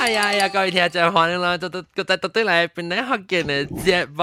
[0.00, 4.22] 哎呀呀，各位听众欢迎啦，到到个在到对嚟边啲学见嘅节目，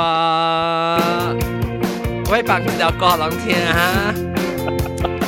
[2.32, 4.14] 喂，帮条歌人听哈，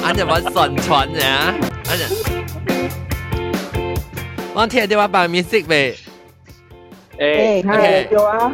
[0.04, 1.22] 俺就玩宣传嘅，
[1.90, 2.06] 俺就，
[4.54, 5.98] 我听电话帮 music 未？
[7.18, 8.52] 诶，系有啊。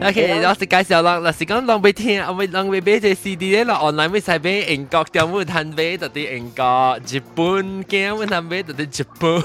[0.00, 9.42] OK，我是介绍啦，嗱是讲浪俾听，我咪浪俾俾只 CD 咧，落 online 咪使俾英国点会睇俾，到啲英国、日本嘅会睇俾，到啲日本。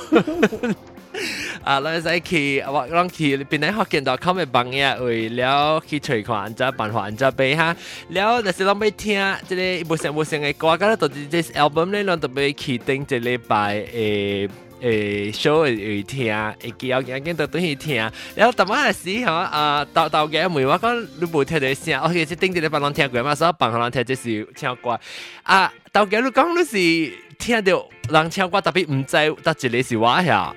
[1.64, 7.74] 啊，那再去我让去边来福建到看咪朋友，为了去吹看安只办法安只背哈，
[8.10, 14.48] 了那是拢咪听，即里无声无声的歌，噶了到这 album 呢，啷都咪去顶这礼拜诶。
[14.80, 17.96] 诶、欸、，show 去听，诶，记要紧紧都等去听。
[18.36, 24.96] 然后，当下时吼，啊，豆豆嘅问，我讲你无听到声，我其实顶住你帮人听过嘛，所以帮人听就是听歌。
[25.42, 30.54] 啊，豆嘅你讲你是听到人听歌，特别唔知得一个是话呀。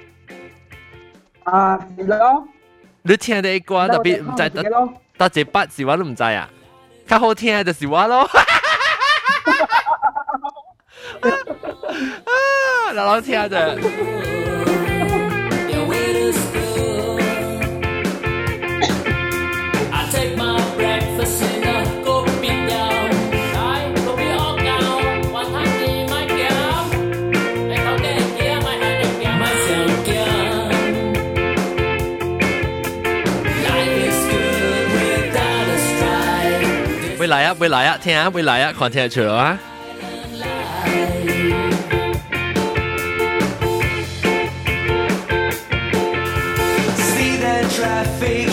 [1.44, 2.48] 啊，是咯。
[3.04, 6.48] 你聽啲歌特別唔知得得一筆是我都唔知啊，
[7.08, 8.30] 較好聽就是我咯。
[11.22, 13.76] 啊，老老聽着。
[13.76, 13.82] 未
[37.61, 39.59] 未来啊，听啊，未来啊，看听得出来啊。
[47.77, 48.50] traffic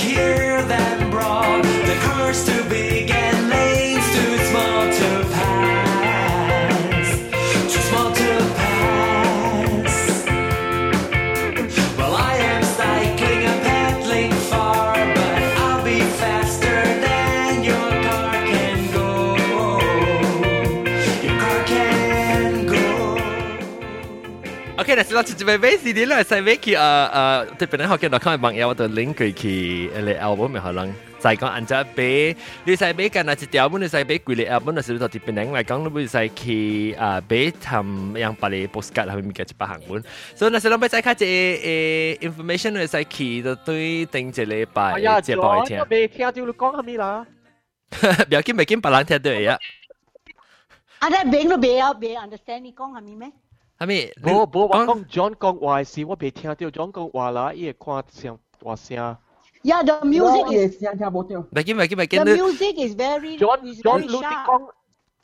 [24.99, 30.95] Hokkien 是啦，直接咪 base 啲啦，細尾佢啊啊，特別係 Hokkien 度看朋友，我哋 link 佢佢嚟 album 咪可能。
[31.21, 40.01] 在講按照俾你細俾間啊，一條本你細俾貴嚟啊，本來是到啲邊嚟講，你唔使去啊俾談樣把你 postcard 後面嘅一百行本，
[40.37, 41.15] 所以那時諗俾再睇一
[42.21, 45.85] 誒 information 你使去就對定一禮拜接報一聽。
[45.91, 47.27] 未聽就講下咪啦，
[48.01, 49.59] 唔要緊唔要緊，別人聽到嘢啊。
[51.01, 51.09] 啊！
[51.25, 53.33] 你邊都唔要，唔 understand 你講下咪咩？
[53.80, 54.12] 系咪？
[54.24, 59.18] 冇冇，我讲 John 讲话时，我未听到 John 讲话啦，伊会看声话声。
[59.64, 60.76] Yeah, the music is.
[61.54, 62.18] Bagi bagi bagi.
[62.20, 63.38] The music is very.
[63.38, 64.46] John is John very 你 sharp.
[64.48, 64.70] 讲，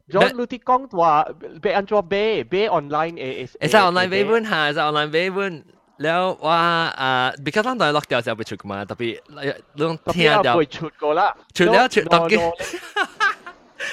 [0.09, 1.27] John 你讲话
[1.61, 2.43] 俾安怎买？
[2.49, 3.57] 买 online 诶诶。
[3.59, 5.65] 系使 online 买本吓，使 online 买本。
[6.03, 6.61] แล้วว่า
[7.01, 9.11] อ่า because 当当 lock 掉就ไปชุดมาแต่พี่
[9.79, 11.35] ลอง听掉会出过啦。
[11.53, 12.37] 出了出当机。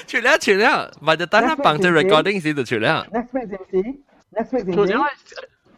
[0.07, 3.05] 出了出了，或者等下绑住 recording 时就出了。
[3.11, 3.77] Next week 是唔是？
[3.77, 3.97] Next week
[4.49, 4.93] 是出唔是？
[4.93, 5.05] 了，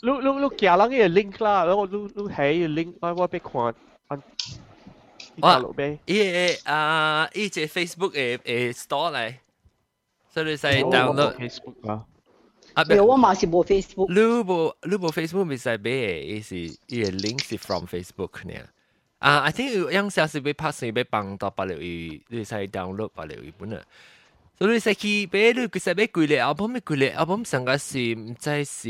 [0.02, 3.74] 你你你寄人嘅 link 啦，然后你你喺 link 我我俾看。
[5.42, 5.62] 哇！
[6.06, 9.36] 伊啊，伊只 Facebook 诶诶 store 嚟，
[10.30, 12.06] 所以你使 download Facebook 啊。
[12.74, 14.08] 啊，有我嘛是冇 Facebook。
[14.14, 18.54] 你冇你冇 Facebook 咪使买嘅，伊是伊个 link 是 from Facebook 呢。
[19.20, 23.82] 啊，I think 有样时是要拍成要帮到八六二，你使 download 八六二本啊。
[24.58, 28.90] 所以你使去买你佢使买贵嘅 album，咩贵嘅 album 上个是唔知是。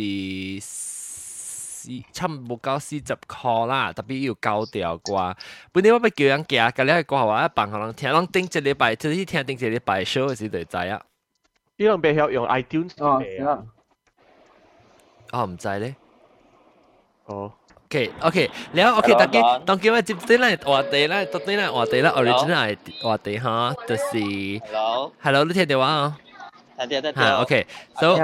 [2.11, 5.35] 差唔多九四十箍啦，特别要交掉啩。
[5.71, 11.01] 本嚟我咪叫人寄，隔离过后话一办可能听，人顶一礼拜，就是听顶一礼拜 show 嘅时就知啊。
[11.77, 13.63] 呢样未晓用 iTunes 哦，嚟啊。
[15.31, 15.95] 哦，唔知咧。
[17.25, 17.53] 哦。
[17.86, 24.02] OK OK，然後 OK 大家，當今日接啲咧話題咧，到底咧話題咧 original 話題嚇，就是
[24.72, 26.16] Hello，Hello，你聽到啊？
[26.88, 27.42] 聽到聽到。
[27.42, 28.14] OK，so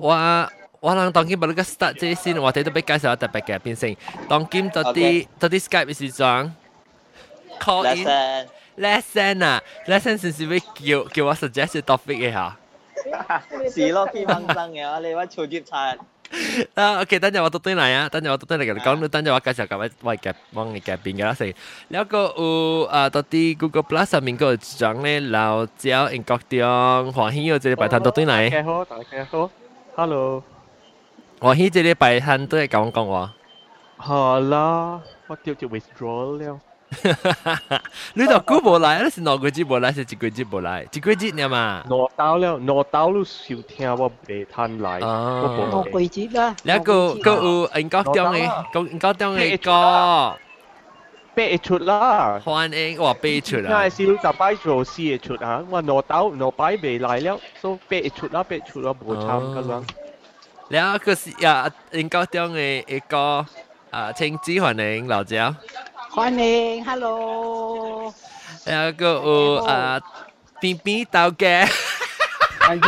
[0.00, 0.48] 我
[0.80, 3.96] 我諗當今把呢個 start 即先，話題都俾介紹特別嘅變成
[4.28, 6.54] 當今到啲到啲 Skype 是裝
[7.58, 8.46] call in
[8.78, 12.56] lesson 啊，lesson 先是會叫叫我 suggest topic 嘅嚇。
[13.74, 15.96] 是咯，幾蚊生嘅，你話超級差。
[16.74, 21.54] 啊，OK，等陣我讀對嚟啊，等陣我讀對嚟嘅，講等陣我介紹各位喂嘅幫你嘅邊嘅啦先。
[21.88, 28.50] 有個有啊，到啲 Google Plus 上面個獎咧，老焦英國獎，黃希要這禮拜談讀對嚟。
[28.50, 29.50] 大家好，大家好
[29.94, 30.42] ，Hello。
[31.40, 33.32] 黃希這禮拜談都係講講話。
[33.98, 36.60] 好啦，我叫做 withdraw 了。
[38.13, 41.83] 你就估无来，你是两个节无来，是一个节无来，一个节呢嘛？
[41.87, 50.37] 攞到了，攞到了少听我未摊来，哦我鬼节啦，然后个个有英国中嘅，个英国中嘅歌，
[51.33, 52.41] 八出啦。
[52.43, 53.87] 欢迎我背出因为啦。
[53.89, 59.83] 少就摆做四嘅出吓，我攞到攞摆未来了，所以八出啦，八出啦冇参咁样。
[60.67, 63.45] 然后个是啊英国中嘅一个
[63.91, 65.53] 啊青子欢迎老椒，
[66.15, 68.13] 欢迎，hello，
[68.65, 69.99] 然后个有啊
[70.59, 71.67] 边边豆嘅。
[72.61, 72.79] 哎呦，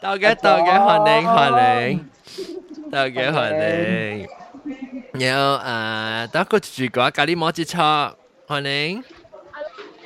[0.00, 2.10] 豆嘅豆嘅欢迎欢迎，
[2.90, 3.38] 豆嘅欢
[4.18, 4.28] 迎。
[5.14, 8.14] 然后啊，得个住个咖喱摩吉错
[8.46, 9.02] 欢迎，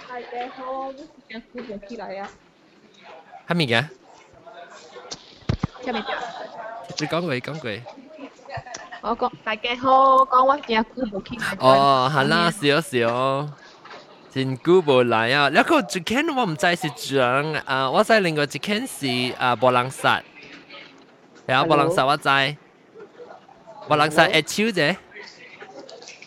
[0.09, 0.27] 大家
[0.57, 0.99] 好，我是
[1.29, 2.29] 江苏本起来啊，
[3.49, 3.85] 系咪嘅？
[5.83, 6.07] 听未到？
[6.99, 7.96] 你讲过讲过。
[9.01, 11.57] 我讲大家好，讲我江苏本起来。
[11.59, 13.49] 哦，系啦，少少。
[14.31, 15.51] 真久无来啊！
[15.51, 19.07] 然后一间我唔知是张啊，我知另外一间是
[19.39, 20.21] 啊波浪萨，
[21.47, 22.57] 系啊波浪萨我知，
[23.87, 24.97] 波浪萨一手啫。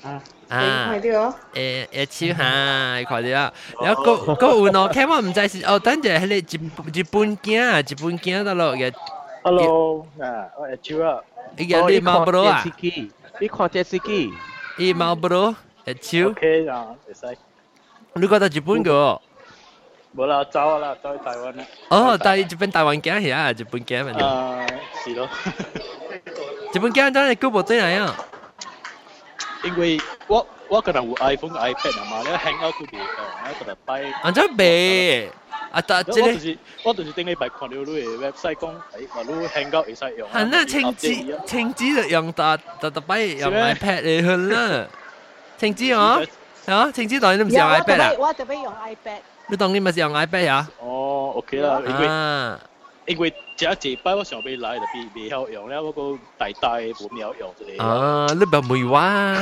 [0.03, 1.33] 啊，啊快，啲哦！
[1.55, 3.51] 诶一手吓，快啲啊！
[3.81, 8.93] 然后个个有喏，睇我唔知是哦，等阵系你日日本镜啊，日本镜得咯嘅，
[9.43, 11.21] Hello，啊，我系 Joe 啊，
[11.57, 12.63] 依个你毛不啊？
[13.39, 14.31] 你看电视机，
[14.77, 15.31] 伊毛不一
[16.01, 17.37] 手， OK 啊，会使，
[18.13, 19.21] 你觉得日本个？
[20.15, 21.63] 冇啦，走啦，走去台湾啦。
[21.89, 24.11] 哦，但系日本台湾镜系啊，日本镜咪。
[24.13, 24.65] 啊，
[25.03, 25.27] 是咯，
[26.73, 28.15] 日本镜真系久无对嚟啊！
[29.63, 34.03] 因为我我可能有 iPhone、iPad 啊嘛，你 hang out 都袂到，我可能摆。
[34.23, 35.29] 安怎白？
[35.71, 40.29] 啊，但我即个就是我就是顶礼拜看到你嘅 website 讲，诶，话你 hang out 会使用。
[40.29, 41.07] 系那青子
[41.45, 44.85] 青子就用搭搭搭摆用 iPad 嚟去啦。
[45.57, 46.21] 青子哦，
[46.67, 50.67] 啊，青子当然都唔是用有我 iPad 啦，我特别用 iPad，你当然咪是用 iPad 呀？
[50.79, 52.59] 哦，OK 啦，因为啊，
[53.05, 57.81] 因为这一摆我想要来就未未晓用咧，我个大大冇晓用之类。
[57.81, 59.37] 啊，你唔梅话，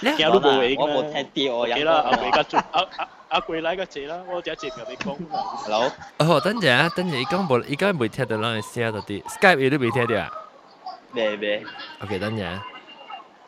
[0.00, 1.22] 你惊都冇影我冇啦。
[1.32, 5.38] 听到我 OK 啦，阿伟家做阿阿 阿贵来个谢啦，我只谢同你讲嘛。
[5.64, 10.30] Hello，哦，等阵啊，等阵，伊讲无，伊讲未听到咱嘅声到底，Skype 伊都未听到啊。
[11.12, 11.64] 未未，
[12.02, 12.64] OK，等阵啊，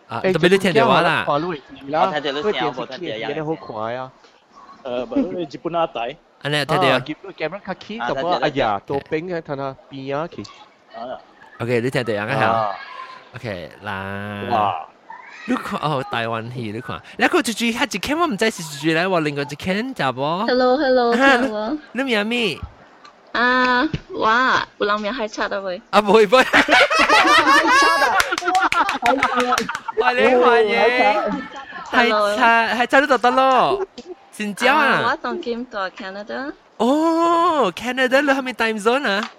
[0.08, 1.24] 啊，特别你听到我啦。
[1.26, 4.12] 看你啦，我睇到你声我冇听到呀你好快啊！
[4.84, 6.16] 诶，唔系日本阿弟。
[6.42, 10.48] 安尼听到啊见到 camera 卡起，就话哎呀，ตัว冰嘅睇下边啊，其实
[10.96, 11.18] 啊，
[11.58, 12.26] ？OK，你听到啊？
[12.26, 12.76] 啱啊，
[13.34, 14.50] OK，嗱。
[14.50, 14.86] 哇！
[15.48, 20.46] 你看哦，台湾戏你看，然后就住一一间我唔知是住嚟，我另外一间咋噃？
[20.46, 22.58] Hello Hello，啊听我你名咩？
[23.32, 26.42] 啊，哇，有人名系差得喂，啊，唔会唔会，
[29.96, 30.74] 欢迎欢迎，
[31.92, 33.86] 系差系差都得得咯，
[34.32, 35.10] 先交啊！
[35.10, 39.30] 我当今到 Canada，哦，Canada 你系咪 time zone 啊？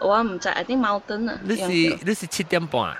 [0.00, 1.66] 我唔知，I think Mountain 啊，你是
[2.04, 2.94] 你是七点半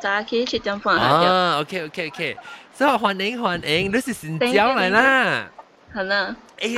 [0.00, 1.60] 早起七点半下啊？
[1.60, 2.36] OK OK OK，
[2.74, 5.46] 所以欢迎欢迎，你是先交嚟啦。
[5.94, 6.68] 系啦，诶，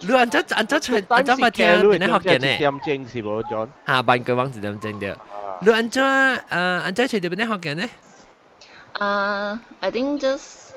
[0.00, 2.58] 你你按照按照出按照咪听边啲学嘅呢？
[2.58, 5.16] 点正是冇 John 下半个网址点整掉？
[5.60, 7.88] 你按照诶按照出啲边啲学嘅呢？
[8.98, 10.70] 啊，I think just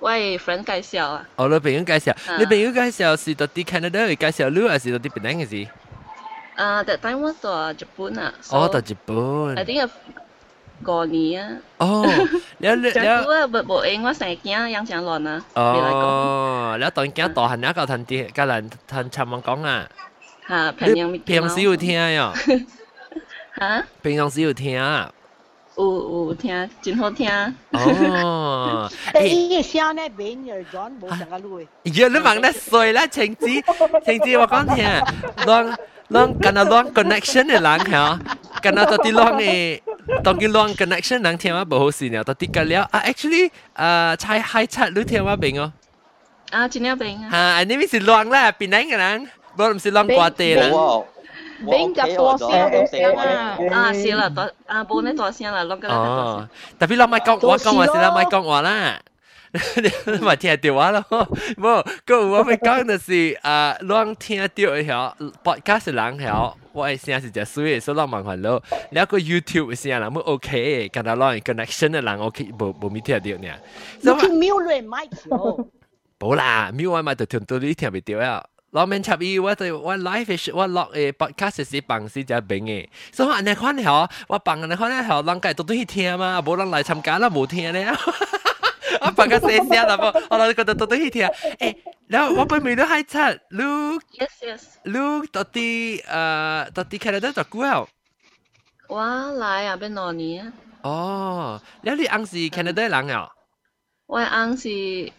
[0.00, 5.70] 我系 friend 介绍啊，哦，你朋友介绍，啊你朋友介绍是到啲 Canada 会介绍你，还是到啲边样嘅事？
[6.56, 9.88] 啊，that time 我到日本啊，哦，到 so 日本 I。think
[10.83, 11.57] 過年啊！
[11.77, 12.05] 哦，
[12.59, 15.45] 你你你，就啊，不不，因我成日驚養成亂啊。
[15.55, 19.87] 哦，你當驚大漢啊，個騰啲，個人騰尋問講啊。
[20.47, 22.33] 嚇，平常平時有聽呀？
[23.59, 23.83] 嚇？
[24.01, 25.11] 平常時有聽啊？
[25.75, 27.27] 有有聽，真好聽。
[27.71, 31.59] 哦，但伊個聲咧變耳轉，冇成個路。
[31.61, 34.85] 呀，你問得衰啦，晴子，晴子，我講聽，
[35.45, 35.75] 亂
[36.09, 38.19] 亂跟啊亂 connection 嘅人嚇，
[38.61, 39.81] 跟啊到啲亂嘅。
[40.23, 45.71] Tongilong connection 能听话不好事了，到底个了啊？Actually，呃，才还差你听话病哦。
[46.51, 47.29] 啊，真了病啊！
[47.31, 49.27] 啊，安尼咪是乱啦，变哪个人？
[49.55, 50.69] 不，唔是乱挂地啦。
[51.69, 53.57] 冰就多聲多聲啊！
[53.71, 55.95] 啊，是啦，多啊，冇咩多聲啦，落個啦。
[55.95, 58.99] 哦，特別落咪講，我講話是啦，咪講話啦。
[59.52, 61.04] 你咪听到话咯，
[61.56, 68.62] 冇，个我咪讲就是啊，让听到一条 podcast 人条，我系声是只水，所以เรา蛮烦恼。
[68.92, 73.54] แล้วก็ YouTube 嘅声人冇 OK，跟到让 connection 嘅人 OK，冇冇咪听到呢？
[74.02, 75.66] 你去瞄乱麦条，
[76.18, 78.44] 冇啦，咪我咪就听到你听唔到啊。
[78.72, 87.90] 老面插伊，我对我 live 系我录诶 podcast 是放是只边嘅，所以我安尼看了，我放安尼看了，人家都都去听嘛，无人来参加啦，无听咧。
[89.00, 89.96] 我放个细声啦，
[90.30, 91.26] 我我觉得都都去听。
[91.26, 91.76] 诶，
[92.08, 93.18] 然后我本未都喺出，
[93.50, 94.62] Lu Yes, yes.
[94.84, 97.86] Lu 到底诶到底 Canada 做久啊？
[98.88, 100.52] 我来啊，边两年啊？
[100.82, 103.28] 哦，แล้ว你昂是 Canada 人啊
[104.06, 104.68] 我昂是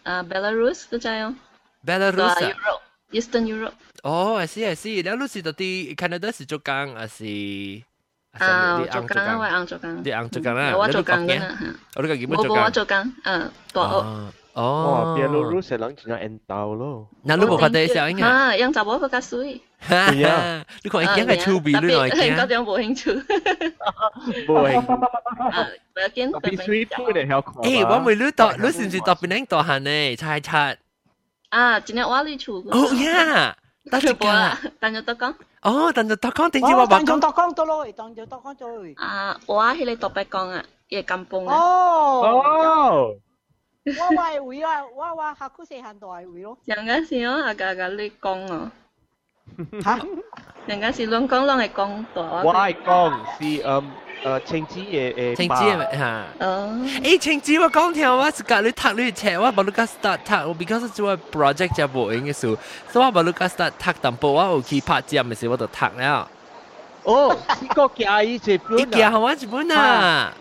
[0.02, 1.34] 啊 Belarus 嗰只哦，
[1.86, 2.34] ？Belarus 啊？
[2.40, 2.80] Europe,
[3.12, 3.72] Eastern Europe。
[4.02, 7.14] 哦，系是系是，แล้ว你是到底 Canada 是做工还是？
[7.14, 7.28] 啊，你做工啊，我昂做工。
[7.28, 7.28] 你昂做工啦？
[7.28, 7.78] 我做工嘅啦，我呢个基本冇冇我做工。
[7.78, 7.93] 做工，嗯，大屋。
[7.93, 7.93] 哦哇
[8.35, 9.37] Ah, di ang cukang.
[9.39, 9.95] Wa ang cukang.
[10.03, 10.55] Di ang cukang.
[10.59, 10.75] Hmm.
[10.75, 11.41] Wa cukang kan.
[11.95, 12.63] Ora ka gimana cukang?
[12.67, 13.05] Wa cukang.
[13.23, 13.99] Eh, tua o.
[13.99, 14.27] Oh.
[14.55, 17.11] Wah, Belarus selang cina entau lo.
[17.27, 18.23] Nah, lu bukan dari siang ingat.
[18.23, 19.59] Ha, yang cakap apa kasui?
[19.91, 20.15] Ha,
[20.79, 22.39] lu kau ingat kan cubi lu nak ingat.
[22.39, 23.13] Kau jangan bohong cu.
[24.47, 24.83] Bohong.
[25.91, 27.51] Bagian tapi sui pun dah help.
[27.67, 30.79] Eh, wa mai lu tak lu sini tak penang tak han eh, cai chat.
[31.51, 32.63] Ah, cina wa lu cu.
[32.71, 33.59] Oh yeah.
[33.91, 34.55] Tak cuba.
[34.79, 35.35] Tanya tak kang.
[35.64, 36.88] 哦，但系特讲点知哦，我话讲。
[36.88, 38.54] 当中当讲到咯，当中当讲
[38.94, 39.04] 到。
[39.04, 41.56] 啊，我喺你特别讲啊，嘢咁崩啊。
[41.56, 43.14] 哦，哦，
[43.86, 46.58] 我话会啊，我话下区四行度系会咯。
[46.64, 48.72] 人家是我阿家家你讲啊，
[49.82, 49.98] 吓？
[50.66, 52.42] 人家是乱讲，乱系讲大话。
[52.44, 53.84] 我系讲是诶
[54.24, 55.36] 诶青子嘅诶。
[55.36, 56.24] 青子系咪吓？
[56.40, 62.56] 哦，诶，青子我讲听，我是隔你读你册，我冇你个 start 读，我 because 做 project 就冇用嘅数，
[62.92, 66.28] 所以我冇你个 start 读，淡薄我有去拍节嘅时我就读了。
[67.04, 70.32] 哦，呢个嘅伊这伊件好玩一本啊！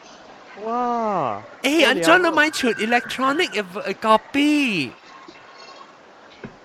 [0.66, 1.42] 哇！
[1.64, 4.90] 诶，安装你买出 electronic 嘅 copy，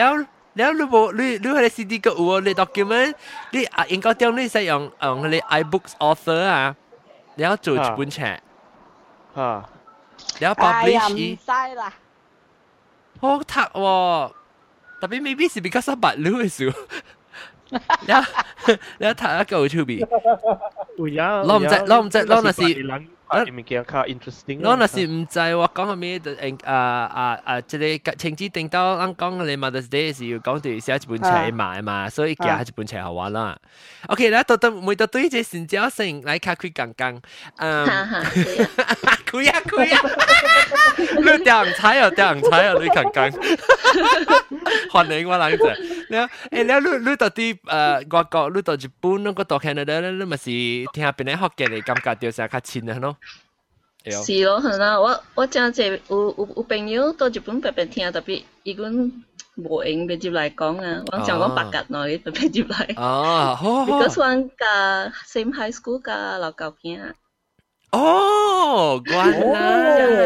[0.58, 3.14] 然後你冇你你喺 CD 個有你 document，
[3.52, 6.76] 你啊應該點你使用用你 iBooks author 啊，
[7.36, 8.38] 然後做一本冊，
[9.36, 9.70] 啊，
[10.40, 11.38] 然後 publish 伊。
[11.46, 11.94] 哎呀，唔使啦。
[13.20, 14.32] 好讀喎，
[15.02, 16.74] 特別 maybe 是 because 白路嘅事。
[18.06, 18.32] 然後
[18.98, 20.08] 然後讀一個 YouTube。
[20.98, 21.44] 唔要。
[21.44, 23.17] 攞唔知攞唔知攞那是。
[23.29, 24.61] 拍嘅物件较 interesting。
[24.61, 26.19] 攞那是唔知我讲下咩？
[26.19, 27.61] 诶啊啊啊！
[27.63, 33.57] 即系情子定到啱讲你 Mother's Day 时要讲对写一本册卖嘛，所以寄一本册好玩啦。
[34.09, 37.21] OK 啦，到到每到对只成交性嚟卡佢刚刚，
[37.57, 38.69] 嗯，哈哈，对啊。
[39.33, 43.31] 佢啊佢啊，你掉人踩啊掉人踩啊，你刚刚，
[44.93, 45.75] 欢迎我冷静。
[46.11, 46.63] 你诶你
[46.99, 50.45] 你你到啲诶外国，你到日本，你个到 Canada 咧，你咪是
[50.93, 53.17] 听下边啲学嘅你感觉到成较亲啊 咯。
[54.05, 54.11] 是
[54.45, 58.93] 咯，系啦，我我真系有有有朋友到日本白白听，特别伊管
[59.57, 63.01] 无用直接嚟讲啊，我想讲白格内白白接嚟。
[63.01, 63.87] 哦，好好。
[63.87, 67.15] Because 我架 same high school 架老旧见啊
[67.93, 69.17] 哦，原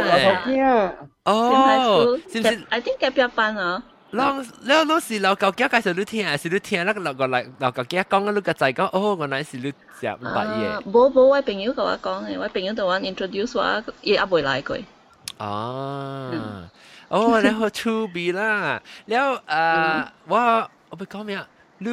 [0.06, 0.54] 来听。
[0.54, 2.62] ，same high 哦 school，，是唔是？
[2.70, 3.82] I think 隔壁班啊，
[4.12, 9.64] 啷啷啷是老旧家介绍你听，还是你听那个老旧来老旧家讲，你个仔讲，哦，原来是你
[10.00, 10.80] 食唔白嘢。
[10.84, 14.76] 冇冇位朋友同我讲嘅，位朋友同我 introduce 我，伊也未来过。
[15.38, 16.30] 哦，
[17.08, 21.46] 哦，然后出边啦，然后诶，我我咪讲咩啊？
[21.78, 21.90] 你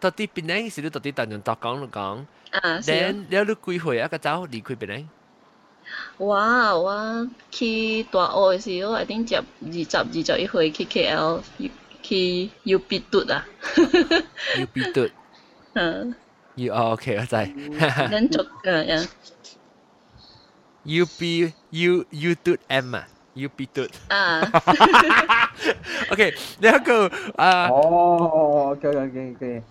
[0.00, 0.70] 到底边呢？
[0.70, 2.96] 是你到底当中度讲你讲啊，是啊。
[3.10, 4.08] ，then 然后你几岁啊？
[4.08, 5.08] 个走离开边呢？
[6.18, 6.74] 哇！
[6.76, 11.40] 我去大学嘅时候，I think 接二十二十一岁去 KL
[12.02, 13.44] 去 U B 嘟啊，
[14.58, 15.08] 要必读，
[15.74, 16.14] 嗯，
[16.56, 17.36] 要哦，OK，我知。
[17.36, 19.08] 连续诶呀，
[20.84, 23.86] U B U U 嘟 M 啊，U B 嘟。
[24.08, 24.40] 啊，
[26.10, 27.68] OK，呢一个啊。
[27.68, 29.62] 哦，OK OK OK。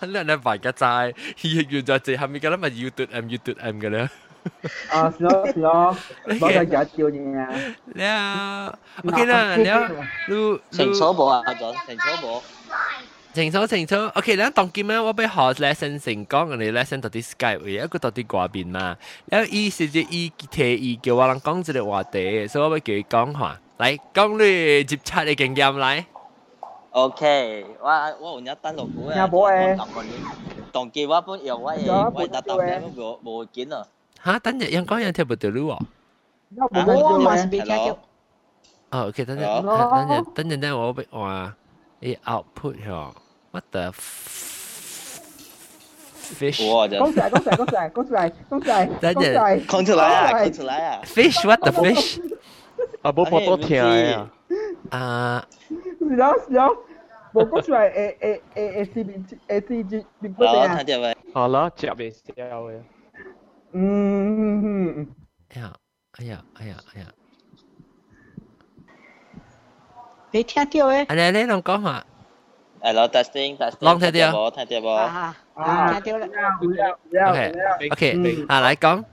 [0.00, 1.14] 你系摆个斋，
[1.68, 2.56] 原来就系咪㗎啦？
[2.56, 4.08] 咪 U 嘟 M U 嘟 M 嘅咧。
[4.91, 7.47] 啊，是咯是咯，我睇緊叫嘢。
[7.85, 8.73] 你啊
[9.05, 9.89] ，OK 啦，你啊，
[10.27, 12.41] 你清楚冇啊，阿俊，清楚冇？
[13.31, 15.31] 清楚清楚，OK，你當今咧，我俾學
[15.63, 26.05] lesson 成功，我哋 lesson 到啲 Skype，有一個到啲掛邊嘛，然後伊直接伊提伊叫我人講一個話題，所以我要叫伊講下，來講你接觸嘅經驗來。
[26.91, 29.49] OK，我我有一單落股啊，我
[30.71, 33.85] 當今我本用我嘅我搭搭嘅冇冇見啊。
[34.24, 35.78] 吓，等日人讲人听唔到你喎。
[36.56, 36.84] 要不我
[37.18, 37.96] 跟 must 住 be careful。
[38.90, 41.54] 哦，OK，等阵哦等阵等阵等我俾话
[42.00, 43.12] 你 output 喎，
[43.50, 43.90] what the
[46.38, 51.02] fish 我就讲出嚟，讲出嚟，讲出嚟，讲出嚟，讲出嚟，等阵讲出嚟，讲出来啊，讲出来啊！
[51.04, 52.20] fish what the fish
[53.02, 54.30] 啊，冇播多听啊！
[54.90, 55.44] 啊
[55.98, 56.76] 是咯是咯，
[57.34, 61.16] 冇讲出嚟，诶诶诶诶视边诶视住边嗰哦，边啊，睇到未？
[61.34, 62.80] 好啦，接未笑嘅。
[63.72, 63.80] 嗯
[64.62, 65.08] 嗯嗯，
[65.54, 65.72] 哎呀
[66.18, 67.06] 哎呀哎呀哎呀，
[70.30, 71.06] 你听到诶？
[71.08, 72.04] 阿你你谂讲下，
[72.80, 74.50] Hello testing testing，朗睇到冇？
[74.52, 76.58] 睇到冇啊啊，听到啦。
[76.60, 79.04] 有有 OK 有， OK，嗯啊嚟讲，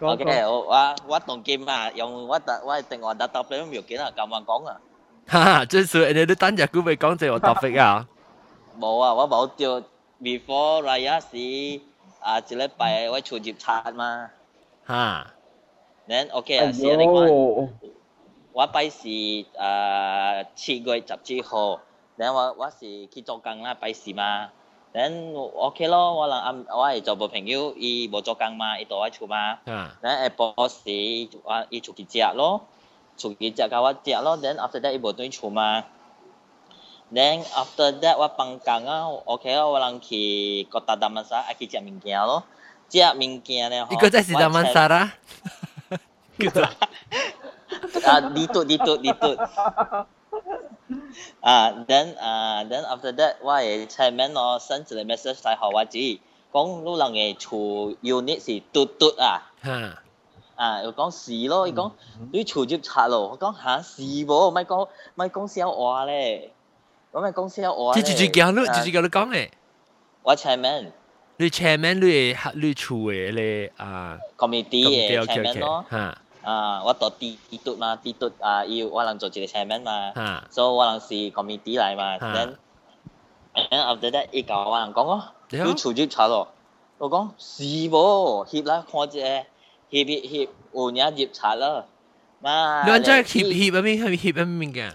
[0.00, 4.80] ？OK，我我我当 game 啊，用我特我定我特特俾唔要紧啊，咁样讲啊。
[5.26, 8.06] 哈哈，即系你都等日估未讲这个 topic 啊，
[8.80, 9.80] 冇啊，我冇掉
[10.22, 11.80] before raya 时
[12.22, 14.30] 啊，一礼拜我出接刷嘛。
[14.84, 15.34] 哈，
[16.08, 17.26] Then OK 哎啊，是你讲。
[17.28, 17.68] 呦，
[18.52, 21.80] 我拜是诶七月十七号，
[22.16, 24.50] 然后我我是去做工啦，拜四嘛。
[24.92, 29.58] 然后 OK 咯，我能暗我系做部朋友，伊冇做工嘛，伊到我厝嘛。
[29.66, 30.68] 啊，然后下晡
[31.30, 32.62] 时我伊出去食咯，
[33.18, 34.38] 出去食甲我食咯。
[34.38, 35.84] Then after that 伊无对厝嘛。
[37.12, 42.44] Then after that 我放工啊，OK 咯，我能去国达达曼沙，爱去食物件咯。
[42.90, 45.12] 食物件咧，一个在是大曼沙啦，
[48.06, 50.06] 啊，ditut ditut ditut
[51.40, 55.98] 啊，then 啊，then after that 我系 chairman 咯，send 一个 message 嚟互我知，
[56.50, 60.02] 讲你人嘅厝 unit 是嘟嘟啊，哈，
[60.56, 61.92] 啊，又讲是咯，伊讲
[62.32, 66.52] 你厝接拆咯，我讲吓是无，咪讲咪讲笑话咧，
[67.12, 69.48] 我咪讲笑话咧，即系叫你，啊即系叫你讲嘅，
[70.22, 70.86] 我 chairman
[71.36, 80.12] 你 chairman 你系你处嘅你啊 committee 嘅 OK chairman OK，咯，哈啊，我到 D D 嘟嘛，D 嘟啊，要我能做一个 chairman 嘛。
[80.14, 82.54] 哈， so 我能是 committee 嚟嘛啊，then
[83.70, 86.48] then after that 伊教我人讲咯，对你储接查咯，
[86.98, 89.44] 我讲是喎，翕啦看只翕
[89.90, 91.84] 翕翕有人接查啦，
[92.40, 94.92] 嘛，你按照协协入面系协入面嘅，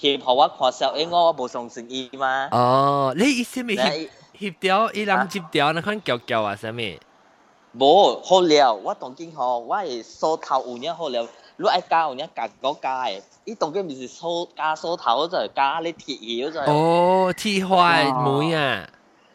[0.00, 6.98] 翕互我看小，因为我无相信伊嘛，哦，你意思咪协你协掉，伊人接掉，你看叫叫啊，啥物？
[7.78, 18.88] 无好了，我当今吼，我系梳头有影好了，你爱加有影加嗰加诶，伊当今咪是梳加梳头就系加你铁晓就系，哦，铁花妹啊！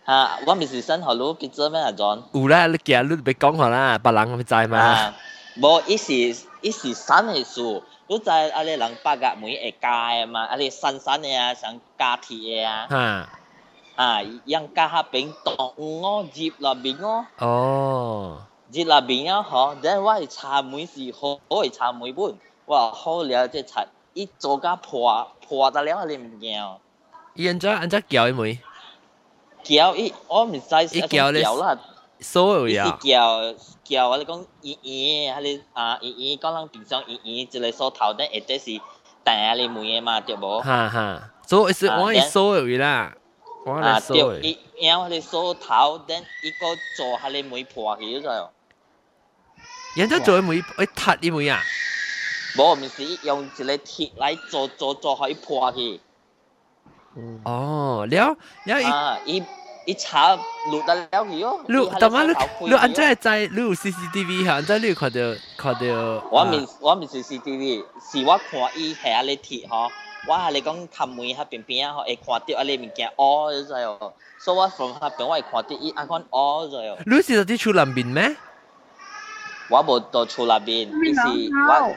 [0.07, 2.21] 吓，我咪是新学佬结咗咩啊，John？
[2.33, 4.77] 有啦，你今日你别讲下啦，别人咪知嘛。
[4.79, 5.15] 啊，
[5.61, 6.13] 无，伊是
[6.61, 8.61] 伊是山嘅树， 你知啊？
[8.63, 10.45] 你人八甲梅会加嘅嘛？
[10.45, 13.29] 啊，你山山嘅啊，想加铁嘅啊，吓，
[14.03, 22.35] 啊，人加下边当我接落边我，哦，接落边啊，嗬，但系我系茶梅是好，我系茶梅本，
[22.65, 26.77] 哇，好了即茶，伊做甲破破得了你唔惊，
[27.35, 28.59] 伊安怎安怎叫伊妹？
[29.63, 30.59] 叫伊我唔知
[30.91, 31.01] 伊
[33.85, 34.01] 叫你叫啦。
[34.01, 38.81] 伊是所有呀，叫叫我哋讲姨姨，啊你啊姨姨讲人平常姨姨一个梳头咧，一啲是
[39.23, 40.59] 带你妹嘅嘛，对无？
[40.61, 43.13] 哈哈，所以是我系所有啦，
[43.65, 44.41] 我啊系所有对，。
[44.77, 48.49] 伊然后你梳头，等伊个做下你妹破去咗，
[49.95, 51.61] 人家做伊妹，会踢伊妹啊？
[52.57, 56.01] 无唔是用一个铁嚟做做做下伊破去，
[57.45, 58.85] 哦，了了伊。
[58.85, 59.43] 啊伊
[59.85, 60.37] 伊插
[60.69, 61.59] 录得了去哦。
[61.67, 62.27] 你但系
[62.59, 63.09] 你你安怎系？
[63.09, 64.53] 会知你有 CCTV 吓？
[64.53, 65.19] 安怎你有看到
[65.57, 65.79] 看到？
[66.31, 69.89] 我面我面 CCTV，是我看伊系啊你铁嗬。
[70.27, 76.97] 我系你讲冚门喺边边啊，会看到啊你物件屙咗咗，所以我 from 喺边我会看到伊啊看屙咗。
[77.07, 78.35] 你是到底厝南边咩？
[79.69, 81.21] 我冇到厝那边，伊是
[81.55, 81.95] 我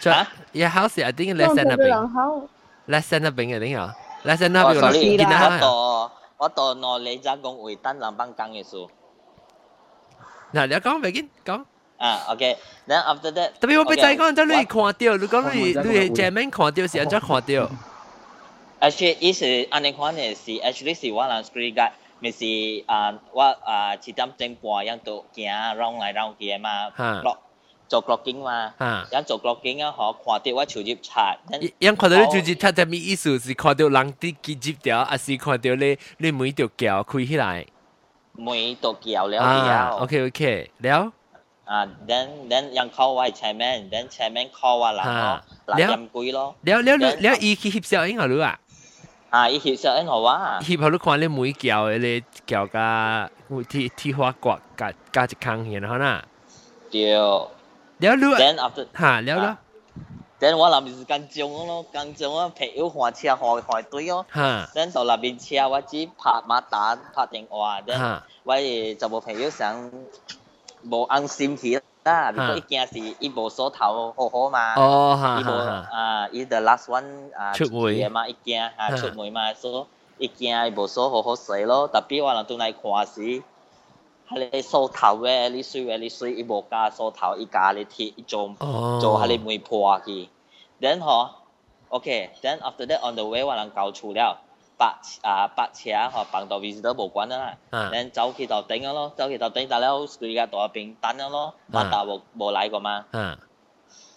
[0.00, 2.48] 就啊，your house I think less than 那边，
[2.88, 3.90] less than 那边嘅定系，
[4.24, 5.58] less than 那我边 sorry，见我下。
[5.58, 8.90] 到 我到内里咋讲会等两班工嘅数。
[10.52, 11.64] 嗱，你讲别紧讲。
[11.98, 17.70] 啊，OK，then after that，特别我俾仔讲，就你我看到，你讲你你系正面看到是安怎看到？
[18.80, 25.46] actually 伊是安尼款嘅是，actually 是我人 screen guard，咪是啊我啊七点钟半样到行
[25.78, 27.38] round 来 round 去嘛吓，clock
[27.90, 29.06] 做 clocking 嘛，吓。
[29.12, 31.36] 样做 clocking 啊，嗬，看到我手接刷，
[31.78, 33.38] 因看到你就接睇睇咩意思？
[33.38, 37.66] 是看到人啲结接掉，还是看到你你每条桥开起来？
[38.38, 39.96] 每度叫了啊了。
[40.02, 41.12] ，OK OK，了。
[41.64, 45.40] 啊，then then 人 call 我系 chairman，then chairman call 我人咯，
[45.76, 46.54] 六点几咯。
[46.62, 48.58] 了了了了，伊去翕相影下你啊？
[49.30, 56.24] 啊，伊翕相因我啊，翕下你看你每桥嘅你桥加铁铁花刮加加一坑然后啦。
[56.90, 57.16] 对。
[58.00, 59.58] 了你 Then after 吓了了。
[60.38, 69.90] 等我那边是间中咯，间中啊朋友换车换换队咯，哈等到那边车我只拍马打拍电话，等哈我就冇朋友想
[70.86, 74.74] 冇安心起啦，如果一件事伊无所头好好嘛。
[74.74, 81.88] 哦哈伊无哈哈啊，伊 the last one 啊出门嘅嘛，一件啊哈出门嘛，所以一件伊无所好好势咯。
[81.88, 83.42] 特别我人都嚟看时，
[84.31, 88.55] 喺你梳头嘅，你水嘅，你水一无加手头，一加你贴一种
[89.01, 90.29] 做喺你门破去。
[90.79, 91.29] 然后
[91.89, 94.39] ，OK，then after that on the way，我人搞出了，
[94.77, 97.57] 把啊把车和放到位置都无关啦。
[97.71, 97.91] 嗯。
[97.91, 103.05] 然走去就等咗咯，走去就等，但系我随家在边等咗咯，冇达冇冇来过嘛。
[103.11, 103.37] 嗯。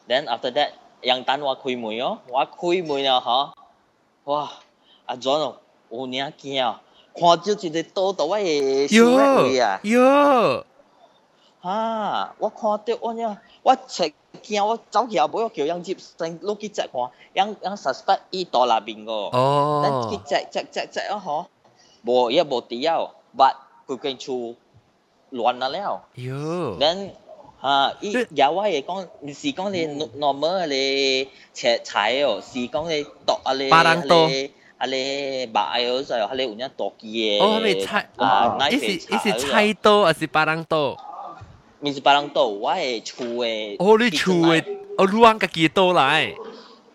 [0.06, 0.70] Then after that，
[1.02, 3.52] 杨等我开门哦，我开门了哈，
[4.24, 4.50] 哇，
[5.06, 5.56] 阿 John，
[5.88, 6.80] 我娘惊啊！
[7.14, 10.64] 看就一个多多我的小妹啊，哟，
[11.60, 21.46] 哈、啊，我看到我呀，我才惊我走起来不要叫杨吉生落去再看，杨杨十八亿伊到那边个，哦，咱去再再再再啊吼，
[22.02, 24.56] 无也无必要，把佮跟出
[25.30, 27.10] 乱了了，哟，咱。
[27.60, 27.94] 啊！
[28.02, 34.52] 伊野外也讲，唔是讲你 normal 切菜哦，是讲你剁啊巴啊你。
[34.83, 37.39] 啊你白嗰阵，啊你有一剁嘅。
[37.41, 40.95] 哦，咪菜啊，一是一是菜刀还是巴郎刀？
[41.81, 43.75] 唔是白郎刀，我系厝嘅。
[43.79, 44.63] 哦，你厝嘅
[44.97, 46.33] 哦，乱家己刀来。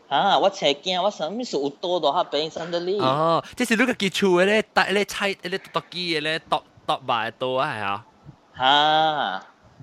[0.08, 2.98] 啊，我切惊，我想咩事有多到下边生得哩。
[3.00, 8.06] 哦，即是你家己厝嘅咧，搭咧菜咧剁机嘅咧，剁剁埋刀啊，系啊。
[8.56, 9.42] 哈，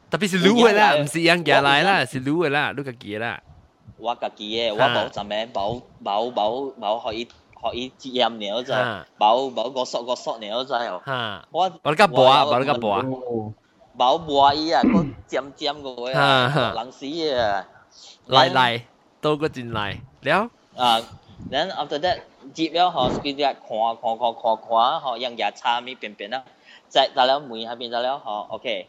[0.09, 3.39] 特别是卤嘅啦，唔是人家来啦，是卤嘅啦，你家己啦。
[3.97, 7.27] 我家己嘅，我冇阵咩冇冇冇冇可以
[7.65, 10.73] 可以接任了就啊冇冇个索个索了就。
[11.05, 13.05] 哈，我我你家播啊，我你家播啊。
[13.05, 13.53] 哦，
[13.97, 17.05] 冇话伊啊，个尖尖个位哈啊，哈冷死
[17.37, 17.67] 啊！
[18.27, 18.81] 嚟嚟，
[19.19, 20.49] 刀个进嚟，了。
[20.75, 20.99] 啊，
[21.51, 22.21] then after that
[22.53, 26.43] 接了嗬，佢哋看看看看看，嗬，人家差咪边边啦，
[26.89, 28.87] 只到了门下边到了嗬，OK。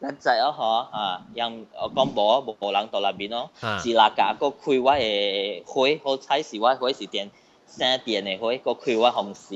[0.00, 7.30] 咱只啊嗬啊，人我讲无无人到那边咯，啊是那架个开我嘅火，好彩是我火是电
[7.66, 9.54] 生电嘅火，个开我红事，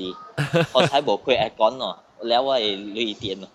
[0.73, 3.47] 好彩无开会讲咯，了我系雷电咯。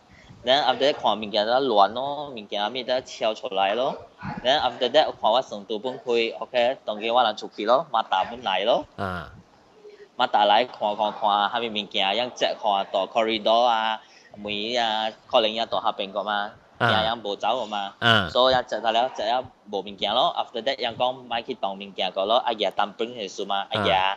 [0.44, 3.96] 然后 after that 看物件都乱咯，物件咪都超出来咯。
[4.42, 9.33] 然后 after that 看我上到本开，OK，当然我能出去咯，马达本嚟咯，啊，
[10.16, 14.01] 马达嚟看看看，下面物件样只看到 corridor 啊，
[14.37, 17.94] 每啊可能一到下边个嘛，啊样样无走个嘛。
[18.01, 20.35] 啊，所以一只到了，只一无物件咯。
[20.37, 24.16] After that 人讲买去当物件个咯，阿爷当本系数嘛，阿爷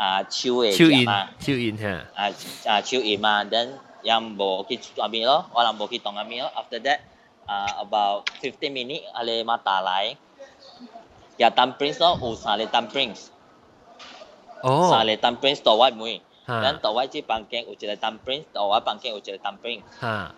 [0.00, 1.28] 啊手嘅手印只嘛。
[1.40, 2.20] 手印吓，啊
[2.66, 3.68] 啊超热嘛，then
[4.04, 6.48] yang bo ki ami lo, walang bo ki tong ami lo.
[6.54, 7.00] After that,
[7.48, 10.16] uh, about 15 minutes ale mata lai.
[11.38, 13.30] Ya dumplings lo, usa le dumplings.
[14.62, 16.20] 哦 Sa，le dumplings to wai mui.
[16.46, 19.80] 吓 Dan to wai chi pancake u le dumplings, to wai pancake u le dumpling.
[20.00, 20.30] 吓，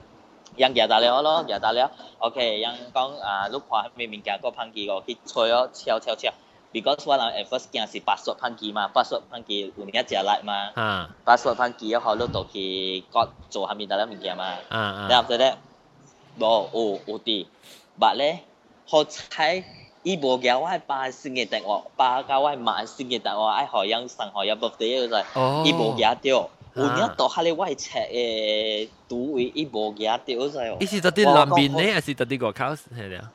[0.56, 1.84] Yang ya da le lo, ya da le.
[2.20, 6.34] Okay, yang kong ah ลูกความีมิงแกก็พังกีก็คิดช่วยอ๋อเชียวเชียวเชียว
[6.74, 10.82] because ว่าเรา at first กินสิปัสสาวะพังกีมาปัสสาวะพังกีอุ่นนี้จะไล่มา 吓，
[11.26, 12.66] ปัสสาวะพังกีเขาลูกตัวกี
[13.14, 13.20] ก็
[13.52, 14.44] 做下面得啦物件嘛。
[14.74, 14.76] 啊
[15.10, 15.54] 然 啊， 后 after that，
[16.40, 16.42] 冇
[16.74, 17.46] 有有啲，
[18.00, 18.22] 但咧
[18.90, 19.64] 好彩
[20.04, 32.64] 伊无叫我八先嘅电话，八教我万先嘅电话，爱学人上学有 birthday 就系，哦，伊无叫到，有影到下咧我系切诶赌位，伊无叫到就系伊，是到底南边呢，还是到底外口
[32.96, 33.30] 系了？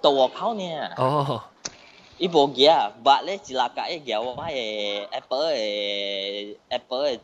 [0.00, 0.64] 到我口呢，
[0.96, 1.42] 哦，
[2.19, 7.19] Ibu gia, but le silaka e gia wa e Apple e Apple e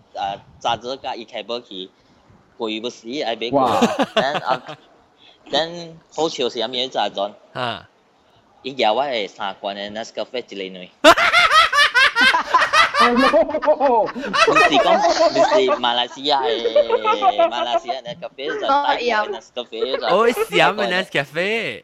[0.59, 1.89] za zhe ka i kai bo ki
[2.57, 3.65] go yu bu si ai be go.
[4.15, 4.41] Then
[5.51, 7.33] then ho chiu si am ye za zon.
[7.53, 7.85] Ha.
[8.65, 10.89] I gia wa e sa quan e nas ka fe chile nui.
[12.99, 13.17] Mình
[14.69, 14.97] chỉ có
[15.33, 16.39] mình chỉ Malaysia
[17.49, 20.11] Malaysia Nescafe rồi Thái Nescafe rồi.
[20.11, 21.81] Ôi xiêm Nescafe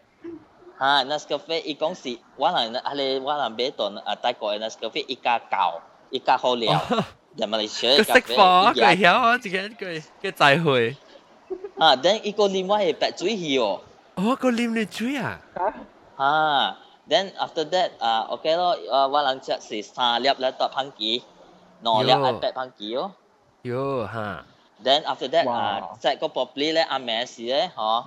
[0.78, 6.80] 吓 Nescafe 伊讲是我人系你我人买到啊泰国嘅 Nescafe 伊家旧伊家好料，
[7.36, 10.96] 人马来西亚佢识货，佢嘅晓啊，自己佢佢再会。
[11.78, 13.80] 啊，等伊个啉我系白水鱼哦。
[14.16, 15.40] 哦，个啉你水啊？
[16.16, 21.22] 啊，then after that 啊，OK 咯，啊我人只是三粒咧搭番机，
[21.82, 23.12] 两粒系白番机哦。
[23.62, 24.44] 哟吓，
[24.82, 28.04] Then after that 哇啊，即系个 probably 咧阿咩事咧，嗬？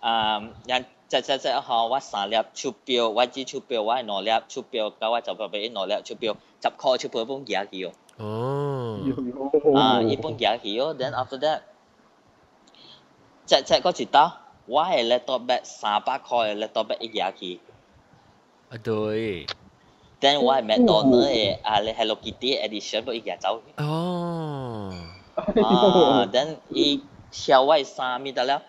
[0.00, 7.92] 啊，人 即即即嗬，我三粒出标，我只出标，我系两粒出标，咁我就俾两粒出标，十块出标本嘢去哦。
[8.18, 8.98] 哦，
[9.76, 10.94] 啊，一本嘢去哦。
[10.98, 11.60] Then after that，
[13.44, 17.60] 即即嗰一刀，我系 laptop bag 三百块嘅 laptop bag 一嘢去。
[18.70, 19.46] 啊对，
[20.20, 23.60] then 我系 McDonald 嘅啊，你 Hello Kitty edition 不过伊日走。
[23.76, 24.94] 哦，
[25.36, 28.62] 啊，then 伊超我衫咪得了。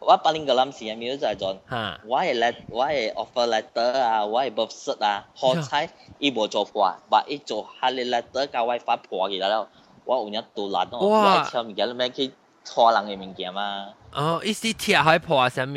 [0.00, 1.56] 我八零個諗時係咪就係做？
[1.68, 9.68] 嚇，我係 let 我係 offer letter 啊，我係 birth cert 啊，好彩伊無做破，但伊做下你 letter 教我發破去了，
[10.04, 12.32] 我有影杜爛哦，我係超物件，你咩去
[12.64, 13.88] 拖人嘅物件嘛？
[14.14, 15.74] 哦，伊是貼海破啊，啥物？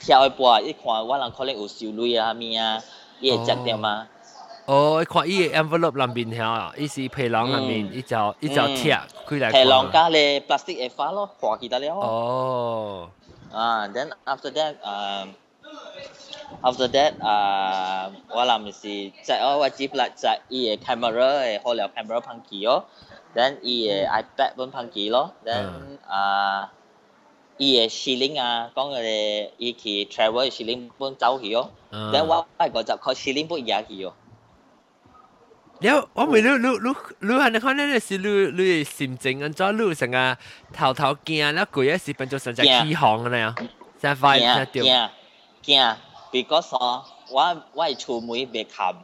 [0.00, 2.82] 跳去破，伊看我人可能有收鐳啊咩啊，
[3.20, 4.06] 伊會執掉嘛？
[4.65, 11.95] 哦，伊看伊个 envelope 里面条啊，伊是皮囊里面，伊就伊就贴开来系浪加你 plastic 嘅花咯，破去得了。
[11.95, 13.09] 哦，
[13.51, 15.27] 啊，then after that，诶，
[16.61, 22.83] after that，诶，我谂是即系我接嚟即系伊嘅 camera 嘅好了 camera 拍机哦，
[23.35, 25.65] then 伊嘅 iPad 本拍机咯，then
[26.07, 26.67] 诶，
[27.57, 34.13] 伊嘅 shilling 啊，讲嘅伊去 travel 嘅 shilling 本走去哦，then 我系个就靠 shilling 本嘢去哦。
[35.90, 38.28] 了，我咪你你你你係你看咧是你
[38.62, 39.72] 你心情安怎？
[39.76, 40.36] 你成個
[40.72, 43.54] 頭頭驚，那鬼嘢是變做成隻起航咁樣，
[44.00, 44.88] 成塊聽到。
[44.88, 45.10] 驚
[45.64, 45.96] 驚
[46.32, 48.94] ，because 我我係出門未冚，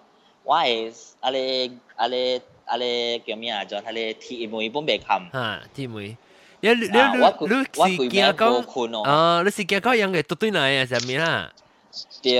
[0.45, 3.63] 我係啊咧啊咧啊咧叫咩啊？
[3.65, 5.31] 就係咧鐵門本未冚。
[5.33, 6.17] 嚇，鐵門。
[6.63, 9.43] 你你你你是驚講啊？
[9.45, 11.51] 你是驚講樣嘅對對嚟嘅上面啊？
[12.23, 12.33] 對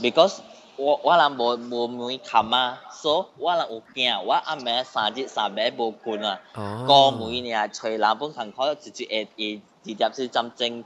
[0.00, 0.40] ，because。
[0.77, 2.81] 我我人无无妹冚啊。
[2.91, 6.39] 所我人有惊，我暗暝三日三暝无困啊。
[6.53, 10.83] 个妹呢，吹冷本行开直接会会直接是针正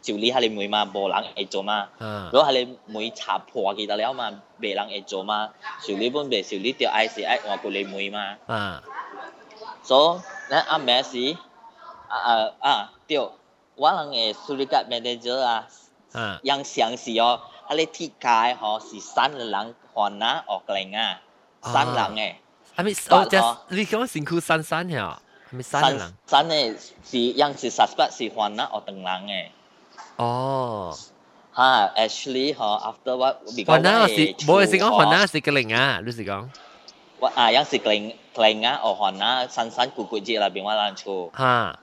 [0.00, 1.88] 就你系你妹嘛，无人会做嘛。
[2.32, 4.30] 如果系你妹插破记得了嘛，
[4.60, 5.50] 别人会做嘛。
[5.86, 8.36] 就你本别就你条爱是爱换过你妹嘛。
[8.46, 8.82] 啊。
[9.84, 11.36] 所以咱暗暝时
[12.08, 13.18] 啊啊啊对，
[13.76, 15.66] 我人嘅处理甲 manager 啊，
[16.42, 21.20] 样详细哦， 啊你铁界吼是三个人换啊学龄啊。
[21.64, 22.34] 三人诶，
[22.76, 22.92] 系咪？
[23.10, 23.26] 哦，
[23.68, 25.16] 即你讲辛苦三三呀？
[25.52, 26.14] 系咪三人？
[26.26, 29.46] 三诶是样是 suspect 是患啦，我等人诶。
[30.16, 30.96] 哦。
[31.54, 31.62] 吓，
[31.96, 33.36] actually 嗬，after what？
[33.66, 34.14] 患啦是，
[34.46, 36.48] 冇系是讲患啦是个零啊，你是讲？
[37.20, 41.30] 我啊，样是零零啊，我患啦，三三咕咕节那边我人厝。
[41.38, 41.78] 吓。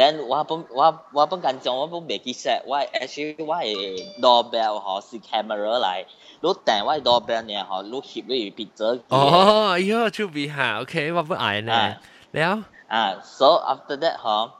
[0.00, 2.48] Then 我不我我不敢讲，我本袂记实。
[2.64, 6.06] 我 actually 我的 doorbell 吼是 camera 来，
[6.40, 8.98] 如等我 doorbell 呢吼，如摄你比这。
[9.08, 11.96] 哦，哟，就比下，OK，我不爱呢。
[12.30, 14.54] 了啊，so after that 哈，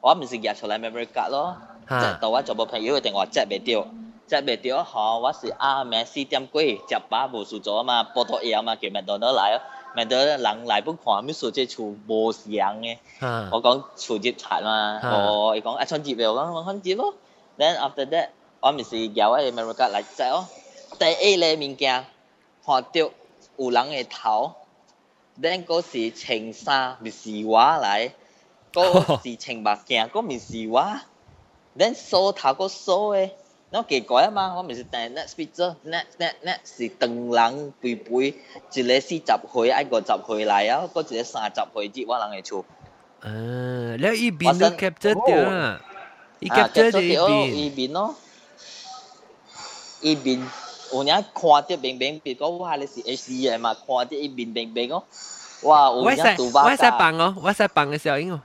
[0.00, 1.56] 我唔是寄出来 memory card 咯，
[1.88, 3.88] 即到我做部朋友一定话接袂到，
[4.28, 9.60] 接袂到吼，我是啊，咩四点几，食饱无事做嘛，波多野嘛，叫麦当劳来。
[9.94, 12.98] 麥當勞人嚟本看咩數即係厝無時樣嘅。
[13.52, 17.14] 我講厝接拆嘛，我講一穿接又講我穿接咯。
[17.58, 18.28] then after that
[18.60, 20.46] 我咪是有一 memory card 嚟執咯。
[20.98, 22.04] 第一个物件
[22.64, 23.10] 看到
[23.56, 24.52] 有人嘅头
[25.40, 28.12] ，then 嗰時穿衫咪是我来，
[28.72, 30.82] 嗰是穿目镜嗰咪是我
[31.78, 33.30] ，then 梳頭嗰梳嘅，
[33.74, 38.32] nó kỳ quái mà 我咪是第 next picture next next next 是等人背背
[38.72, 42.64] 一个四十歲一個十歲嚟啊，嗰一個三十歲至我人會出。
[43.18, 43.28] 啊，
[43.98, 45.80] 你依邊都 capture 掉啦，
[46.38, 47.50] 依 capture 就依邊。
[47.50, 48.14] 依邊咯，
[50.02, 50.44] 依邊
[50.92, 55.02] 我哋看啲平平，別講話你是 H C 嘅嘛，看啲依邊平平咯。
[55.62, 56.66] 哇，我一度巴。
[56.66, 58.40] 我一曬棒哦，我一曬棒嘅時候應該。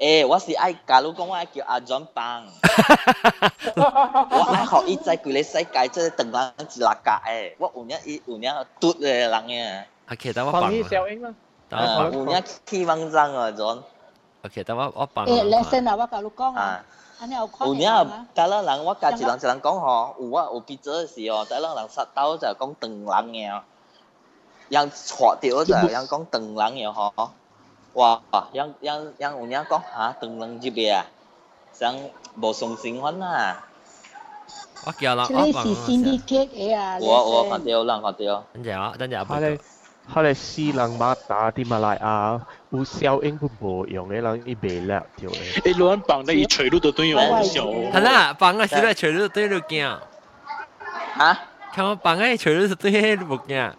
[0.00, 2.44] 诶，我是爱，假如讲我爱叫阿 John 放，
[3.76, 9.84] 我爱学伊在规个世界，即系等人一落架诶，我有影伊有影嘟嘅人嘅。
[10.12, 10.62] OK，等我放。
[10.62, 11.34] 放小英啦。
[11.70, 13.82] 啊，有影气氛争啊，John。
[14.44, 15.24] OK，等我我放。
[15.26, 16.84] 诶，lesson 啊，我教你讲啊。
[17.18, 17.90] 有影，
[18.34, 23.62] 但系人我家一人一人讲吼，有我有比较时候，但系人杀到就讲长人嘅，
[24.68, 27.30] 人错掉就人讲长人嘅吼，
[27.94, 28.20] 哇，
[28.52, 31.06] 人人人有影讲吓长人入嘅啊，
[31.72, 31.94] 想
[32.40, 33.64] 无上新欢啊。
[34.84, 35.64] 我叫啦，我放。
[35.64, 36.98] 是 syndicate 嘅啊。
[37.00, 38.44] 我我看到，人看到。
[38.52, 39.26] 等阵啊，等阵啊。
[39.28, 39.58] 佢哋
[40.14, 42.40] 佢哋斯人马打啲马来亚。
[42.70, 45.62] 有小英佢无用嘅人，伊袂叻条嘅。
[45.64, 47.64] 你乱放你随路都对用小。
[47.64, 49.98] 系啦，放嘅时咧随路对路惊。
[51.18, 51.38] 吓？
[51.72, 53.72] 看我放嘅随路对路惊。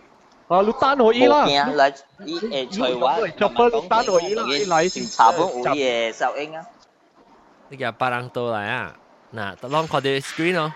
[0.52, 1.46] 啊，你单可以啦。
[1.46, 3.28] 惊嚟，伊诶随我。
[3.28, 6.66] 就不单可以啦，你嚟先查本有嘅小英啊。
[7.70, 8.94] 你叫八人到嚟啊？
[9.36, 10.74] 嗱，当看到 screen 咯。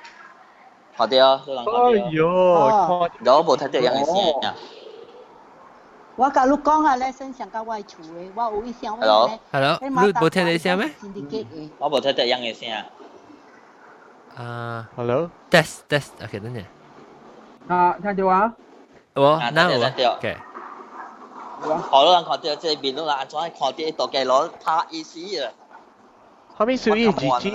[0.97, 1.71] 看到，你人看到。
[1.73, 3.09] 哎呦，我
[3.45, 4.55] 冇睇到样嘅先啊。
[6.17, 9.39] 我甲你讲啊，咧先上到我厝诶，我有一声咩咧？
[9.53, 10.91] Hello，你冇听到声咩？
[11.79, 12.85] 我冇听到样嘅声啊。
[14.35, 16.65] 啊，Hello，test test，OK，等阵。
[17.69, 18.53] 啊，听到啊？
[19.15, 20.37] 我啊那我对对对 OK，
[21.89, 25.51] 好多人看到这边都啦，安怎看到一度嘅攞拍意思啊？
[26.57, 27.53] 后面小伊自己，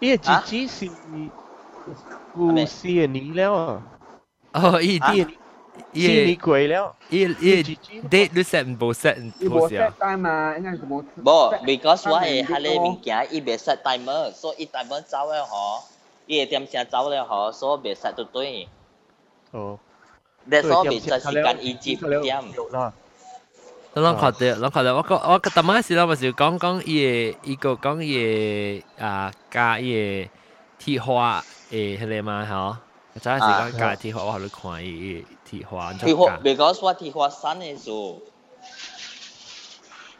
[0.00, 0.86] 伊自己是
[2.34, 3.82] 有四年了啊，
[4.54, 5.28] 哦，伊四年
[5.94, 7.62] 四年过了，伊伊
[8.10, 11.02] date 你 set 唔冇 set 你冇冇事啊 set？time 嘛，应该是冇。
[11.16, 15.82] 无，because 我系下咧物件，伊袂 set timer，所以伊 timer 走咧嗬，
[16.26, 18.68] 伊会点声走咧嗬，所以袂 set 到对。
[19.52, 19.78] 哦，
[20.50, 22.10] 但所以袂 set 时间伊接点。
[22.72, 22.92] 啦。
[23.94, 30.30] 咱看到，咱看到，我讲我头晚时咱咪是讲讲伊个伊个讲伊个啊加伊个
[30.84, 32.76] 铁花诶迄个嘛吼，
[33.20, 38.22] 就系时讲加铁花，我喺度看伊铁花，铁花，because 我铁花山嘅数。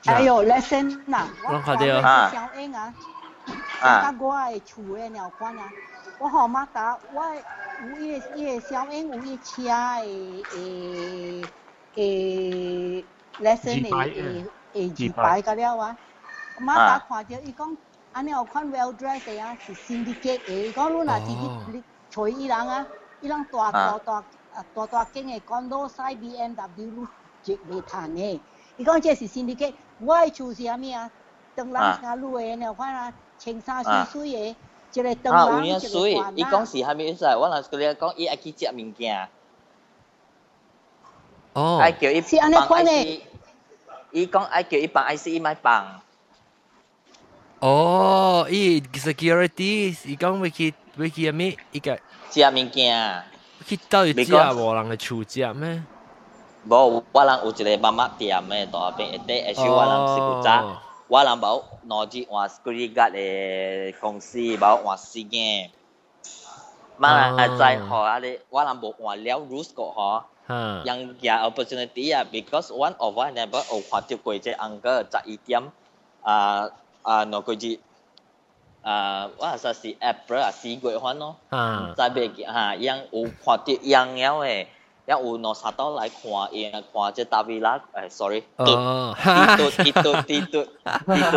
[0.05, 2.93] 哎呦，lesson 呐，我看到啊，小英啊，
[3.81, 5.71] 啊，我系厝嘅鸟关啊，
[6.18, 7.24] 我好马达，我
[7.80, 11.54] 午夜夜小英一夜车诶诶
[11.96, 15.96] 诶，lesson 诶诶诶，金牌个了啊！
[16.60, 17.68] 马达看着伊讲，
[18.12, 20.70] 安尼我看 well dressed 啊，是新滴客诶。
[20.70, 22.88] 伊讲，路那滴你，坐伊人啊，
[23.20, 24.14] 伊人大大大
[24.50, 27.08] 啊，大大间诶，广州西 BMW
[27.44, 28.44] 直未弹诶。
[28.76, 31.12] 伊讲这是新滴客，我爱穿些咩啊？
[31.54, 34.58] 当然，路诶，你看啊，清沙水水诶。
[34.94, 36.22] 一個長人一個水。
[36.36, 37.26] 伊讲是虾米意思？
[37.26, 39.28] 我若是讲伊爱去食物件。
[41.54, 43.22] 哦，爱叫伊是安尼。
[44.12, 46.02] 伊讲爱叫伊放 IC 伊買放。
[47.60, 51.58] 哦，伊 security，伊讲要去要去咩？
[51.72, 53.24] 伊个食物件。
[53.66, 55.84] 去到底食无人嘅厝食咩？
[56.70, 65.71] 无，我人有一个妈妈店嘅大邊，一啲係我人是古早，我人冇攞住换 security guard 嘅公司冇换时间。
[66.99, 68.19] 妈系在学啊！
[68.19, 70.23] 你我人冇换了 rules 个嗬。
[70.85, 75.03] yang ya opportunity ya because one of one never oh khoa tiêu quay chơi ăn cơ
[75.13, 75.63] tại ý tiêm
[76.23, 76.67] à
[77.03, 77.77] à nó quay gì
[78.83, 81.35] à what là si April à si quay hoan nó
[81.97, 84.67] tại bên kia ha yang u khoa tiêu yang nhau ấy
[85.07, 86.21] yang u nó sát到来看
[86.53, 86.83] 伊看
[87.15, 88.71] 这大 V 啦诶，sorry，滴
[89.59, 90.65] 嘟滴嘟滴嘟
[91.07, 91.35] 滴嘟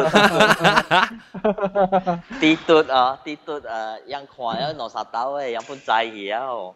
[2.39, 6.75] 滴嘟啊滴嘟啊，yang 看啊，nó sát到诶，yang pun 在hiểu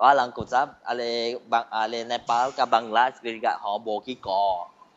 [0.00, 4.42] orang kucap ale bang ale Nepal กับบางลาสก็หอโบกี้กอ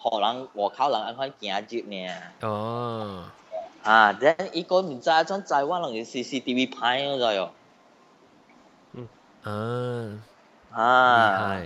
[0.02, 2.12] หอหลังหัวเข้าหลังอันค่อนเกียจิบเนี่ย
[2.46, 2.56] อ๋อ
[3.88, 7.42] อ่า then อีกคน唔知装在湾能 CCTV 拍嗰度哟
[8.96, 8.98] 嗯
[9.48, 9.50] 啊
[10.72, 11.62] 啊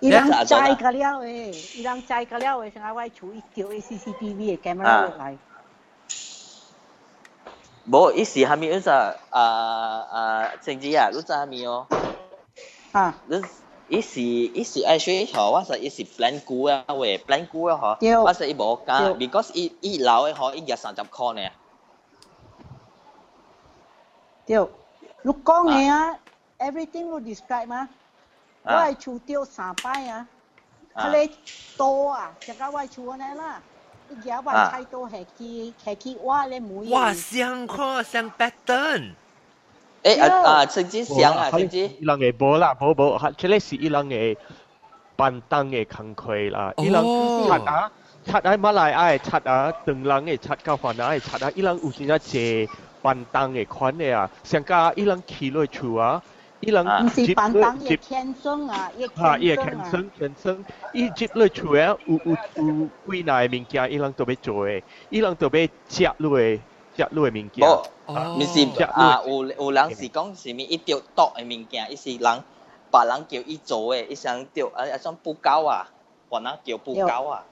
[0.00, 5.38] 伊人摘个了诶，伊人摘个了诶，成日我厝伊调 CCTV 嘅 camera 落来。
[7.90, 8.90] 冇，伊是系咪嗰只
[9.30, 11.10] 啊啊政治啊？
[11.12, 11.86] 嗰只系咪哦？
[12.92, 13.42] 啊，你
[13.88, 21.42] 伊是伊是爱学吼，我说伊是 plan 股啊喂，plan 股啊吼，我说伊无加，because 伊伊老诶吼，伊日三十箍呢。
[24.46, 24.56] 对，
[25.22, 26.18] 你讲嘅啊，
[26.58, 27.88] everything 你 describe 嘛，
[28.68, 30.26] 我系厝掉三摆啊，
[30.94, 31.30] 佢哋
[31.76, 33.60] 多啊，就讲我厝安尼啦。
[34.10, 36.90] 伊夹我菜刀下去下去挖咧梅。
[36.90, 39.12] 哇，相看相 pattern。
[40.02, 44.36] 诶啊啊，甚至想啊，甚至伊人嘅无啦，无无，哈，即系是伊人嘅
[45.16, 47.02] 办当嘅工课啦，伊人
[47.48, 47.90] 擦啊
[48.26, 52.68] 擦喺马来亚嘅擦啊，长人嘅擦到华南嘅擦啊，伊人有真正济
[53.00, 56.22] 办当嘅款嘅啊，上加伊人起落厝啊。
[56.60, 66.60] 伊人接办当嘅天生啊，啊，伊嘅天生天生，伊接落厝啊，有有有几耐物件，伊人都要做嘅，伊人都要接落嘅。
[66.96, 67.66] 食落嘅物件。
[67.68, 67.82] 哦，
[68.38, 72.44] 唔是啊，有有人是讲是咪一条剁嘅物件，伊是人
[72.92, 75.88] 别人叫伊做嘅，伊想条啊一种布胶啊，
[76.30, 77.44] 或者叫布胶啊。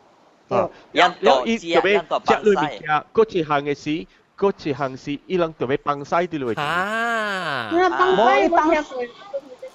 [0.48, 4.06] 啊，一个伊特别食落物件，嗰一项嘅是，
[4.37, 6.53] Gucci hangsi băng sai đi pangsai tu lu.
[6.57, 7.71] Ah.
[7.73, 9.07] Yeah, băng pangsai.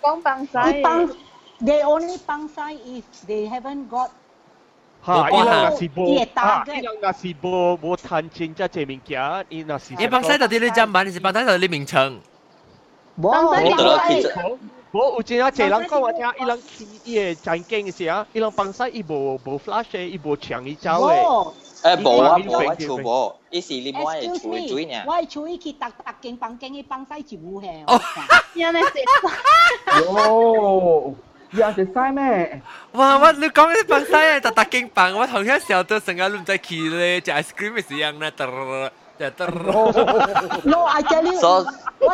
[0.03, 0.83] Kong pangsai.
[0.83, 1.09] Pang,
[1.67, 4.11] they only pangsai if they haven't got
[5.03, 6.07] Ha, ilang nasi bo.
[6.37, 9.97] Ha, ilang nasi bo, bo thanh ching cha che ming kia, i nasi.
[9.99, 12.23] Ye pangsai ta dile jam ban, si pangsai ta dile ming cheng.
[13.17, 13.31] Bo,
[14.93, 18.25] bo u jin a che lang kong a tia ilang kinh gì chan keng sia,
[18.57, 21.19] băng sai, i bo bo flash e i bo chiang i chao e.
[21.84, 25.04] 诶无啊无啊，厝无，伊是你买嘅厝嘅水呢。
[25.08, 27.84] 我系厝伊去特特间房间嘅帮晒一户嘅。
[27.88, 28.02] 哦，
[28.56, 28.90] 原来是。
[30.04, 31.14] 哟。
[31.52, 32.62] 有食晒咩？
[32.92, 33.18] 哇！
[33.20, 35.16] 我你讲啲饭西啊，特特劲棒！
[35.16, 38.46] 我同一时候都成日都唔使企咧，就 ice cream 嘅时样咧，特
[39.18, 39.48] 就得。
[40.66, 41.66] No, I tell you, So-
[42.00, 42.14] 我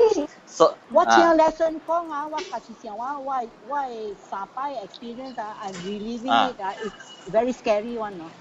[0.59, 1.31] so, what's uh, ah.
[1.31, 3.89] your lesson kong ah, what kasisian wa, why why
[4.19, 8.35] sapai experience ah, I'm releasing uh, it ah, it's very scary one no.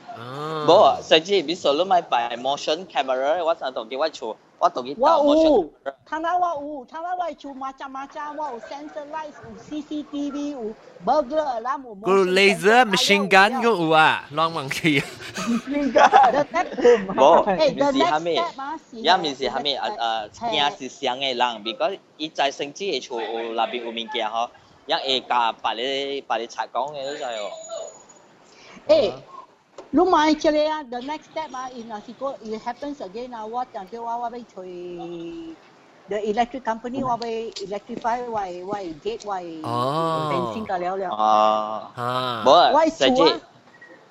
[0.62, 5.23] But Bo, Sajib, so look my by motion camera, what's not talking what you 我同佢我导
[5.25, 10.75] motion 有 camera。，睇下我有，睇下我做 macam-macam，我有 sensor light，有 CCTV，有
[11.05, 15.01] burglar alarm，有个 laser machine gun 个有啊，浪漫气。
[15.01, 18.97] The next 冇，诶，the 面是虾 next 米 step 啊，是？
[18.99, 19.77] 一面是虾米？
[19.77, 24.49] 诶诶，系惊是想嘅人，because 伊在甚至会做有那边有物件嗬，
[24.87, 27.51] 一会教把你把你拆讲嘅都就系喎。
[28.89, 29.13] 诶，
[29.91, 30.83] 你买出嚟啊！
[30.85, 35.55] The next step 啊，if 若是个 it happens again 啊，我当叫我我要随
[36.09, 41.09] the electric company 我要 electrify 我我 gate 我哦 fencing 个了了。
[41.11, 43.41] 哦，啊冇啊我，甚做啊至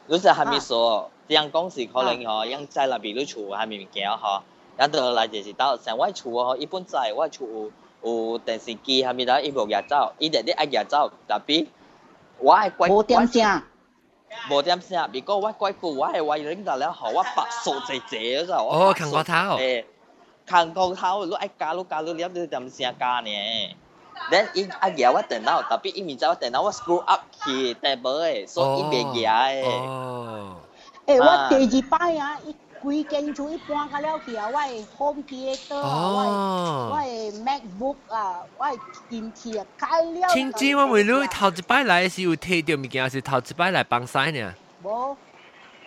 [0.07, 1.11] 你就系咪说？
[1.27, 4.41] 啲讲是可能嗬，因在那边你厝系咪物件嗬？
[4.83, 7.71] 一到来就是到成我厝嗬，一般在我厝有
[8.03, 9.39] 有电视机系咪啦？
[9.39, 11.67] 伊无嘢走，伊哋啲爱嘢走，特别
[12.39, 13.63] 我系怪冇点声，
[14.49, 19.85] 无点声，别个我怪顾我系为领导了后，我白数谢谢嗰阵，哦扛个头诶，
[20.45, 23.75] 扛个头，你爱加你加你了你点声加呢？
[24.31, 29.65] then 伊爱嘢我电脑，特别伊面就我电脑我 screw up 去 table 诶，所以伊袂嘢诶。
[29.85, 30.55] 哦。
[31.07, 32.37] 诶，我啊第二摆啊，
[32.85, 38.79] 一规间厝一搬个了去啊，我系 home theater 啊，哦我系我系 MacBook 啊，我系
[39.09, 40.27] 电视啊，开了。
[40.33, 44.53] 天知我为你头一摆来是有睇到物件，还是头一摆来帮晒呢？
[44.83, 45.15] 冇，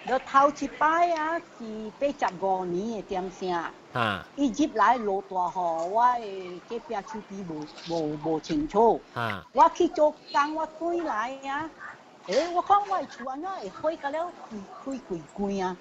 [0.07, 3.53] 你头一摆啊是八十五年嘅点声。
[3.53, 9.01] 啊伊入来落大雨，我诶隔壁厝边无无无清楚。
[9.15, 11.71] 啊我去做工，我对来啊，
[12.28, 13.50] 诶、我看我的厝安怎
[13.82, 15.76] 会火到了开开规规啊！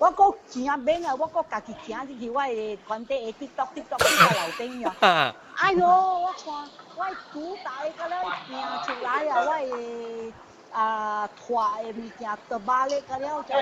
[0.00, 5.32] 我搁钱啊免啊，我搁家己行进去我的原地，滴咚滴咚滴到楼顶啊！
[5.56, 8.16] 哎哟，我看我的主台到了
[8.48, 10.32] 行出来啊，我
[10.72, 13.54] 啊拖、呃、的物件都麻咧个了就，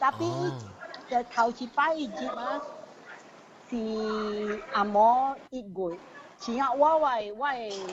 [0.00, 0.26] 特别
[1.08, 2.60] 在头一摆一日啊，
[3.70, 5.98] 是阿摩一月。
[6.44, 7.46] 是啊，我我我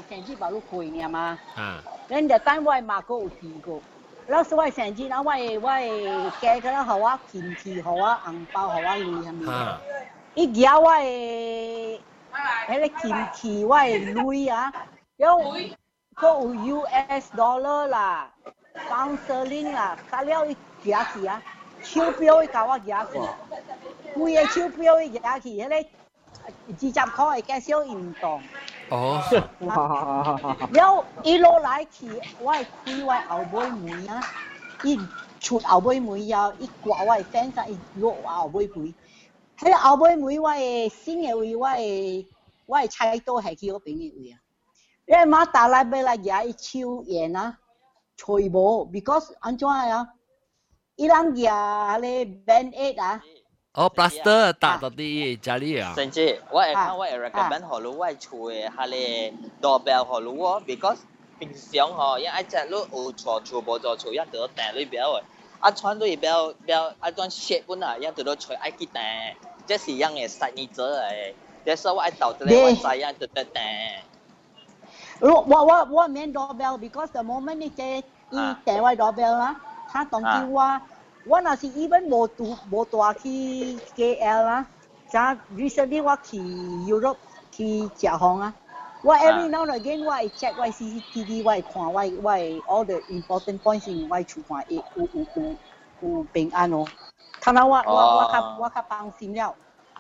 [0.10, 1.38] 成绩保如可以念嘛。
[1.56, 1.80] 嗯。
[2.08, 3.80] 人就单我嘛哥有提个，
[4.26, 9.78] 老师我成绩，然后我我给个了，给我钱去，给我红包，给我礼什么。
[10.34, 12.04] 一家我的，
[12.68, 14.74] 个钱去，我的啊，
[15.18, 15.40] 有，
[16.20, 18.32] 都有 US dollar 啦，
[18.90, 21.40] 方舍林啦，加了一家去啊，
[21.84, 23.20] 手表伊教我加去，
[24.16, 25.99] 贵个手表伊加去，迄个。
[26.46, 28.42] 二十箍會介紹伊唔當。
[28.90, 29.22] 哦
[29.60, 30.68] 哇！
[30.72, 32.08] 了一路来去，
[32.42, 34.22] 我係開我后尾门啊，
[34.84, 35.00] 伊
[35.40, 38.94] 出後尾門後，伊掛我係 fence 伊落我后尾門。
[39.60, 42.26] 喺後尾门我係新嘅位，我係
[42.66, 44.40] 我係猜到係去嗰邊嘅位啊。
[45.06, 47.58] 你媽打來俾來嘢伊抽煙啊，
[48.18, 50.08] 吹無，because 安怎啊？
[50.96, 53.22] 伊人嘢咧 band aid 啊。
[53.74, 55.94] 哦，plaster 打到第一，家里啊。
[55.96, 60.98] 甚至我也看，我也 recommend 好路外出的，哈嘞，doorbell 好路哦，because
[61.38, 65.24] 平常哦，因爱在路有坐车，无坐车，要得戴绿表的。
[65.60, 69.36] 啊，穿绿表表，啊，穿鞋不呐，要得到吹爱去戴，
[69.68, 71.04] 这是一样的，三年做的。
[71.64, 74.04] 这是我爱倒致的，我怎样得得戴。
[75.20, 78.04] 如我我我免 doorbell，because the moment 你这一
[78.66, 80.82] 戴我 doorbell 啊，他懂得我。
[81.30, 84.66] 我若是 even 無住無帶去 KL 啦，
[85.12, 85.20] 就
[85.56, 86.40] recently 我去
[86.92, 87.18] Europe
[87.52, 88.54] 去食飯啊，
[89.04, 92.34] 我 every now and again 我會 check 我 CCTV，我會看我我
[92.68, 95.56] all the important points in 我厝看有有有有
[96.02, 96.84] 有平安哦，
[97.40, 99.56] 睇下我我我較我較放心了。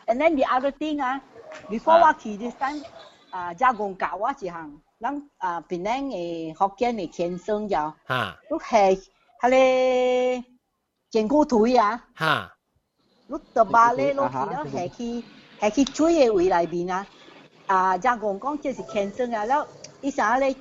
[0.07, 1.21] And then the other thing 啊
[1.69, 2.83] ，before 我去 this time
[3.29, 7.75] 啊，加工教我一项，咱啊邊靚嘅福建嘅天生就，
[8.07, 8.99] 哈你係
[9.41, 10.43] 係咧
[11.11, 12.53] 整个腿啊，哈，
[13.27, 15.23] 你到巴黎落去了，下去
[15.59, 17.07] 下去水的位内面啊，
[17.65, 19.67] 啊，人讲讲这是天生啊，了
[20.01, 20.55] 伊啥咧？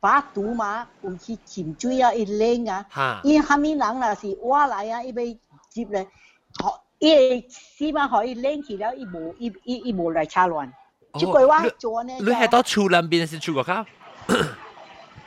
[0.00, 5.38] 把毒嘛，有去潜水啊，一冷啊，伊下面人若是挖来啊，伊被
[5.68, 6.08] 接咧，
[6.60, 10.72] 好，伊起码可以冷起了，伊无伊伊伊无来插乱。
[11.14, 12.12] 即句话做呢？
[12.14, 13.72] 你喺到厝南边是厝个口？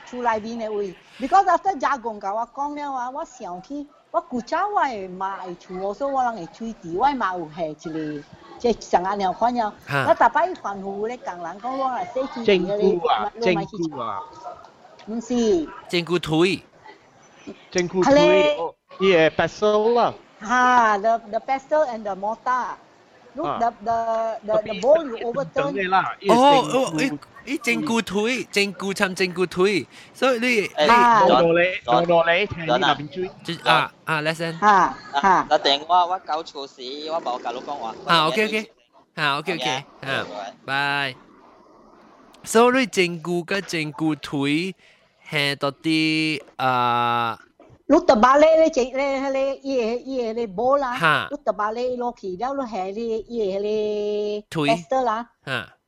[0.07, 3.87] 厝内边的位，because after 家公甲我讲了啊，我想起。
[4.14, 8.24] 我古早我系妈会厝，我说我人会吹地，我妈有系一个。
[8.60, 14.20] 即系上下了看了，哈我大摆环护咧，共人讲我系死吹地正嘅菇啊，正菇啊，
[15.06, 16.62] 唔是，正骨腿，
[17.70, 22.74] 正菇系咧腿，伊诶白手啦，哈，the the pestle and the mortar。
[23.34, 23.58] Look, Ah.
[23.60, 25.72] the the the, the bowl you overturn.
[25.72, 33.30] 嘅啦，哦哦，咦 咦正固腿，正固参正固腿，所以你诶啊落 John，你落落你听你 John 啊那边追。
[33.46, 37.94] 你啊啊，lesson 哈哈，特定我我搞错事，我冇教老讲话。
[38.06, 38.70] 啊，OK OK，
[39.14, 40.26] 啊 OK OK，啊，
[40.66, 41.14] 拜。
[42.44, 44.74] 所以你正固跟正固腿
[45.28, 47.38] 系到啲啊
[47.88, 50.78] lúc tập ba lê lê chị lê lê ye ye lê bố Ha.
[50.78, 54.68] la lúc tập ba lê lo kỳ đeo lo hè lê ye lê Thui.
[54.68, 55.24] tester la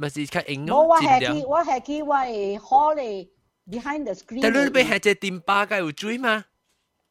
[0.00, 1.00] 咪是较硬冇我咯？
[1.00, 3.28] 系去我系去我系 hall 嚟
[3.68, 6.44] behind the screen 但你嚟俾系只电巴嘅有追嘛？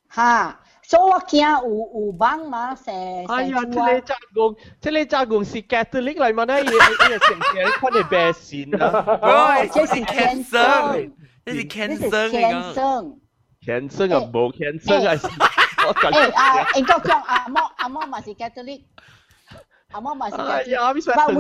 [0.08, 2.94] 哈，所以我惊有有帮嘛，成
[3.26, 6.44] 哎呀，成这个炸工，这个炸工是 Catholic 嚟嘛？
[6.46, 10.98] 呢，伊伊成成看你白线啊，喂，这是 cancer，
[11.46, 12.74] 呢是 this is cancer 嚟讲。
[12.74, 13.18] cancer。
[13.62, 15.18] 天生啊冇天生啊，
[15.88, 16.80] 我感诶啊，觉。
[16.80, 18.84] 应该讲阿妈阿妈咪是 Catholic，
[19.92, 20.70] 阿妈咪是哎 Catholic。
[20.70, 21.36] 呀，边使 But 等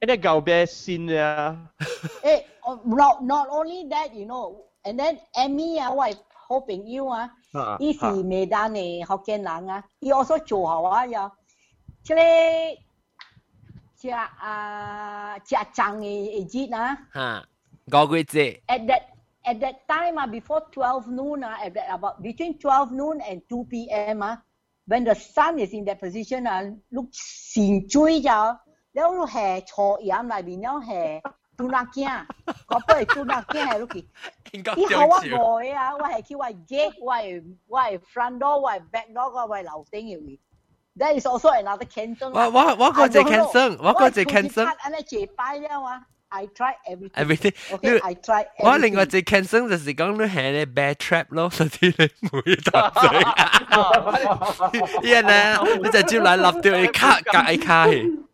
[0.00, 0.14] we 啦？
[0.14, 1.70] are 旧，呢旧白线 啊！
[2.22, 2.44] 诶，
[2.84, 6.16] not not only that you know，and then Amy 啊，我系
[6.48, 11.30] 好朋友啊，啊伊是美丹嘅福建人啊，伊 also 做好啊又，
[12.02, 12.20] 即个
[13.96, 16.98] 只啊只长嘅节啊。
[17.14, 17.44] 吓，
[17.86, 18.60] 五月节。
[18.66, 19.02] at that
[19.44, 23.42] at that time uh, before 12 noon uh, at that, about between 12 noon and
[23.48, 24.22] 2 p.m.
[24.22, 24.36] Uh,
[24.86, 28.56] when the sun is in that position uh, lúc xin chui ra
[29.29, 31.19] Hè cho yam lại bên nhau hè
[31.57, 32.25] tu na kia
[32.67, 34.03] có phải tu na kia hè lúc kì
[34.51, 39.47] 應該 đi 點 hậu á 照？ngồi á 我係叫我 gate 我係我係 front door 我係 back door
[39.47, 40.37] 我係樓頂嘅
[40.99, 44.65] that is also another cancer 我我我個隻 cancer，我個隻 cancer。
[44.65, 47.53] 安尼一擺了啊 I try everything everything。
[47.71, 53.09] okay I try 我另外 everything 隻 cancer 就是講你係咧 bear trap 咯，所以你每頭水。
[55.03, 58.26] 依人啊，你就招來立掉你卡隔一卡去。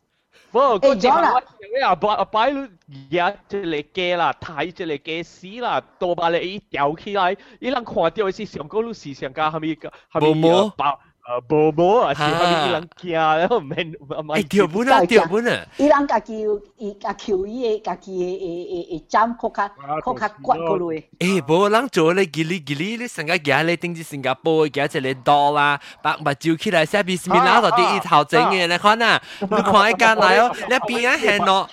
[0.53, 1.43] 不过嗰只诶咗啦我
[1.77, 2.71] 你阿摆阿摆咗
[3.11, 9.69] 嘢只嚟嘅啦，睇只嚟嘅屎啦，倒把你掉起来，伊人看到是上高路是上加系咪
[10.13, 12.15] 系无咪毛爆 诶无毛啊？
[12.15, 15.67] 是系咪啊伊人惊然后唔免唔诶掉本啊，掉本啊！
[15.77, 19.69] 伊人家己有伊家己有伊个家己嘅诶诶诶针骨卡
[20.03, 21.05] 骨卡骨嗰类。
[21.19, 31.69] 诶，冇人做你吉利吉利，你成个嘢你顶住新加坡嘅，只你多啦，白白照起来，写边面啦，到啲一头整嘅，你看啊，你看一间嚟哦，你边一系攞。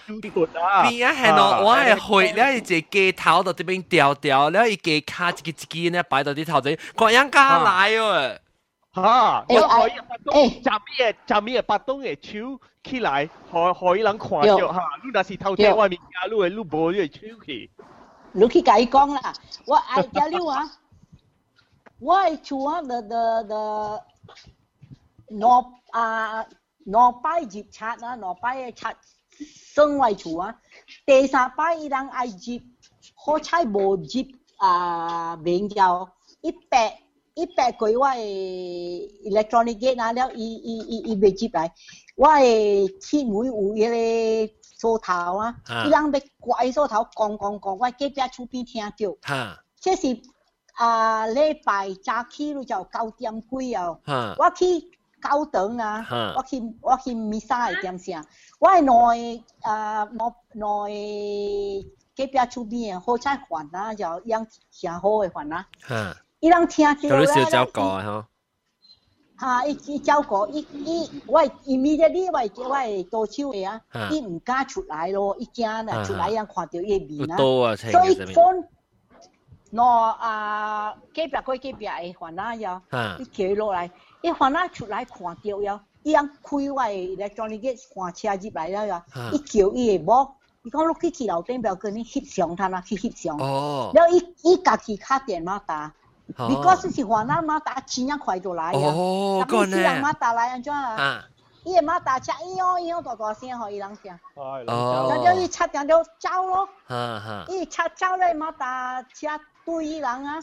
[0.84, 8.38] 边一系攞我系去，你一只机头到啲边掉掉，你一机卡一个一个呢摆到啲头整，各样加奶喎。
[8.95, 9.45] 嚇！
[9.49, 14.81] 誒我可以發動誒站咩站咩發動嘅手起來，可可以人看到有嚇。
[15.05, 17.71] 你那是頭有頂外面加路嘅路無你嘅手去。
[18.33, 19.33] 你去甲伊講啦，
[19.67, 20.71] 我 I tell you 啊，
[22.01, 24.03] 我係厝啊，the the the
[25.37, 26.45] 攞啊
[26.87, 28.93] 攞擺接刷啊，攞擺嘅刷
[29.75, 30.57] 生為厝啊，
[31.07, 32.61] 第三擺伊人愛接，
[33.15, 34.27] 好彩無接
[34.59, 36.09] 啊名就
[36.41, 37.01] 一百
[37.35, 41.71] 一百幾我的 electronic gate 啊，了伊伊伊伊未接嚟，
[42.17, 49.17] 我係鐵妹有迄個梳頭啊，啊伊人要拐梳頭講講講，我隔壁厝邊聽到。
[49.27, 50.21] 嚇這是
[50.75, 53.99] 啊禮拜早起咯，就九點幾啊。
[54.07, 54.81] 嚇我去
[55.23, 58.25] 教堂啊哈，我去我去彌撒係點先？
[58.59, 60.25] 我係內啊內
[60.55, 61.83] 內
[62.17, 65.67] 隔壁厝邊啊，好彩還啊，就樣上好嘅還啊。
[65.87, 68.27] 嚇，伊朗听起啦是糟糕啊
[69.37, 73.81] 哈啊伊伊照顾伊伊我伊面对面我会叫我会倒手的啊
[74.11, 77.37] 伊毋敢出来咯伊惊啊出来伊人看着伊的面啊。
[77.77, 78.45] 所以讲
[79.73, 83.91] 我啊隔壁归隔壁诶烦恼呀嗯伊叫伊落来
[84.23, 93.91] 伊烦恼出来看着呀伊人开我诶咧将伊 gets 换车入来了呀伊叫伊诶无伊讲我起去楼顶表格伊翕相他嘛去翕相哦。
[93.95, 95.95] 然后伊伊家己敲电话打
[96.49, 98.93] 你嗰时是还阿妈打钱一块就来呀，
[99.41, 101.25] 那边是阿妈打来安怎啊？
[101.63, 104.19] 伊阿妈打车，伊哦伊哦大大声吼，伊人声。
[104.35, 105.07] 哦。
[105.11, 106.67] 那就伊七点就走咯。
[106.87, 107.45] 哈哈。
[107.49, 109.29] 伊七走咧，妈打车
[109.67, 110.43] 对伊人啊。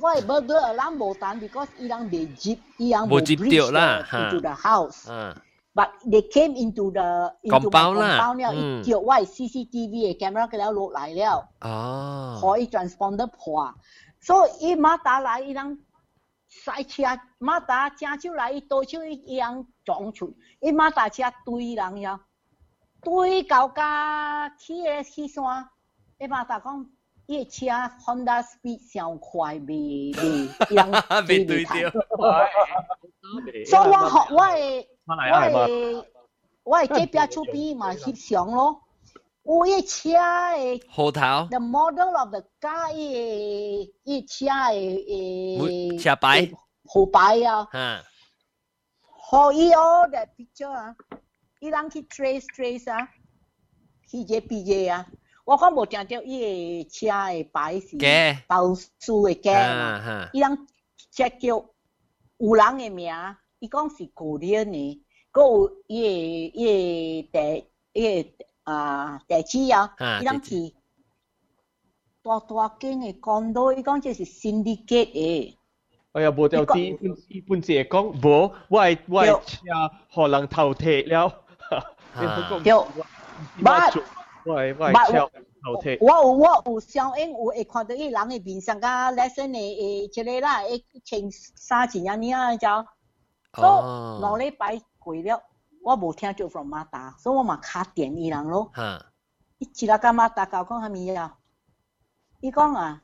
[0.00, 4.02] 我系不得，咱无等，because 伊人未接，伊人无接掉啦。
[4.08, 4.30] 哈。
[4.30, 5.10] into the house。
[5.10, 5.36] 嗯。
[5.74, 11.48] But they came into the into my compound 了，叫我 CCTV 的 camera 给了落来了。
[11.60, 12.38] 哦。
[12.40, 13.74] 可以 transponder 破。
[14.24, 15.84] 所以伊马达来，伊人
[16.48, 17.04] 塞车；
[17.38, 20.34] 马达正手来，伊多手伊人撞出。
[20.60, 22.18] 伊马达车堆人呀，
[23.02, 25.68] 堆高架起个气山。
[26.18, 26.86] 伊马达讲，
[27.26, 30.12] 伊个车，Honda Speed 上快，未？
[30.14, 31.72] 哈， 未对到。
[33.66, 36.02] 所以，我好我诶，我诶，
[36.62, 38.83] 我诶这边出边嘛，翕相咯。
[39.44, 41.20] 我一车诶，号头。
[41.50, 44.96] The model of the guy 诶，一车诶
[45.58, 46.50] 诶，车牌，
[46.86, 47.68] 号牌啊。
[47.72, 48.02] 嗯。
[49.02, 50.96] 好伊，哦，得比较啊，
[51.60, 53.10] 伊人去 trace trace 啊，
[54.10, 55.06] 比一比一啊。
[55.44, 57.98] 我讲无听着伊诶车诶牌是。
[58.46, 60.30] 包书诶假嘛。
[60.32, 60.66] 伊人
[61.10, 61.62] 直叫
[62.38, 63.12] 有人诶名，
[63.58, 64.98] 伊讲是古年诶，
[65.34, 67.22] 有伊诶伊诶
[67.92, 68.36] 第伊诶。
[68.63, 70.73] 啊地址啊啊，伊人地址是
[72.21, 75.55] 大大间嘅 condo，伊讲这是 syndicate 嘅，
[76.13, 79.61] 哎呀，无掉啲一般只讲无，我系我系车
[80.13, 81.33] 可能头铁了，
[82.15, 82.85] 你唔讲对我
[84.61, 85.31] 系我系车
[85.63, 85.97] 头铁。
[86.01, 92.89] 我有我有相应有会看到伊人嘅面上甲 lesson 嘅诶即个啦，会穿衫一样样就。
[93.53, 95.41] 所以两礼拜过了，
[95.84, 98.70] 我无听就 from 马达，所以我嘛卡点伊人咯。
[98.72, 99.12] 哈，
[99.58, 101.36] 伊起来干马达搞讲虾米呀？
[102.40, 103.02] 伊讲啊，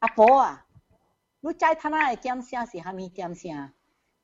[0.00, 0.66] 阿婆啊，
[1.40, 3.72] 你在他那的点声是虾米点声？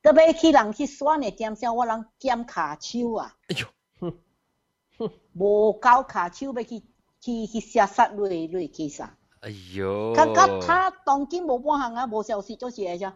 [0.03, 3.35] 特别去人去选的点声，我人点卡手啊。
[3.49, 6.83] 哎呦，无搞卡手要去
[7.21, 9.17] 去去下杀瑞瑞去啥？
[9.41, 13.15] 哎呦，感觉他当今无半项啊，无消息就是啥？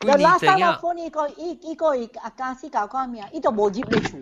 [0.00, 4.18] 就拉萨拉夫尼个伊伊个伊阿加斯搞看名，伊都无入去厝。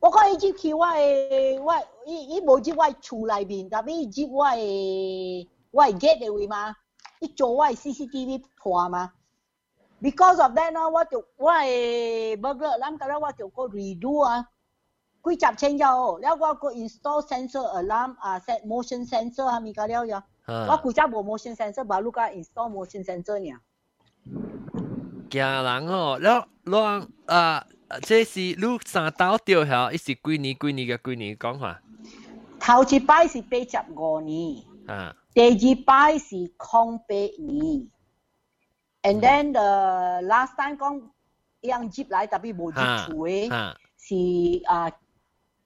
[0.00, 1.74] 我看伊入去我诶，我
[2.06, 6.74] 伊伊无入我厝内面，特别入我诶，我 get 的位吗？
[7.20, 9.12] 伊做我 CCTV 破吗
[10.00, 14.48] ？Because of that 呢，我就我诶，不过咱今日我就个 redo 啊，
[15.22, 20.24] 几十千只哦，了我个 install sensor alarm 啊，set motion sensor 啊，咪搞了呀。
[20.46, 23.58] 我古家无 motion sensor，把卢家 install motion sensor 呢。
[25.30, 27.64] 惊人哦，然后啊，
[28.02, 31.80] 这是你三刀掉下，一是几年几年嘅几年讲法？
[32.58, 37.88] 头一摆是八十五年，啊，第二摆是空八年
[39.02, 41.02] ，and then the last time 講
[41.62, 43.48] 樣接来特別无接住诶，
[43.96, 44.14] 是
[44.66, 44.90] 啊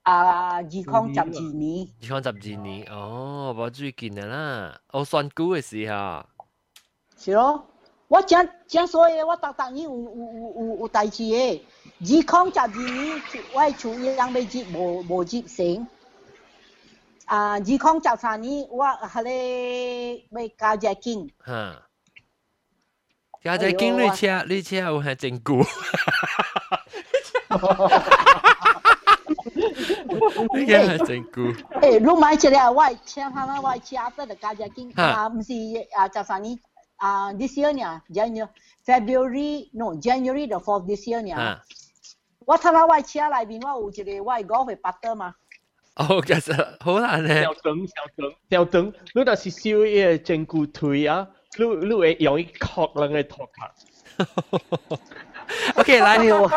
[0.03, 6.25] 啊二空十二年，二空十二年，哦，冇最近的啦，我算久的時候，
[7.17, 7.71] 是咯。
[8.08, 11.62] 我正正所以我逐逐年有有有有有代志嘅，
[12.02, 13.22] 二空十二年
[13.54, 15.88] 我系厝一样要接无无接成。
[17.26, 21.30] 啊，二空十三年我系咧要加只经。
[21.46, 21.84] 吓。
[23.42, 25.56] 家姐经你车，你车有系真久，
[30.54, 31.44] 你嘅系真久，
[31.80, 35.54] 诶，你买一个我系请他那我系车得就加只经，哈啊，唔是
[35.96, 36.60] 啊，十三年
[36.98, 38.50] 啊，this year 呢，January
[38.86, 41.62] February no January the fourth this year 呢，吓。
[42.46, 45.36] 我睇下我系车里边我有一个我系golf 嘅 partner 嘛，
[45.96, 47.54] 哦，其实好难咧小。
[47.54, 51.28] 灯小灯小灯，你若是烧伊个整骨腿啊，
[51.58, 55.00] 你你会用伊壳人嘅头壳。
[55.76, 56.48] OK，来，哎呦，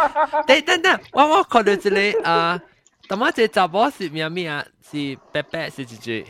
[0.47, 2.61] 等等等，我我看到一个啊，
[3.09, 4.65] 咁啊，这查某是咩咩啊？
[4.91, 6.27] 是白白是一句，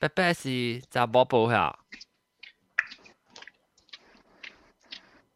[0.00, 1.77] 白白是查某报吓。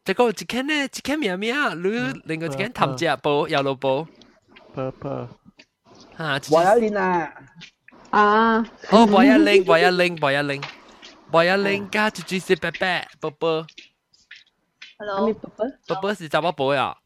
[0.05, 1.73] 这个一间呢，一间咩咩啊？
[1.73, 1.89] 你
[2.25, 4.07] 另外一间谈只报，有路报，
[4.75, 5.27] Purple，
[6.17, 7.33] 吓，我要练啊！
[8.09, 8.57] 啊，
[8.89, 10.61] 哦，博一零，博一零，博一零，
[11.29, 13.65] 博一零加一句是白白，宝宝，
[14.97, 15.31] Hello，
[15.87, 16.97] 宝宝是查某报呀。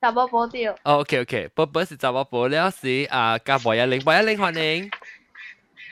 [0.00, 4.88] 打波波掉，哦，OK OK，波波是查某报了是啊，加博一零，博一零欢迎。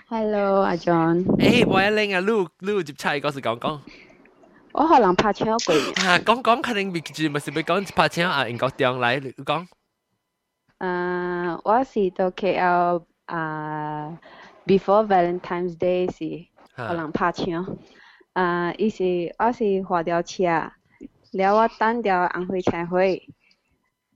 [0.08, 3.80] Hello，阿 John，诶，博一零啊，你你有接差嗰时讲讲。
[4.72, 5.74] 我可能拍车过。
[6.06, 9.66] 啊，讲讲肯定未住，咪是要讲拍车啊，英国中嚟你讲。
[10.78, 14.18] 诶，我是到 KL 啊，
[14.66, 16.46] before Valentine's Day 是
[16.76, 17.42] 可能拍车。
[18.34, 20.44] 诶，伊是我是花条车，
[21.32, 23.28] 了我等条红灰车灰，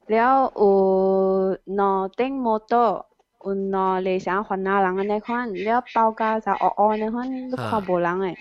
[0.09, 3.07] 了有两顶摩托。
[3.43, 8.37] 有两理想换下人嘅那款，了包架就黑黑那款，你看无人诶。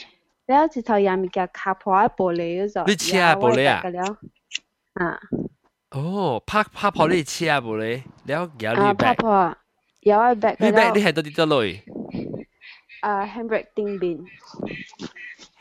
[0.47, 4.17] 了一头嘢物件卡破玻璃嗰种，你车玻璃啊了，
[4.93, 5.19] 啊，
[5.91, 8.03] 哦，拍拍破你车无咧？
[8.25, 9.57] 了有你啊，拍 back，破
[10.01, 11.81] 有一 back 你嘅 back 你咯，系到啲得类
[13.01, 14.25] 啊，handbrake 定边，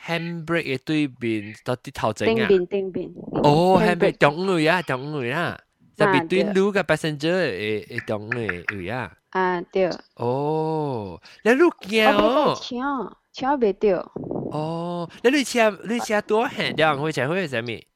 [0.06, 2.46] handbrake 嘅对面到啲头整啊？
[2.48, 3.12] 定边定边，
[3.44, 5.58] 哦，handbrake 中位啊，中位啊，
[5.96, 9.12] 就啊 between 对 you 嘅 passenger 诶诶中嘅位啊。
[9.30, 13.16] 啊对，哦，你路我惊俾个哦。
[13.34, 14.10] 枪，枪未掉，
[14.52, 17.86] 哦，你你车你车多行掉人去车去系咩？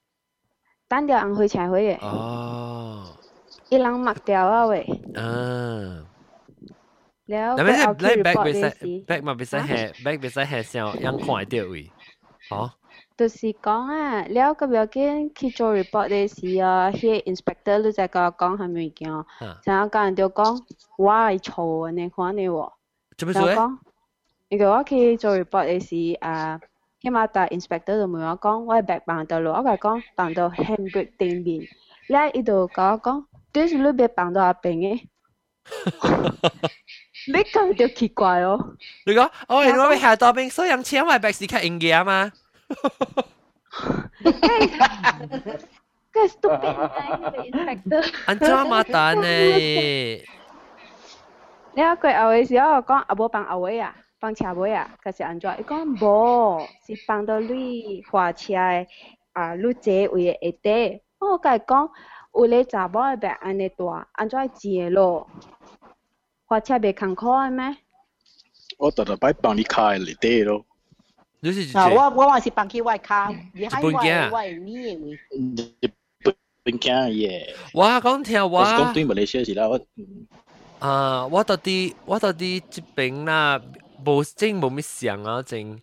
[0.88, 3.16] 单条人去柴会嘅，哦，
[3.70, 6.06] 一人抹掉啊喂，啊。
[7.32, 9.70] แล้ว 但 ไป 系 เอา 你 ที่ 你 back รีพอร์ต 别 เลย 使 สิ back 嘛别使系
[10.04, 11.74] back 别使系时候ยัง看到位，
[12.50, 12.70] 哦，
[13.16, 19.24] 就是讲啊，แล้วก็เดี๋ยวกิน去做 report 嘅时啊，迄 inspector 都在甲我讲系物件，啊，
[19.64, 20.58] 然后甲人就讲
[20.98, 22.72] 我系错你看你喎，
[23.16, 23.54] 做咩做咧？
[23.54, 23.78] 然后讲，
[24.50, 26.60] 如果我去做 report 嘅时啊，
[27.00, 31.68] 起码大 inspector 就问我讲，我系 back 放到咯，我甲讲放到 handbrake 顶边，
[32.08, 35.00] 咧伊就甲我讲，对是你别放到阿边嘅，
[37.28, 38.76] 你咁就奇怪咯。
[39.06, 42.30] 你讲，哦，你我咪下多边，所以人车咪 back 是较应嘅嘛？
[46.12, 48.14] 个 stupid 嘅 inspector。
[48.26, 49.26] 安怎嘛蛋呢？
[51.74, 55.49] 你啊，佢后嘅时候讲啊，无放后尾啊， 放车尾啊，佮是安怎？
[55.59, 58.87] 伊讲无，是放到你花车诶
[59.33, 61.01] 啊，你坐位诶下底。
[61.19, 61.89] 我甲伊讲，
[62.33, 65.27] 有咧查某诶白安尼大，安怎坐咯？
[66.45, 67.77] 花车袂艰苦诶咩？
[68.79, 70.65] 我特特摆放你开诶里底咯。
[71.39, 75.19] 你是啊，我我还是放去外卡，你还外外你诶？
[76.23, 76.31] 不
[76.63, 77.53] 不惊耶！
[77.71, 79.79] 我讲听我，我讲对唔你消息啦，我
[80.79, 83.61] 啊，我到底我到底这边啦。
[84.06, 85.80] 无真无咩想啊，真。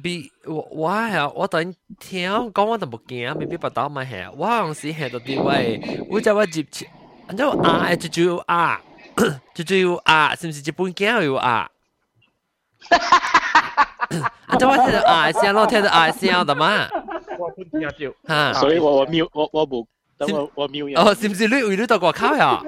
[0.00, 6.86] 比我我系我等听讲我都冇惊，未必不到咪系，我嗰时系到啲位，我就我接切，
[7.26, 8.80] 然之后啊，就就啊，
[9.52, 11.68] 就就啊，是唔是日本惊有啊？
[14.46, 16.88] 然之后我听到啊声，我听到啊声的嘛，
[17.40, 18.14] 我听听少。
[18.28, 19.84] 吓，所以我我瞄我我冇，
[20.16, 20.94] 等我我瞄人。
[20.96, 22.62] 哦，是唔是你为你到外口呀？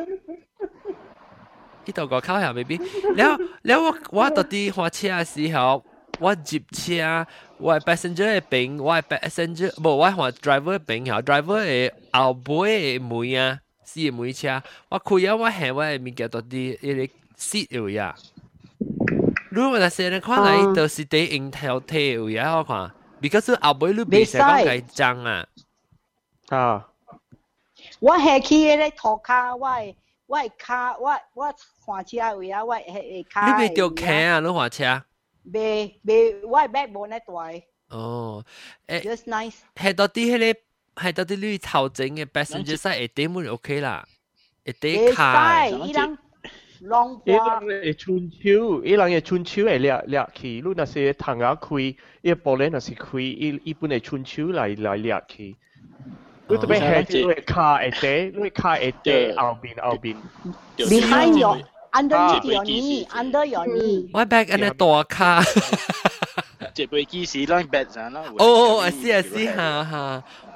[1.88, 2.78] 伊度外口遐 baby。
[3.16, 5.84] 了了，我我到底花车的时候，
[6.20, 7.26] 我接车，
[7.58, 17.08] 我 passenger 的边，我 passenger 不我换 driver 边吼，driver 的后背的门啊，是门车，我开啊，我行我咪叫到底伊个
[17.38, 18.14] seat 位啊。
[19.50, 25.46] 如果那些人看来，都是对因头体位啊，我看，because 后背路比使讲该脏啊。
[26.50, 26.88] 啊。
[28.00, 29.70] 我下去咧涂骹，我。
[30.27, 31.55] 我系骹，我我
[31.85, 33.47] 换车位啊，我系骹。
[33.57, 34.41] 你未掉骑啊？
[34.41, 35.05] 你换车？
[35.53, 37.97] 未未，我系 back 冇呢大。
[37.97, 38.45] 哦，
[38.87, 39.01] 诶。
[39.03, 39.57] Just nice。
[39.75, 44.07] 系到啲迄个，系到啲你头整嘅 passenger side 会顶门 OK 啦，
[44.65, 45.67] 会顶卡。
[45.67, 46.19] 伊人
[46.81, 55.57] 浪伊人会春秋，伊人嘅春秋会掠掠去，你若是窗仔开，伊玻璃若是开，伊伊本系春秋来来掠去。
[56.50, 60.18] Good behind red car at day, red car เต้เอาปินเอาปิน
[60.94, 61.56] Behind your,
[62.00, 62.18] under
[62.52, 63.98] your knee, under your knee.
[64.16, 65.40] Why back under door car?
[66.78, 68.50] จ็บไปกี่สีร้องแบดนะโอ้
[68.82, 70.06] ไอ้สิไอ้สิฮ่าฮ่ะ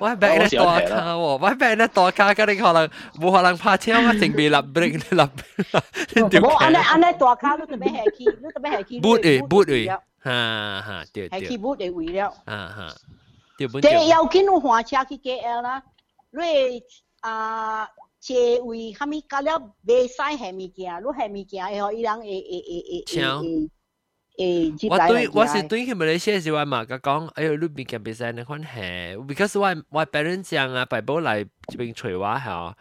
[0.02, 1.04] ว่าแบดในตัวคา
[1.44, 2.86] ว่าแบดในตัวคาก็ได้ขอลัง
[3.22, 5.32] บุหลังพาเที่ยวว่าสิ่งบีรับเบรกลับ
[6.30, 9.82] เดี๋ยวอันนั้นอันนั้นตัวคาลูกจะไม่แหกขี้ลูกจะไม่แหกขี้บูดเอ๋บูดเอ๋
[10.28, 10.42] ฮ่า
[10.88, 12.88] ฮ่าเดี๋ยวเดี๋ยวแหกขี้บูดเอ๋วีแล้วฮ่าฮ่า
[13.81, 14.09] 对。
[14.09, 15.83] 要紧有换车去 KL 啦，
[16.31, 16.83] 你
[17.21, 17.87] 啊
[18.21, 23.71] 车位虾米加了袂使下物件，你下物件会互伊人会会会会会
[24.39, 32.77] 会接我来来对我是对佢马来西亚时话嘛，佢讲，哎呦，你边件比赛你看系，because 我我 parents 讲啊，爸爸嚟这边找我吓，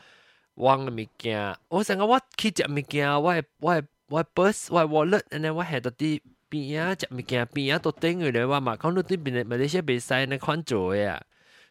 [0.55, 11.21] 忘嘅物件，我成个我去食物件，我系我系我系 bus 我系 wallet，然后我系到啲 边啊食物件边啊都顶佢哋话嘛，讲到啲边马来西亚比赛你看做嘅啊。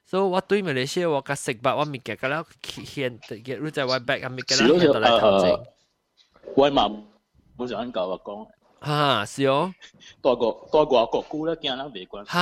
[0.06, 2.44] 所以我对马来西亚我嘅食法我物件，咁样
[2.84, 5.60] 显嘅，你在我 back 啊物件，是咯，显到嚟头前诶，。
[6.56, 6.88] 我嘛
[7.56, 8.46] 冇想教我讲，
[8.86, 9.72] 吓，是哦，
[10.20, 12.22] 多个多个国姑咧，惊啦未关。
[12.30, 12.38] 吓，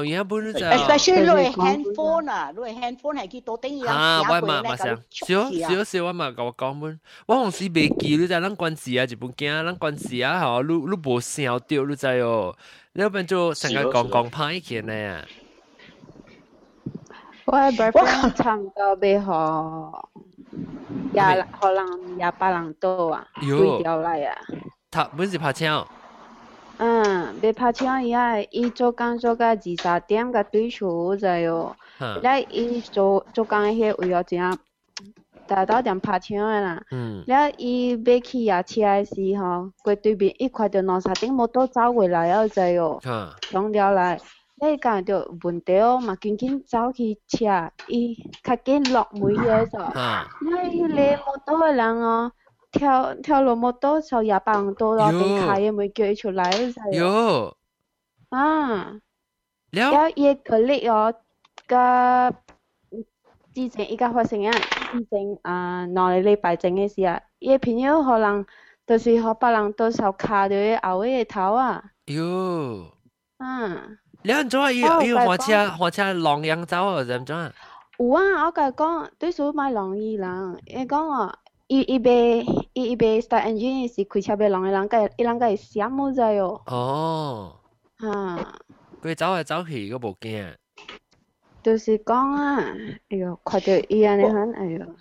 [0.00, 0.58] 而家本就。
[0.58, 12.56] especially 你系 handphone 啊，你系 handphone 系去到顶伊人啊，我嘛嘛写想，少少少我嘛甲我讲本，我红时未记，你知咱关事啊，日本惊，咱关事啊，吼，你你无想到，你知哦，
[12.94, 15.24] 你要不然就成日讲讲歹去呢啊。
[17.44, 19.26] 我嘅 boyfriend 差唔多俾学
[21.12, 24.36] 廿可能廿八人多啊，对掉嚟啊。
[24.91, 25.87] 他不是怕枪。
[26.77, 28.21] 嗯，爬墙以后！
[28.51, 31.75] 伊做工作个二十点个对数在哟，
[32.23, 34.57] 来伊做做工个为了怎样？
[35.45, 36.81] 达到点拍枪个啦。
[36.91, 37.23] 嗯。
[37.27, 42.99] 了伊买起啊车个时吼，过对面一块着两三顶摩托走过来了在哟，
[43.41, 44.19] 冲了来。
[44.61, 49.81] 你讲着问题哦，嘛紧紧走去车，伊较紧落门个嗦。
[49.81, 50.27] 啊。
[50.41, 52.31] 那伊来摩托个人哦。
[52.72, 56.70] 跳跳落摩托就廿八人多咯，边开嘅咪叫伊出来就。
[56.92, 57.54] 哟。
[58.30, 58.96] 啊。
[59.70, 59.90] 了。
[59.92, 61.14] 了伊个力哦，
[61.66, 62.34] 个。
[63.54, 64.50] 之前依家发生啊，
[64.90, 68.44] 之前啊两个礼拜前嘅事啊，伊朋友可能
[68.84, 71.84] 就是和别人都受卡到伊后尾个头啊。
[72.06, 72.86] 哟。
[73.38, 73.98] 嗯。
[74.24, 77.04] 你安怎伊伊火车火车狼样走啊？
[77.04, 77.52] 怎怎啊？
[77.98, 81.38] 有啊，我甲讲对数买狼伊人，伊讲哦，
[81.69, 82.39] 伊伊辈
[82.73, 86.59] 伊伊辈 start engine 是开车辈人诶人，个伊人个会想么子哟？
[86.65, 87.57] 哦，
[87.99, 88.59] 哈、啊，
[89.03, 90.51] 佮走来走去佮无惊，
[91.61, 92.59] 就是讲啊，
[93.09, 94.95] 哎哟，看到伊安尼款，哎哟，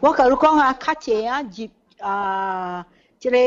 [0.00, 1.68] 我甲你讲啊，较济啊入
[2.00, 2.86] 啊，
[3.18, 3.38] 即个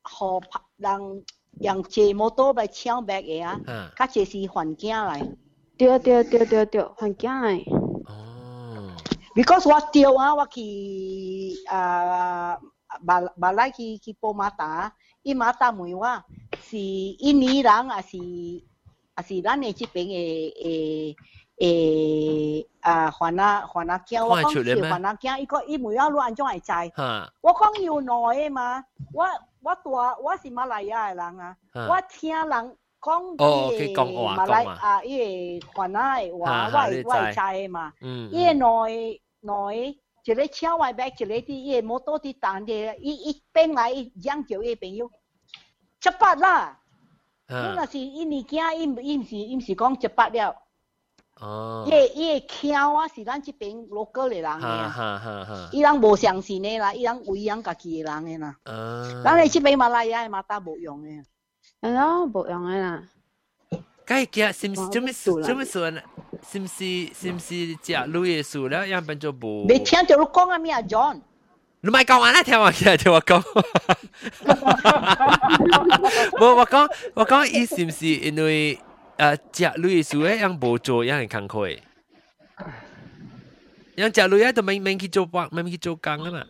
[0.00, 1.24] 河拍人
[1.60, 5.20] 养济摩托来抢白个啊，较济是环境来，
[5.76, 7.62] 对对对对对，环境来。
[9.38, 10.34] Because what dia wah?
[10.34, 11.62] What ki
[13.06, 14.90] bal balai ki ki poma ta?
[15.22, 16.18] I mata mui wah.
[16.58, 18.18] Si Inilang 啊是
[19.14, 21.16] 啊是咱诶这边诶诶
[21.60, 24.26] 诶啊，华纳华纳讲，
[24.74, 26.90] 是华纳讲，伊个伊每样都安装来载。
[27.40, 28.82] 我讲有内诶嘛，
[29.14, 29.24] 我
[29.62, 31.56] 我做我是马来西亚人啊，
[31.88, 33.94] 我听人讲伊诶
[34.36, 37.92] 马来啊伊诶华纳话外外寨诶嘛，
[38.32, 39.22] 伊诶内。
[39.40, 39.74] 来
[40.24, 45.10] 一个请外卖，一个伫伊摩托伫等的，伊伊边来伊养叫伊朋友，
[46.00, 46.80] 七八啦。
[47.46, 50.54] 嗯，那是伊年囝，伊伊毋是伊毋是讲七八了。
[51.40, 58.58] 哦，伊伊会请啊，是咱即边罗哥的人个，伊人无相信呢啦，伊人为养家己的人诶啦。
[58.64, 61.22] 嗯，咱个即边嘛来也嘛搭无用诶，
[61.80, 63.08] 哎呦，无用诶啦。
[64.07, 66.01] 梗系嘅，是唔是做咩做咩做呢？
[66.51, 68.85] 是唔是是唔是食路嘅数了？
[68.85, 69.65] 样变做无。
[69.67, 71.21] 未听到你讲啊咩啊，John？
[71.81, 73.41] 你咪讲完啦，听我听听我讲。
[76.39, 78.79] 冇我讲我讲，伊是唔是因为
[79.17, 81.79] 诶食女嘅时候样无做样系工课？
[83.95, 86.43] 样食女啊，都免免去做工，免去做工啊嘛。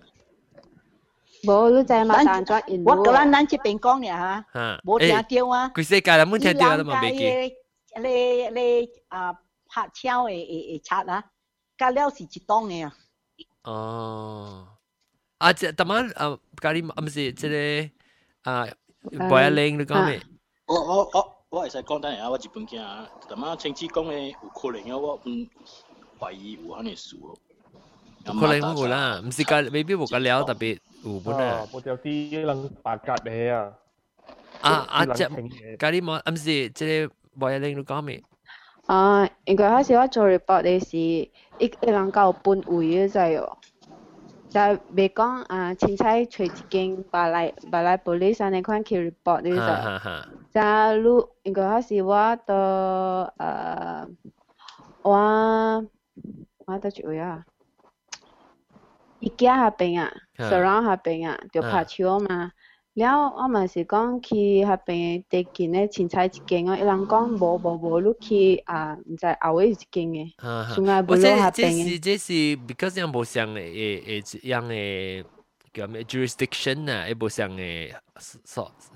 [1.45, 2.23] 无，你知嘛？
[2.23, 4.45] 但作印我甲咱咱即边讲嘅吓，
[4.85, 5.69] 无听到啊。
[5.75, 7.53] 佢世界啦，冇听到都冇记。
[8.01, 9.33] 你你啊
[9.67, 11.23] 拍枪嘅嘅嘅册啊，
[11.77, 12.93] 加了是一档嘅啊。
[13.63, 14.67] 哦。
[15.39, 17.49] 啊，即特晚啊，咖喱啊，唔是即
[18.43, 18.67] 个啊，
[19.29, 20.21] 博一零你讲咩？
[20.65, 25.47] 我我我我会使讲单啊，我日本囝啊，特晚亲戚讲嘅有可能啊，我唔
[26.19, 27.35] 怀疑有安尼事哦。
[28.25, 31.65] 可能冇啦，唔是个未必冇个料特别 有本啊。
[31.71, 33.73] 冇条啲人白格嘅啊。
[34.61, 35.23] 啊啊，即
[35.77, 38.23] 咖喱冇，唔是即个博一零你讲咩？
[38.87, 43.57] 啊，应该开始我做 report 嘅时，一一人够半位嘅就系哦。
[44.49, 44.59] 就
[44.91, 49.49] 未讲啊，凊彩找一间白来白来 police 安尼款去 report 呢
[50.53, 54.07] 就，就如应该嗰时我到诶
[55.01, 55.85] 我
[56.67, 57.43] 我到几位啊？
[59.20, 62.52] 一家下边啊，十人下边啊，就拍球嘛。
[62.94, 70.34] 了，我们是讲去下边地近的青菜一间哦，伊人讲无无无，你去啊，毋知后尾一间诶，
[70.74, 71.72] 从来无落下边。
[71.72, 75.24] 这是这是 because 样无诶诶诶样诶。
[75.86, 77.06] 咩 jurisdiction 啊？
[77.08, 77.92] 一部上嘅，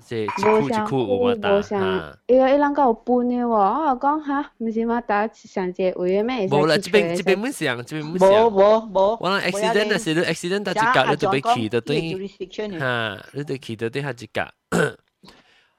[0.05, 1.61] 即係一區一區有乜嘢？
[1.61, 3.47] 嚇，依伊依兩個有半嘅喎。
[3.47, 6.47] 我讲下，唔是話大家上即係會咩？
[6.47, 8.29] 冇啦，即边即边唔想，即边唔想。
[8.29, 11.93] 冇冇冇，我諗 accident 啊，成 accident，他家搞你就被起都得。
[12.79, 14.47] 嚇，你都起都得，嚇，即係。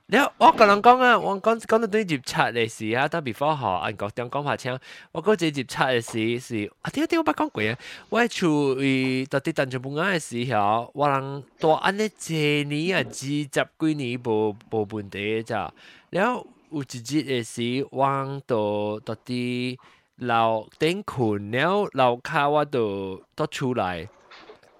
[0.07, 4.79] 你我個人讲啊，我讲讲到对接測嘅事啊，特別科學，按國點講話聽，
[5.13, 7.79] 我嗰隻接測嘅事是啊，點點我捌講過啊，
[8.11, 15.73] 我係處於特啲鄧俊本嘅时候，我人多安尼一年啊，二十几年無無問題咋，
[16.11, 18.07] 然后有一日嘅時，我
[18.47, 19.79] 到特啲
[20.17, 24.07] 樓頂困，然後樓卡我都都出来，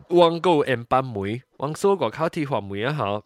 [0.09, 3.23] 我個円班梅，我所個考鐵環梅啊嚇。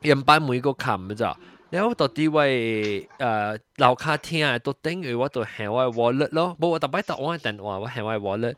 [0.00, 1.36] 人班每個冚咋，
[1.70, 8.54] 然後到底位誒樓下聽都等於我都行我 wallet 咯，冇我特別答我電話，我行我 wallet，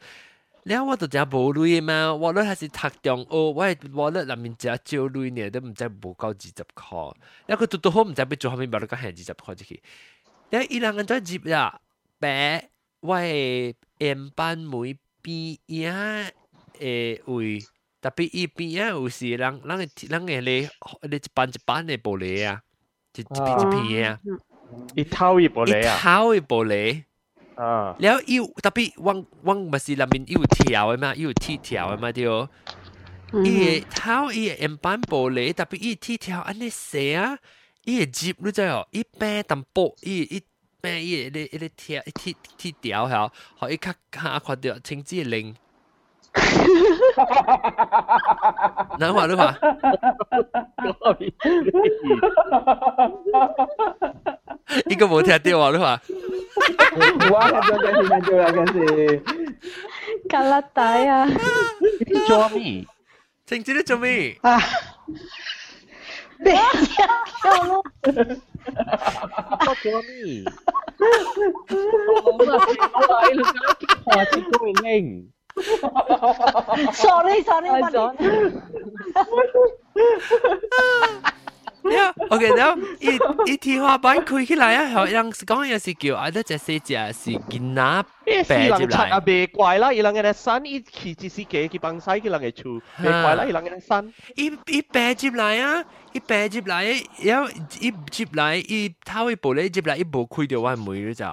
[0.64, 7.14] 然後我就只冇鐳嘛，wallet 係是讀中哦，我 wallet 入面只少鐳呢，都唔知冇夠二十塊，
[7.46, 9.82] 然後佢讀到好唔知要做後面冇得個行二十塊出去，
[10.50, 11.80] 然後伊兩個再接啦，
[12.18, 12.68] 白
[13.00, 16.30] 我人班每邊呀
[16.78, 17.58] 誒位，
[18.01, 20.69] 特别伊边呀有时人人嘅人嘅咧，
[21.09, 22.61] 你一班一班嘅玻璃啊，
[23.15, 24.19] 一一片一片啊，
[24.95, 27.03] 一套一玻璃啊，一套嘅玻璃。
[27.55, 32.25] 啊，แล้วอี特别往往咪是里面有条嘅嘛，有铁条嘅嘛对。
[33.43, 37.39] 伊头伊円板玻璃，特别伊铁条安尼写啊，
[37.85, 40.43] 伊个接你知哦，伊平淡薄，伊伊
[40.81, 45.55] 平伊个伊个铁铁铁条吓，互伊较较看到青子灵。
[48.98, 49.54] 南玩的嘛？
[54.86, 56.00] 一个摩天电话的话，
[57.30, 57.50] 哇！
[57.50, 59.22] 才叫天哪，叫哪个是？
[60.28, 61.26] 卡拉达呀？
[62.28, 62.86] 小米，
[63.46, 64.38] 真的小米？
[66.44, 66.62] 对呀，
[67.42, 68.12] 叫路，叫
[69.74, 70.44] 小米。
[72.24, 72.52] 我玩了，
[72.94, 74.88] 我玩了，你讲几好做咩，我累。
[77.91, 78.13] 哋。
[81.91, 88.05] 呀，OK，然后一一天花板开起来啊，好像是讲有时叫啊，得只四只是囡仔
[88.47, 89.09] 白入来。
[89.11, 94.11] 啊，别怪啦，伊人嘅山，伊去只是嘅，佢帮晒佢人嘅厝，别怪啦，伊人嘅山。
[94.35, 101.23] 伊伊白入来啊，伊白入来，然后伊入来，伊头一步咧入来，伊无开到我门你知。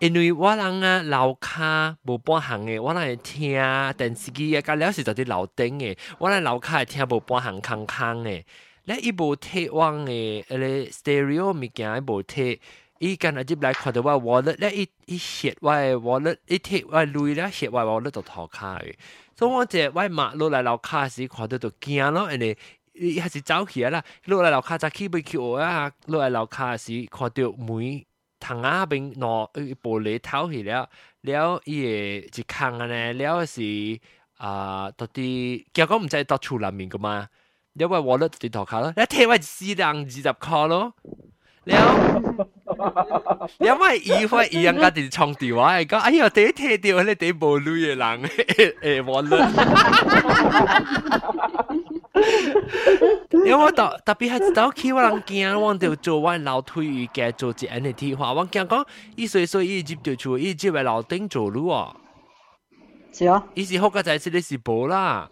[0.00, 8.46] 因为我人啊，老卡无半行诶，我 laukha 甲了是在伫楼顶诶我来老卡也听无半行空空诶。
[8.84, 12.58] 咧 densigi stereo 物件 kia ai bu te
[13.00, 16.82] i kana zibla kwa te wa walat la i i sheet wa walat i te
[16.88, 18.22] wa luwi la sheet wa walat wallet 就
[28.40, 30.88] 虫啊边挪一步里头去了，
[31.20, 34.00] 了伊会一空啊呢，了是
[34.38, 37.28] 啊，到底结果毋知到厝内面个嘛？
[37.74, 40.94] 了我我咧伫涂骹咯，你摕我一四人二十箍咯，
[41.64, 41.76] 了。
[43.58, 48.22] 因为伊会伊人家伫创电话，讲哎呀，第一摕到迄个第无镭嘅人，
[48.80, 49.38] 诶，我咧。
[53.32, 61.94] 因为我特特別係走去我人驚，我就做我樓梯嘅做一 NFT 話，我驚講，伊歲歲伊接住厝，伊接為樓頂做路哦，
[63.12, 65.28] 是啊，伊是好個仔，是你是無啦，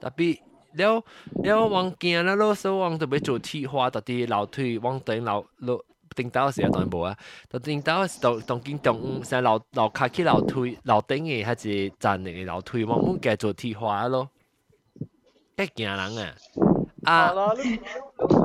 [0.00, 0.38] 特別。
[0.74, 1.02] 了
[1.42, 7.16] 了往見啦，老手往特別做鐵花，特啲樓梯往頂樓樓頂到時當然無啊，
[7.50, 14.28] 到頂到當當見當成樓樓卡起樓梯樓頂嘅係一站嘅樓梯，往滿嘅做鐵花咯，
[15.57, 16.33] 几惊人啊！
[17.05, 17.33] 啊，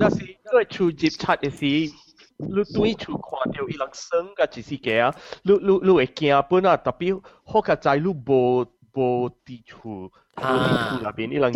[0.00, 1.92] 那是因为出接出嘅时。
[2.38, 10.10] 你对厝看到伊人生嘅一时嘅啊，你你你会惊本啊，特别好嘅在你无无地处。
[10.34, 11.52] 啊，那边伊人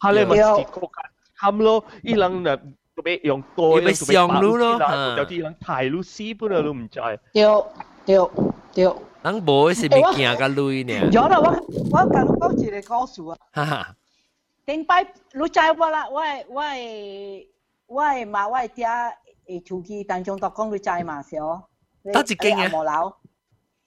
[0.00, 2.56] 他咧咪是国家，他们咯，伊人嗱
[2.94, 4.72] 特别用多，特别上路咯，
[5.18, 7.00] 有啲人太路死本啊，都唔知。
[7.32, 7.44] 对
[8.06, 8.16] 对
[8.72, 8.84] 对，
[9.22, 11.08] 人无是咪惊个累呢？
[11.12, 11.50] 有啦，我
[11.90, 13.22] 我甲你讲一个故事
[13.52, 13.94] 啊。
[14.71, 17.45] 顶摆你知我啦，我诶，我诶，
[17.87, 18.85] 我诶嘛，我诶爹
[19.47, 21.61] 诶手机当中都讲你知嘛，是哦。
[22.05, 22.69] 得一知啊？
[22.71, 23.13] 无楼。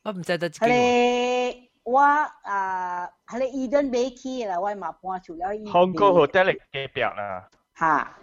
[0.02, 0.68] 我毋知得一间。
[0.68, 5.64] 咧，我啊，系咧伊顿买起啦，我嘛搬出了伊。
[5.72, 7.48] 香港好得嚟隔表啦。
[7.76, 8.16] 吓，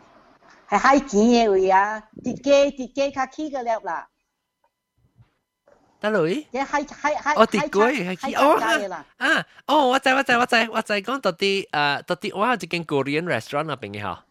[0.70, 4.08] 系海景嘅位啊，一间一间较起个了啦。
[6.01, 6.35] 得女？
[6.53, 8.59] 即海海海我直街系起哦
[9.19, 14.23] 啊哦，我知我知我知我知讲到啲诶到啲我有一间 Korean restaurant 那边嘅吓。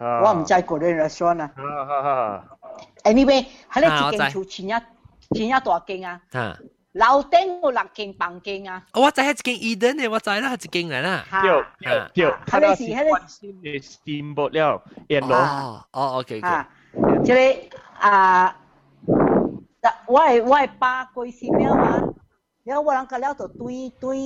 [0.00, 2.44] 我唔知 Korean restaurant 啊。
[3.04, 4.72] Anyway，系你一间厝前一
[5.36, 6.20] 前一大间啊。
[6.32, 6.58] 吓。
[6.94, 8.80] 楼顶有六间房间啊！
[8.94, 9.54] 我知系一间
[9.96, 11.24] Eden 嘅，我知啦，系一间嚟啦。
[11.42, 15.32] 对对对，系你是系你新嘅 steamboat 了，沿路。
[15.34, 17.24] 哦哦，OK OK。
[17.24, 17.56] 即系
[17.98, 18.56] 啊，
[20.06, 22.02] 我系我系八贵先了嘛，
[22.64, 24.16] 然后我人个了就对对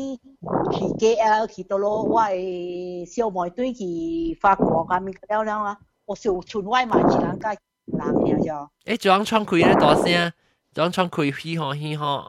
[0.72, 7.56] 去 KL 去到咯，我系小妹对去法国咁样了了啊，我小村外嘛自然间
[7.86, 8.68] 人嘅啫。
[8.84, 10.32] 诶，仲样唱开咧大声，
[10.72, 12.26] 仲样唱开嘻哈嘻哈。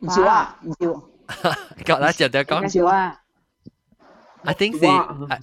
[0.00, 1.02] 唔少啊，唔少。
[1.84, 2.64] 讲啦，就就讲。
[2.64, 3.18] 唔少啊。
[4.44, 4.84] I think 是，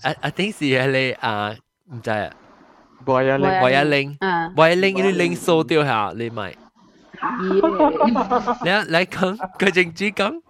[0.04, 1.56] I I think 是系你啊，
[1.94, 2.30] 唔知啊。
[3.06, 4.18] 博一零，博一零，
[4.56, 6.54] 博一零，你零数掉下，你咪。
[8.65, 10.43] 来 来讲，个人主讲。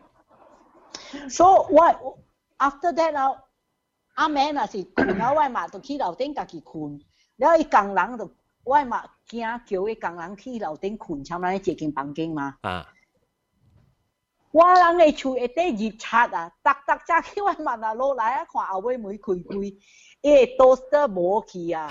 [1.28, 1.96] So what
[2.58, 3.40] after that 啊？
[4.14, 7.00] 阿妹啊是困了外嘛，就去楼顶家己困。
[7.36, 8.30] 然后伊工人就
[8.64, 12.56] 外嘛惊叫伊工人去楼顶困，像多一间房间嘛。
[12.62, 12.86] 啊。
[14.52, 19.56] 我人个厝会底日擦啊，搭搭只去外嘛那落来啊，看后尾门开开。
[20.22, 21.90] 伊个都是得无去啊，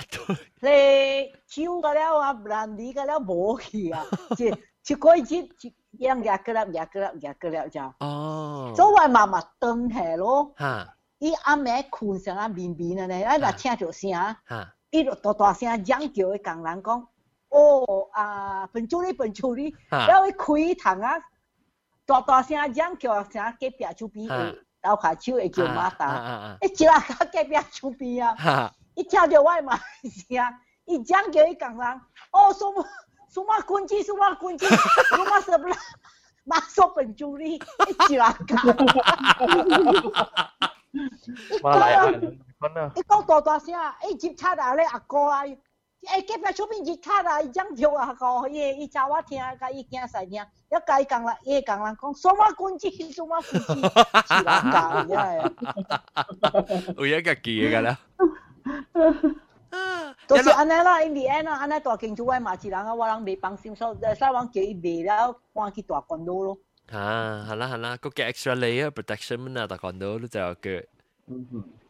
[0.62, 4.06] 嘞酒个了啊，兰迪个了无去啊，
[4.38, 4.54] 即。
[4.86, 8.74] 一过一日，一样压过了，压过子，过了，就哦。
[8.76, 17.08] 昨晚妈妈等下咯，哈，伊阿妹困上啊，眠眠的呢，哎，那听着声，哈，伊就大大声嚷叫的工人讲，
[17.48, 21.14] 哦啊，笨处理，笨处理，然后开窗啊，
[22.06, 24.28] 大大声嚷叫声，隔壁厝边，
[24.82, 27.00] 老下手会叫妈打，一接啊，
[27.32, 32.86] 隔壁厝边啊，一听着我妈声，一嚷叫伊工人，哦，什么？
[33.33, 35.69] 什么军机，什么军机，什 么什么，
[36.47, 38.75] 马上本助理，一直啊讲，
[41.63, 43.75] 马来亚人讲啊，一讲大大声，
[44.11, 45.43] 一接插啊咧阿哥啊。
[46.01, 48.87] 诶，隔壁厝边日卡啊，伊讲叫啊个，伊伊
[59.73, 60.35] 教我听，甲伊囝细听，一甲伊讲啦，伊讲人讲，什么军机，什么军机，是人教嘅。
[60.35, 60.39] 有一个记嘅啦。
[60.39, 66.59] 就是安尼啦，因为安尼安尼大经济我嘛是人啊，我人未放心，所以所以我叫伊卖了，搬去大关岛咯。
[66.91, 70.85] 啊，系啦系啦，个嘅 extra layer protection 乜啊，大关岛都就有嘅。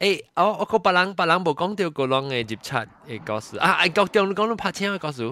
[0.01, 3.79] 诶，我我个别人别人冇讲到个啷嘅接触嘅故事啊！
[3.85, 5.23] 诶，国中你讲到拍车嘅故事。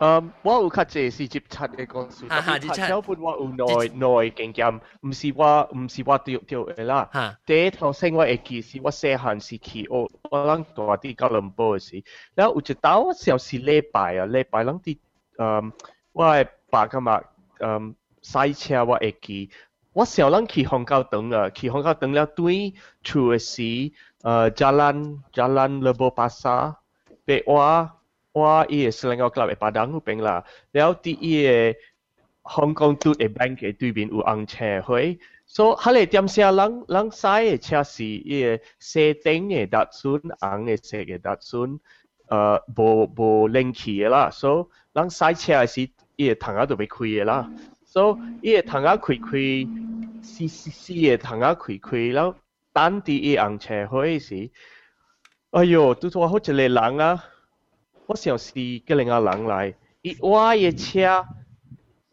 [0.00, 2.86] 诶，我有较济是接触嘅故事，哈哈，接触。
[2.86, 7.08] 小本我有内内经验，唔是我唔是我掉掉嘅啦。
[7.12, 7.38] 哈。
[7.46, 14.98] 第一头先我会记是我细汉时去我我谂大啲吉隆坡嘅时，然后有一道我小时礼拜啊，礼拜谂啲
[15.36, 15.72] 诶，
[16.12, 17.22] 我系爸㗎嘛
[17.58, 19.50] 诶赛车我会记。
[19.94, 26.74] 我小人去香港等啊，去香港等了对厝嘅时，呃，jalan jalan Lebo Pasar，
[27.24, 27.90] 被我
[28.33, 31.75] 我也是能够给他一把当兵啦然后第一个
[32.43, 41.79] 红光就得搬给对面有安全回所他啲店是要让让赛车是一个射灯给他孙昂的这个大孙
[42.27, 47.51] 呃不不拎起的啦 so 让赛车是一个躺啊都没亏的啦
[47.85, 49.67] so 一个躺啊可以可以
[50.23, 52.33] 是是是一个躺啊可以可以然后
[52.71, 54.51] 当第一安全回去时
[55.49, 57.25] 唉哟都是我好几类狼啊
[58.10, 58.52] 我想是
[58.86, 61.24] 个另外人来，伊我嘅车，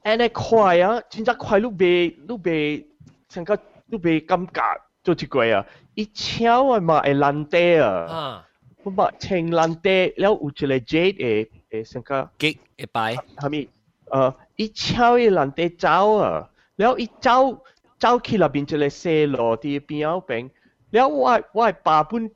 [0.04, 2.86] 安尼快啊，真正快，你袂你袂，
[3.30, 4.62] 成个你袂感觉
[5.04, 5.66] 做一个啊！
[5.96, 8.48] 伊车我嘛会烂地啊，
[8.84, 13.70] 我嘛清烂地，了有一个 jet 嘅诶成个激会摆，系咪？
[14.08, 17.64] 诶，伊超伊人哋走啊，แล้ว伊走
[18.00, 20.50] 走去那边一个细路啲边后边，
[20.92, 22.30] แล้ว我我爸本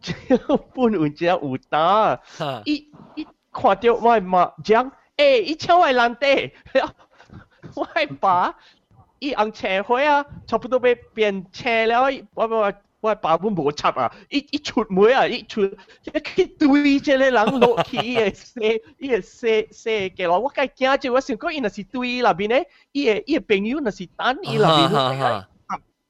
[0.74, 2.22] 本有只有打，
[2.66, 6.53] 伊伊 看到我麻将，诶、欸，伊车外难得，
[7.77, 7.87] 我
[8.19, 8.55] 爸
[9.19, 12.03] 伊红车花啊，差不多要变车了，
[12.35, 18.63] 我我我爸母无插啊，伊伊出门啊，伊出一去对这个人落去，伊会说，
[18.99, 25.47] 伊会说说嘅，我介惊住，我想讲伊若是对伊边咧，伊诶伊诶朋友若是等伊那边。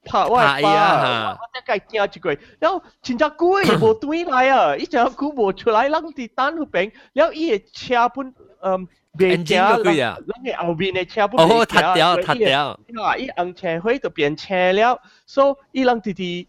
[0.05, 2.41] 拍外巴，我真係驚一句。
[2.59, 8.87] 然後前隻股也無對來啊，一隻股無出來，人哋單去平，然後伊個車本嗯
[9.17, 12.67] 變車，人個後面個車本哦，塌掉塌掉，
[13.03, 16.47] 啊，伊紅車灰就變車了，所以伊人哋哋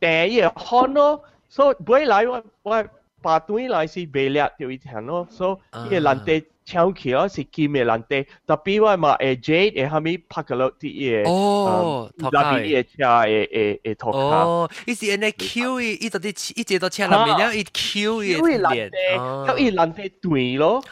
[0.00, 2.84] 第一看咯，所以尾來我我
[3.22, 6.44] 把對來是袂了就一條咯，所以伊個人哋。
[6.65, 20.83] 超起咯是金嘅兰地，特别我嘛诶 Jade 诶后面拍个落啲嘢，哦，那边嘢车诶诶诶托卡，哦，伊是安尼 Q 伊伊到啲伊接到车入面了，伊 Q 伊连，咁伊兰地对咯，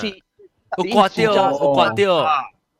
[0.00, 2.26] 是有刮掉有刮掉。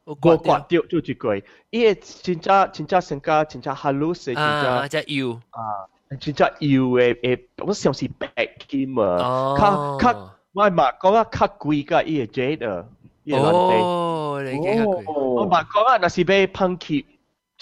[0.04, 5.86] 我刮掉做一句，伊个真正真正成个真正 halus 真正啊，只油啊，
[6.20, 8.28] 真正油诶诶，我想是白
[8.68, 12.84] 金啊，较较 我嘛讲啊较贵个伊个 jade 啊，
[13.24, 17.06] 伊个兰地，哦，你嘅较贵，我嘛讲啊，若是要喷起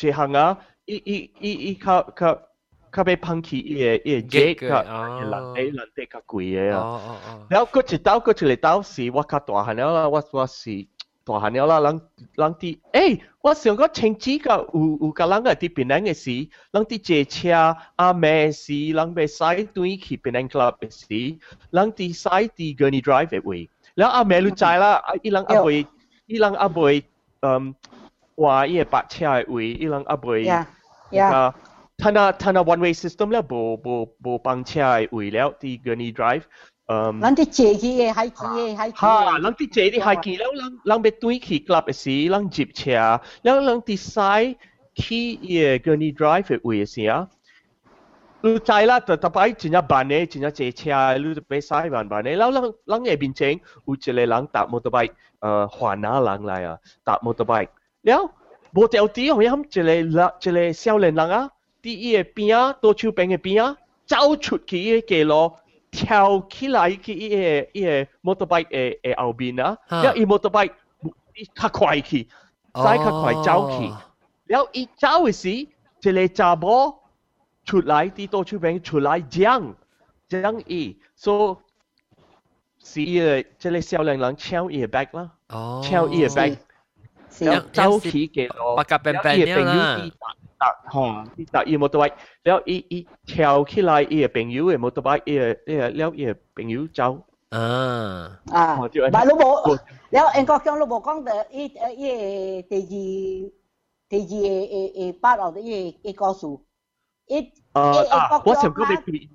[0.01, 2.35] 一项啊，伊伊伊伊较较
[2.93, 7.17] 较要喷起伊个伊个 jade 个兰地兰地较贵嘅啊，
[7.49, 10.87] 然后嗰一刀嗰一个刀是我较大汉了，我我是。
[11.28, 11.96] ต่อ啦าเนี่ยแหละหลัง
[12.40, 13.06] หลังติเอ้
[13.44, 14.56] ว่าเสียงก็แช club ก็
[15.02, 16.36] อุกะหลังอ่ะที่เป็นได้ไงสี
[16.72, 17.62] หลังติเจช้า
[18.00, 20.82] อ่าแม่สีหลังเบสสายตัวนี้ขี่เป็นไอ้กลับไ
[36.88, 38.96] Um, lăng đi chế đi hay hai kỳ hay hai kỳ.
[38.96, 42.28] Ha, lăng đi chế đi hai kỳ, lăng lăng lăng bị đuổi kỳ club sĩ,
[42.28, 44.54] lăng jeep xe, lăng lăng decide
[44.96, 47.26] khi gần gurney drive về xe.
[48.42, 51.34] Lu chạy là tập tập ai chỉ nhá bàn ấy chỉ nhá chế xe, lu
[51.36, 54.26] tập bé sai bàn bàn ấy, lăng lăng lăng ye bên trên, u chỉ là
[54.26, 57.72] lăng tập motorbike, ờ hòa ná lăng lại ờ, à, tập motorbike.
[58.04, 58.30] Liao,
[58.72, 61.48] bộ tiêu tí hồi hâm chỉ là chỉ là sao lên lăng á,
[61.84, 63.74] đi ye bên á, tôi chịu bên cái bên á,
[64.06, 65.50] cháu chuột kỳ ye cái lo.
[65.95, 70.73] 嘅边啊，走出去伊个路，跳起来去伊个伊个摩托 bike 嘅嘅后边啊，然后伊摩托 bike
[71.55, 72.29] 较快去，
[72.75, 73.91] 使较快走去。
[74.47, 77.01] 然后伊走嘅时，一个查某。
[77.65, 79.75] 出来啲多出边出来讲
[80.31, 81.63] 讲伊，所
[82.81, 86.57] 以是个即系少年人抢伊个 bag 啦，抢伊个 bag，
[87.39, 90.01] 然后走起嘅咯，八甲病病啦，
[90.59, 92.13] 搭吓，搭伊摩托 bike，
[92.43, 97.19] 然后伊伊跳起来伊个朋友嘅摩托 bike，伊个伊个了伊个朋友走。
[97.51, 98.79] 啊啊！
[99.13, 99.77] 但你冇，
[100.11, 102.87] 你英国讲你冇讲到伊伊第二
[104.09, 106.61] 第二诶诶八号嘅伊伊告诉。
[107.27, 108.41] 诶啊！
[108.45, 109.29] 我想讲俾对，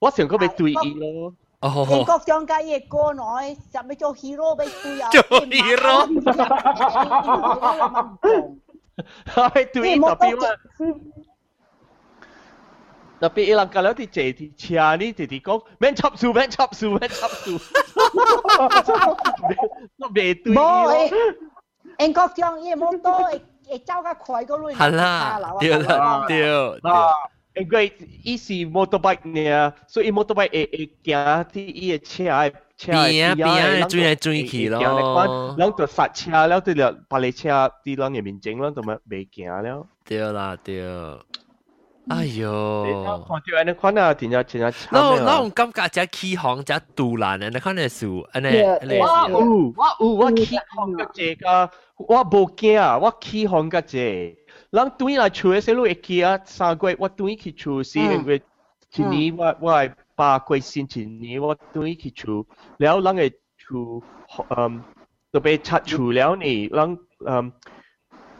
[0.00, 1.34] 我想讲俾对伊咯。
[1.60, 5.10] 哦，英国将家嘢过来，就咪做 hero 俾对啊！
[5.10, 6.06] 做 hero，
[9.35, 10.49] Ay, tweet, sì, tapi ma...
[10.77, 10.85] Sì.
[13.23, 16.51] Tapi ilang kalau di cek di cia ni di di kong, men chop su, men
[16.51, 17.55] chop su, men chop su.
[19.97, 20.91] Nó bề tuy Mo,
[21.97, 23.31] anh có tiếng gì mong đó,
[23.69, 24.73] anh cháu cái khỏi cái luôn.
[24.75, 26.77] Hà la, điều là điều.
[27.55, 27.89] Anh cái
[28.23, 33.48] ý gì motorbike nè, so ý motorbike ấy ấy kia thì ý chia 车系车系边啊边
[33.82, 35.54] 啊，转嚟转去咯。
[35.58, 37.48] 人就刹车了，对了，把你车
[37.84, 39.86] 啲人嘅面前咯，就咪未行了。
[40.04, 40.82] 对啦对。
[42.08, 42.84] 哎呦！
[43.28, 45.20] 看到安尼款啊，真正真正惨啊！
[45.24, 48.98] 那种感觉只起航只杜兰啊，你看你数，安尼安尼。
[48.98, 51.70] 我有我有我起航个这个，
[52.08, 53.98] 我无惊啊，我起航个这。
[53.98, 58.42] 人对来厝嘅时候会记啊，三个月我对去厝是因为
[58.94, 62.46] 一年我我系 八个星一年我对去厝，
[62.78, 64.02] แล้ว人嘅厝
[64.56, 64.82] 嗯
[65.32, 67.52] 就被拆厝了呢，人嗯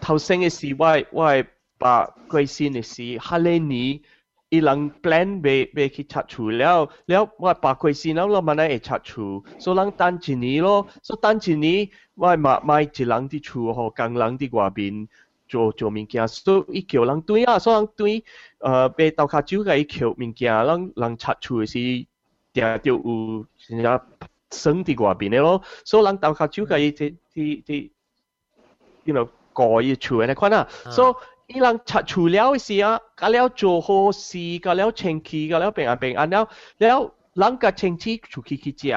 [0.01, 1.47] 头先嘅时我我系。
[1.81, 4.03] 把贵先嘅事，哈利尼
[4.49, 15.07] 伊人 plan 未未去拆除了，了我把贵先了，我问佢会拆除，所以人等一年咯，所以等一年我买买一人啲厝和工人啲外边
[15.47, 18.25] 做做物件，所以伊叫人对啊，所以人对，
[18.59, 22.07] 呃，被豆卡酒嘅伊叫物件，人人拆除嘅时，
[22.53, 24.07] 定就有人家
[24.51, 27.91] 省啲外边嘅咯，所以人豆卡酒嘅伊啲啲啲，
[29.05, 31.15] you know 改伊厝嘅款啊，所以。
[31.51, 38.95] 伊人拆除了时啊，甲了做好事，甲了清气，甲了平安平安了，了人甲清气出去去食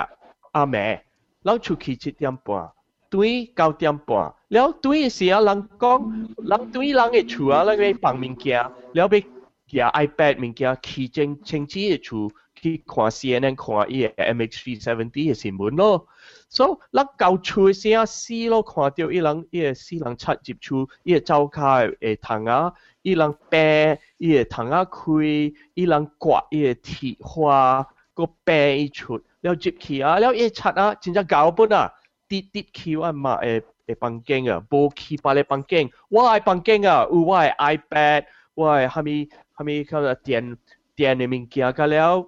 [0.51, 1.05] 阿妹，
[1.43, 2.73] 人出去七点半，
[3.10, 16.06] 對九點半，了對時啊，人講，人對人嘅厝啊，人嘅放物件，了要夾 iPad 物件，去正清氣嘅厝去看 CNN 看伊嘅 MH370 嘅新聞咯。
[16.48, 22.72] 所以，人到厝時啊，死咯看到伊人伊個死人插入厝，伊個灶骹會窗啊，
[23.02, 31.92] 伊人病，伊個窗啊開，伊人刮伊個鐵花，個病伊出，了入去啊，了伊插啊，真正搞本啊，
[32.27, 38.25] 跌跌去我嘛会会房间啊，无去别个房间，我嘅房间啊，有我嘅 iPad，
[38.55, 40.57] 我嘅虾米虾米嗰个电
[40.95, 42.27] 电嘅物件，甲了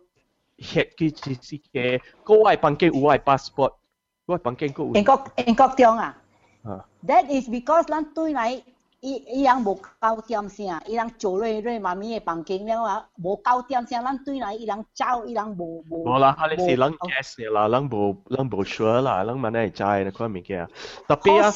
[0.58, 3.74] 翕去一一个，个我嘅房间有我嘅 passport。
[4.26, 6.18] 我房间个英国英国中啊，
[7.06, 8.64] That is because 咱对来
[9.02, 16.04] 伊伊人无九点声，伊人做瑞瑞妈咪嘅房间了啊，无九点声，咱对来伊人走，伊人无无。
[16.06, 16.48] 无啦，哈！
[16.50, 20.66] 你是人 guess 啦，人无人无 sure 啦，人问你知那款物件。
[21.08, 21.52] 特别啊，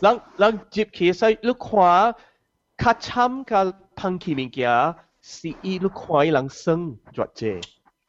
[0.00, 2.14] 人人接起使你看，
[2.76, 7.58] 较惨较烹起物件，是伊你看伊人生作者，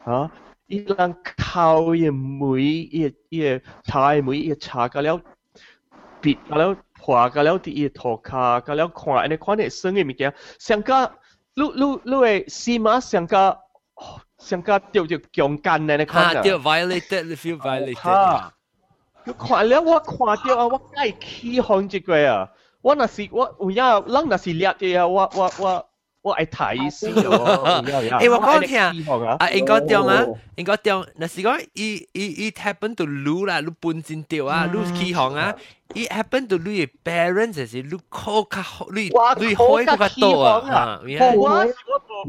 [0.05, 0.31] 吓。
[0.67, 5.21] 伊人靠伊梅伊伊茶梅伊茶个了，
[6.21, 11.11] 别个了 破个了啲伊涂骹个了看安尼看你生嘅物件，上加
[11.55, 13.57] 你你你会是嘛上加
[14.37, 18.51] 上加掉掉强奸嘅你看啊，掉 violated you feel violated。
[19.25, 20.17] 你看了我看
[20.47, 22.49] 到啊，我梗系起哄一个啊，
[22.81, 25.85] 我那是我有影人那是掠嘅啊，我我我。
[26.25, 27.21] 我爱睇先喎。
[27.21, 28.91] 诶，我讲听啊，
[29.53, 30.25] 应该中啊，
[30.57, 31.05] 应该中。
[31.17, 35.53] 那是讲伊伊伊 happen to 撸啦，撸半斤掉啊，撸起航啊，
[35.94, 38.60] ，it happen to 你 parents 就是你考較
[38.94, 41.00] 你你開嗰個多啊，
[41.36, 41.66] 我我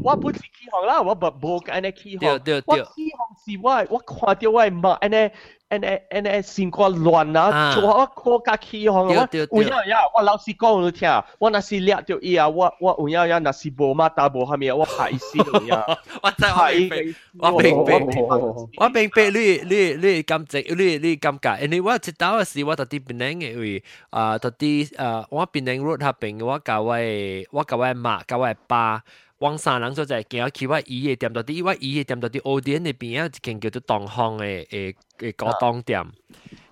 [0.04, 5.30] 我本是起行啦，我無無安尼起行，對對對，我起行是我我看到我媽安尼。
[5.72, 7.72] 安尼安尼心肝亂啊！
[7.74, 9.26] 做我靠家起行啊！
[9.32, 11.08] 有影影，我老師講你聽，
[11.38, 15.74] 我若是掠着伊啊，我我有影影，若是無馬達無蝦米，我拍伊死有影。
[16.22, 16.44] 我知
[17.38, 18.36] 我明白，我明白，
[18.76, 26.94] 我明白你你你感覺，你你感覺，因為我知道嘅是我到底邊領嘅位啊，到底呃，我邊領 road 下邊，我教我
[27.50, 29.02] 我教我媽，教我爸。
[29.38, 34.94] 往三人所在，行去我伊诶店到啲，我伊诶店到啲澳店那边啊一间叫做东方嘅誒
[35.30, 36.04] 誒高檔店。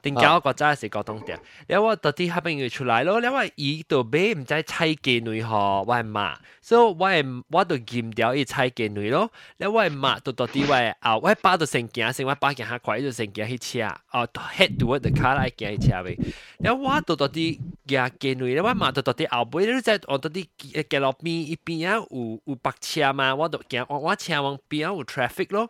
[0.02, 16.18] 定搞我覺得係個東店，然後我到底黑朋友出來咯，然後伊度買唔知菜雞女嗬，我係罵，所以我係我度減掉伊菜雞女咯，然後我係罵到到底我啊，我爸度成件成我爸件下快就成件去車，哦 head to the car 來件去車位，
[16.60, 25.68] 然後我到到啲嘅雞女，然後我罵到到底後背，你在我到啲嘅路邊一邊啊有有白車嘛，我度見我我車往邊有 traffic 咯。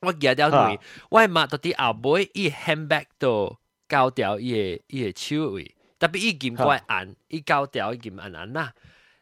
[0.00, 0.78] 我惊到你，
[1.10, 3.56] 我抹到啲阿妹伊 handbag 都
[3.86, 8.72] 搞掉伊伊手位，特别伊金怪按，伊搞掉伊金按眼啦。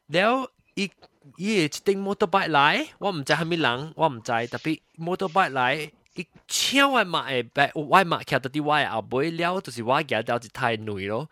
[0.07, 0.91] 然后伊
[1.37, 11.29] 伊一顶 motorbike 来，我毋知虾米人，我毋知，特别 motorbike 来，伊千万买诶白，我抹倚到啲我阿妹了，就是我惊到一太攰咯。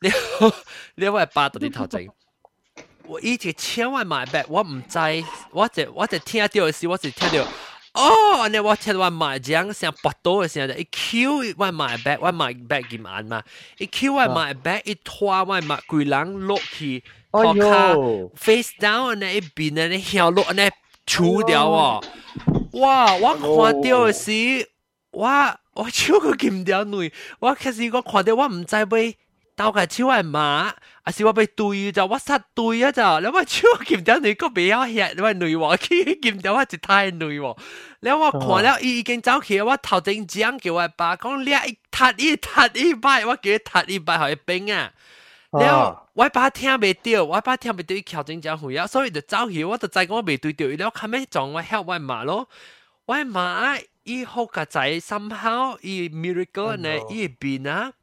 [0.00, 0.52] 然后
[0.96, 2.08] 另外巴到啲头前。
[3.06, 4.98] 我一直千万买 back，我唔知，
[5.52, 7.48] 我只我只听到的是，我只听到。
[7.98, 13.42] 哦，你我聽我買獎成八多嘅時候，一 Q 我買 back，我買 back 幾萬嘛，
[13.78, 17.02] 一 Q 我買 back，一拖我買幾人落去，
[17.32, 17.94] 哦卡
[18.36, 20.68] face down 呢一邊呢，你跳落呢
[21.06, 22.00] 除掉啊！
[22.72, 24.68] 哇，我看到嘅時，
[25.10, 25.28] 我
[25.74, 28.86] 我超過見唔掉女，我其實我看到我唔知要。
[29.57, 32.25] 斗嘅超系马，啊是我被对就我失
[32.55, 37.57] 对啊就，你话超见到你个比较吃，你话女话佢见到我一太女喎，
[38.01, 44.91] 你我看了伊已经走起，我头前讲叫我爸讲你一踢一踢一摆，我叫佢踢一摆系冰啊，
[45.51, 52.49] 然后我爸听袂到，我爸听袂到伊头前讲会啊，所以就走起，我就知讲我袂对到，然后后尾撞我 help 我妈咯，
[53.05, 57.93] 我妈伊好个仔 somehow 伊 miracle 呢伊变啊。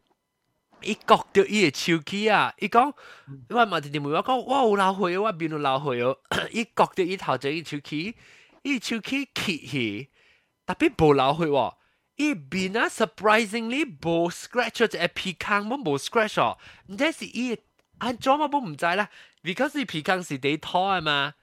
[0.81, 2.93] 伊觉着伊诶手机啊，伊讲，
[3.49, 6.17] 我嘛直直问我讲，我有流火哦，我边度流火哦，
[6.51, 8.15] 伊觉着伊头前伊手机，
[8.63, 10.09] 伊手机揭起，
[10.65, 11.77] 特别无流火哦，
[12.15, 16.57] 伊边啊 surprisingly 无 scratch 只皮坑，无无 scratch 哦，
[16.97, 17.57] 知是伊
[17.97, 19.09] 安怎嘛，无唔知啦
[19.43, 21.33] ，because 皮坑是第一套啊嘛，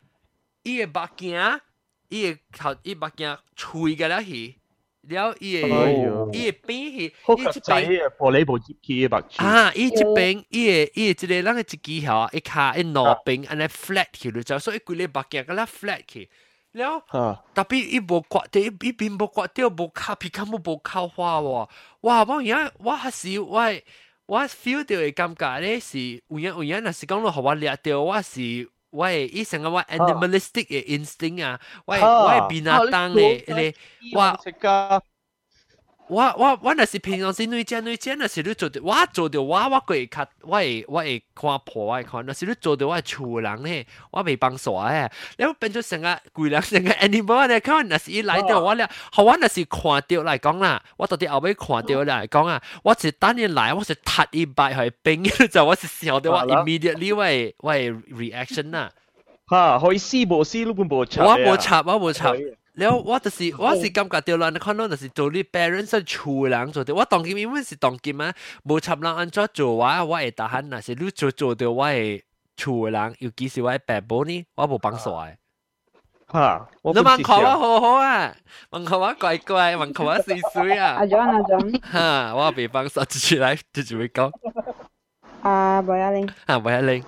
[0.63, 1.61] 伊个目镜，
[2.09, 4.62] 伊个头，伊目镜吹个了去。
[5.10, 5.68] 了伊个
[6.34, 9.72] 伊个边去，伊即边玻璃部接起嘅白啊！
[9.74, 16.30] 伊即边伊个伊个即个人嘅一支条，一卡一攞边，安尼 flat 去咗就，所以佢哋白镜个啦 flat 去。
[16.74, 17.02] 了，
[17.56, 21.70] 特别伊无刮掉，伊边无刮掉，无卡皮卡冇无靠花喎。
[22.02, 22.26] 哇！
[22.26, 23.62] 我而家我系是我
[24.26, 28.70] 我 feel 到嘅感觉咧是，有影有影，若是讲落互我掠到，我是。
[28.93, 29.27] why?
[29.33, 31.57] i sanga wa animalistic instinct ah
[31.89, 33.67] why why binatang le le
[34.13, 34.37] wa
[36.12, 55.22] 我我我我若是平常时女仔女仔，若是你做到我做到我我会较我会我会看破我会看，若是你做到我厝人咧，我未帮手诶，你变咗成个贵人成个 animal 咧，可能若是伊来到我咧，好我若是看到嚟讲啦，我到底后尾看到嚟讲啊，我是当年来我是踢一摆去冰，
[55.52, 58.90] 就我是笑到我 immediately 我系我系 reaction 啦。
[59.50, 61.26] 吓，可以试无试，你本无插。
[61.26, 62.34] 我无插，我无插。
[62.75, 68.33] 了我就是我是感覺到啦，你看到就是做你 parents 厝人做啲，我當今因為是當今啊，
[68.65, 72.23] 無插人安怎做話，我會得閒，若是你做做到我係
[72.57, 75.35] 厝人，尤其是我爸母呢，我無幫手嘅。
[76.33, 76.67] 嚇！
[76.83, 78.35] 你問佢我好好啊，
[78.71, 80.95] 問佢我乖乖，問佢我水水啊。
[80.95, 82.35] 阿 John 阿 John，嚇！
[82.35, 84.31] 我未幫手，直接嚟，直接會講。
[85.43, 86.31] 啊，唔要緊。
[86.47, 87.05] 啊，唔要緊。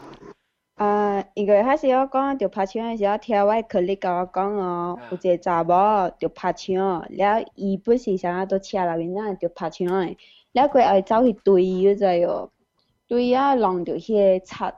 [0.77, 4.99] 啊，一个还是我讲，着拍枪是要听外口里甲我讲哦。
[5.11, 5.75] 有一个查某
[6.19, 10.17] 着拍枪，了伊本身啥都车内面，咱着拍枪的。
[10.53, 12.51] 了过后走去追伊，个知哦，
[13.07, 14.73] 追啊弄着迄个擦，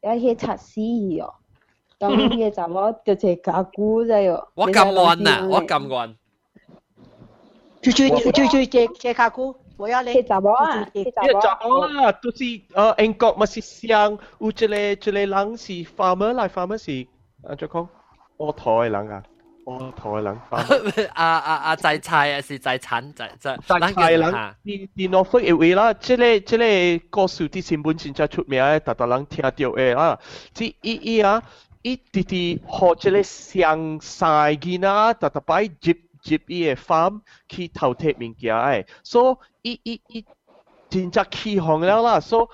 [0.00, 1.34] 遐迄个擦死伊哦。
[1.98, 4.48] 当迄个查某就一个家姑在哦。
[4.54, 6.16] 我甘愿呐，我甘愿。
[7.82, 9.56] 就就就就就这这家姑。
[9.77, 10.85] 我要你查某啊，
[11.41, 12.43] 查某啊，都是
[12.73, 17.07] 呃英国咪是像有一个一个人是 farmer 来 farmer 是
[17.43, 17.87] 啊，就讲
[18.37, 19.23] 我台嘅人啊。
[19.65, 20.65] 我台人翻。
[21.13, 21.75] 啊啊啊！
[21.75, 23.55] 在菜啊是在产在在。
[23.67, 24.33] 在菜人，
[24.65, 30.17] 啲啲 Norfolk 嘅位啦，即系即系歌手啲新闻真正出名嘅，特特人听到嘅啦。
[30.55, 31.43] 即伊伊啊，
[31.83, 40.24] 伊啲啲学即系上晒嘅啦，特特摆接接伊嘅 farm 去头贴物件诶，所以 伊伊伊
[40.88, 42.48] 真正起行了啦，所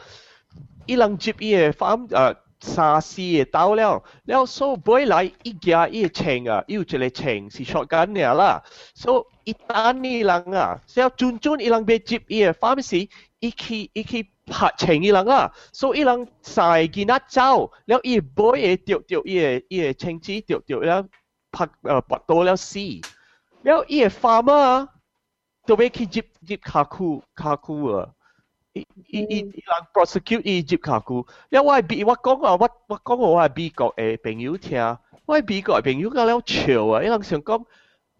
[0.86, 2.36] 以伊人接伊嘅 farm 誒。
[2.62, 8.62] 沙士到了，了所以來一家一程啊，有一個程是 shotgun 嘅啦，
[8.94, 13.08] 所以一旦呢人啊，只要轉轉一人被接嘅 pharmacy，
[13.38, 21.06] 一去一去拍程一人啊，所以一人晒見一走，了一 boy 嘅掉掉一個一個程子掉掉了
[21.50, 22.78] 拍誒拔到了死，
[23.62, 24.88] 了一個 farmer 啊，
[25.65, 28.11] 都俾佢接接卡库卡库啊。
[28.73, 29.53] 伊伊伊人
[29.93, 37.63] prosecute 伊接卡古，了我系美我讲啊，我我讲我系美国嘅朋友听，我系美国嘅朋友讲了笑啊，伊人想讲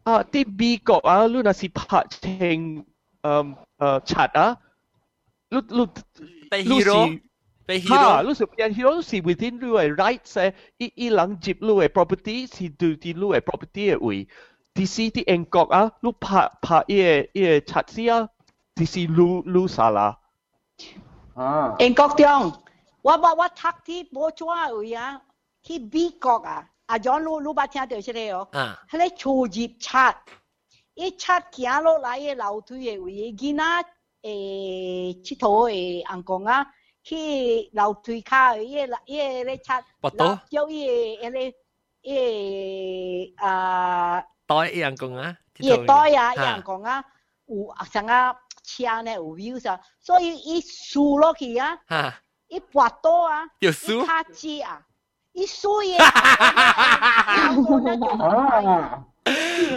[0.04, 2.86] 啊，啲美国啊，你若是拍成诶
[3.22, 3.56] 诶
[4.00, 4.58] 贼啊，
[5.50, 5.88] 你你
[6.50, 7.20] 被 hero
[7.66, 15.23] 被 hero，你是变 hero 你是 within 你嘅 rights 诶，伊伊人接你嘅 property 是对啲你嘅 property 嘅位，啲是啲英国啊，你拍拍伊个 di si di
[15.27, 18.27] engkok ah, lu pa pa ye ye chat si ah,
[18.77, 20.15] di si lu lu salah.
[21.37, 21.77] Ha.
[21.79, 22.55] Engkok tiang,
[23.03, 25.19] wah bah wah tak ti bocua uya,
[25.65, 28.79] ki bi kok ah, ah ajaran lu lu baca dia cerai oh, ha.
[28.91, 30.17] he le cuci chat,
[30.97, 33.83] e ye chat kian lu lai lau tu ye uye gina
[34.23, 36.65] eh cito eh angkong ah.
[37.03, 39.83] He lau tui ka ye la ye le chat.
[40.19, 41.45] Lau jau ye e le
[42.05, 47.04] ye ah 袋红公啊，嘢袋啊，红公啊，
[47.48, 48.36] 有成啊。
[48.68, 51.78] 车呢有 view 啊，所以一输落去啊，
[52.48, 53.72] 一拔刀啊，一
[54.04, 54.82] 卡机啊，
[55.34, 56.04] 一输嘢，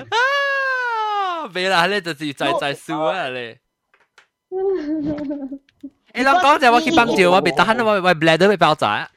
[0.08, 3.58] 啊，未啦，你就是在在输啊你。
[6.14, 9.10] 你谂讲就我去帮照，我别得闲我我 bladder 被爆炸。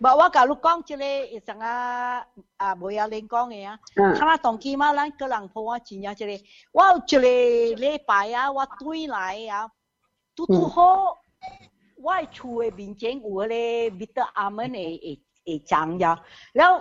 [0.00, 2.24] bawa kalau kong cile isanga
[2.56, 6.40] a boya lengkong ya kana tongki ma lan ke lang po wa chinya cile
[6.72, 9.68] wa cile le pa ya wa tui lai ya
[10.32, 11.20] tu tu ho
[12.00, 15.12] wa chu e bin chen u le bit a men e e
[15.44, 16.16] e chang ya
[16.56, 16.80] lao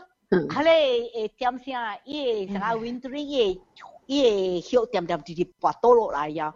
[0.55, 3.45] hale e tiam sia ye sanga wintering ye
[4.07, 6.47] ye hiu tiam tiam ti pa to lo lai ya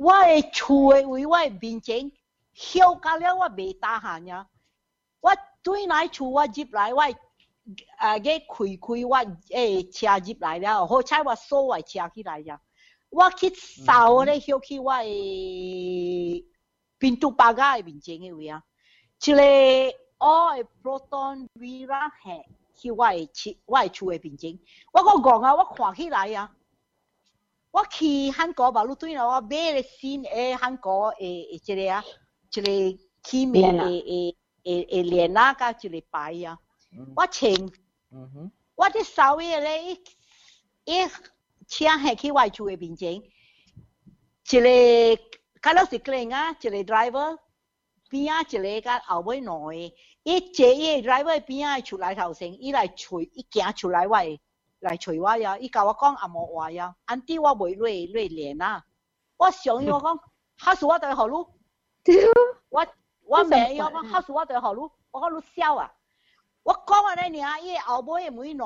[0.00, 2.08] wa e chu e wi wa bin chen
[2.56, 4.40] hiu ka le wa be ta ha ya
[5.26, 7.02] 我对来厝我入来，我
[7.98, 8.38] 啊个开
[8.80, 9.16] 开，我
[9.50, 11.34] 诶车入来了，后 wai
[11.68, 12.60] 坏车起来呀。
[13.10, 16.44] 我去扫咧，小区我诶，
[16.98, 18.62] 平度八街诶 wai 位啊。
[19.20, 19.36] 一个
[20.18, 22.44] 我诶 proton villa 系
[22.76, 23.28] 去 wai
[31.18, 32.04] 诶一个啊
[32.52, 34.36] 一个 key man 诶诶
[34.66, 36.58] 会诶练啊到一礼拜啊
[37.14, 37.52] 我穿
[38.10, 38.52] 嗯哼。
[38.74, 39.94] 我这稍微咧一
[40.84, 41.06] 一
[41.66, 45.22] 车下去外出诶面前一个
[45.62, 47.38] 甲老师可能啊一个 driver
[48.10, 54.40] 边啊一个甲后尾两个一坐伊诶 driver 边啊出来头先伊来找伊行出来我诶
[54.80, 58.84] 来找我呀伊甲我讲啊无话呀安尼我袂累累练啊。
[59.36, 60.18] 我想伊我讲
[60.58, 60.86] how's
[62.68, 62.88] what
[63.26, 65.92] 我未有我考試我對學路，我講路笑啊！
[66.62, 68.64] 我講話咧，爾伊后尾每內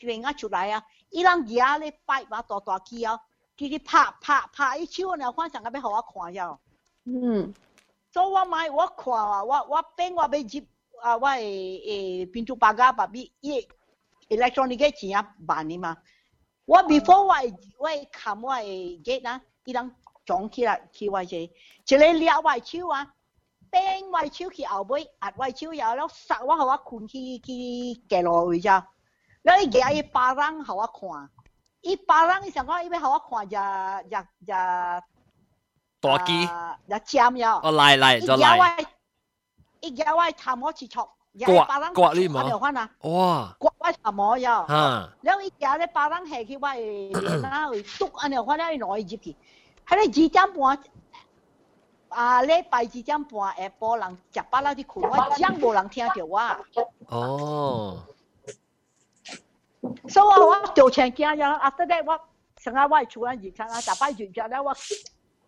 [0.00, 3.20] 另啊出来啊，伊人嘢咧摆把大大機啊，
[3.56, 6.58] 佢哋拍拍拍伊手呢，反上个要互我看呀。
[7.04, 7.54] 嗯，
[8.12, 10.66] 所以我買我看啊，我我变我要入
[11.00, 13.66] 啊，我诶诶变做八家八比伊
[14.28, 15.96] electronic 嘅錢啊萬呢嘛。
[16.64, 17.34] 我 before 我
[17.78, 21.48] 我看我誒 get 啊，伊人裝起来起我這，一
[21.98, 23.14] 个掠我手啊。
[23.71, 28.87] 掟外超去后尾，压外超有了，杀我互我困去去街路位咋？
[29.43, 31.29] 了伊夹伊巴人互我看，
[31.81, 33.55] 伊巴人伊想讲伊要互我看只
[34.09, 34.51] 只只
[35.99, 36.47] 大机，
[36.89, 37.59] 只尖呀。
[37.61, 38.77] 哦来来就来。
[39.81, 41.07] 伊夹我头毛切错，
[41.45, 42.41] 刮刮你嘛？
[43.01, 43.55] 哇！
[43.59, 44.63] 刮我头毛呀。
[44.63, 45.09] 哈。
[45.21, 49.35] 了伊夹咧巴人下去我诶，那会笃安尼看了伊攞伊入去，
[49.85, 50.79] 喺咧二点半。
[52.09, 52.43] 啊！
[52.43, 56.39] 礼拜二点半下晡人食饱啦啲困，我讲无人听到我。
[57.07, 58.03] 哦。
[60.07, 61.59] 所以我我就请惊呀！
[61.59, 62.19] after that 我
[62.55, 64.73] 成日我系厝人热餐啊，食饱热餐咧我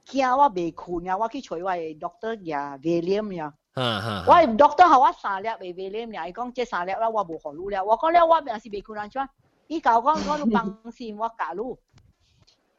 [0.07, 3.53] 惊我未困呀，我去找我 doctor 呀，William 呀。
[3.75, 7.83] 我 doctor 好我三粒未未咧，伊讲这三粒啦，我无好路了。
[7.83, 9.29] 我讲了，我平时未困难穿。
[9.67, 11.79] 伊教我我都放心，我教路。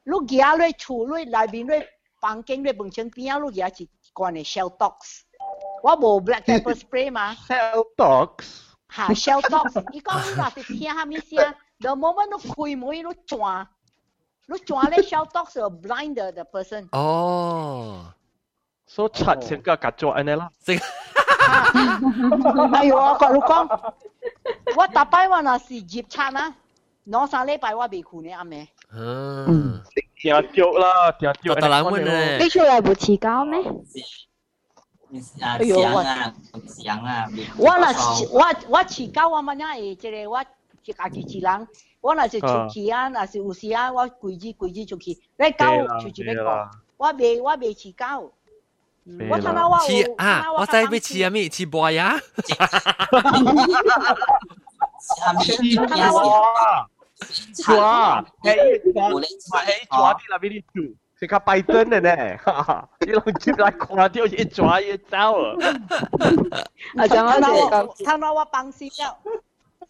[0.04, 1.84] 你行你厝你内面你
[2.23, 4.93] bằng kinh rồi bằng chân pia lúc giờ chỉ còn này shell tox
[5.81, 7.35] quá bộ black pepper spray mà.
[7.49, 8.29] Shell tox
[8.87, 11.53] ha shell tox ý con là thì thiên ham ý à.
[11.83, 13.65] the moment nó khui mũi nó chua
[14.47, 16.87] nó chua lên shell tox will blind the, the person.
[16.97, 18.13] Oh
[18.87, 20.77] so chặt xin cái cắt cho anh ấy là xin
[22.73, 23.67] ai yo có lúc con?
[24.75, 26.51] Tôi tập bài là là dịp chăn á.
[27.05, 28.65] Nó sang lễ bài tôi bị khu này à mẹ?
[28.87, 29.45] Ờ.
[29.45, 29.79] Ừ.
[30.22, 30.48] 呢暗暝。
[30.48, 30.50] 嗯。
[30.52, 31.54] 听着啦，听着。
[31.54, 32.38] 我特冷门咧。
[32.38, 33.58] 你出嚟冇迟交咩？
[35.40, 36.34] 啊，想啊，
[36.68, 37.26] 想啊。
[37.56, 37.86] 我若
[38.32, 40.44] 我我迟交我乜嘢会即个我
[40.84, 41.68] 自家己一人，
[42.00, 45.66] 我若是出去啊，若是有时啊，我规矩规矩出去，你交
[46.00, 46.68] 出去要讲，
[46.98, 48.20] 我未我未迟交。
[49.30, 51.48] 我睇到我吃啊，我知要吃啊咩？
[51.48, 52.20] 吃糜呀？
[57.64, 62.38] 抓，系抓，系抓啲啦，俾你做，食下拜登嘅呢，
[63.00, 65.56] 你拢接来看到一抓一走啊！
[66.96, 69.18] 啊，就我哋睇到我放心了。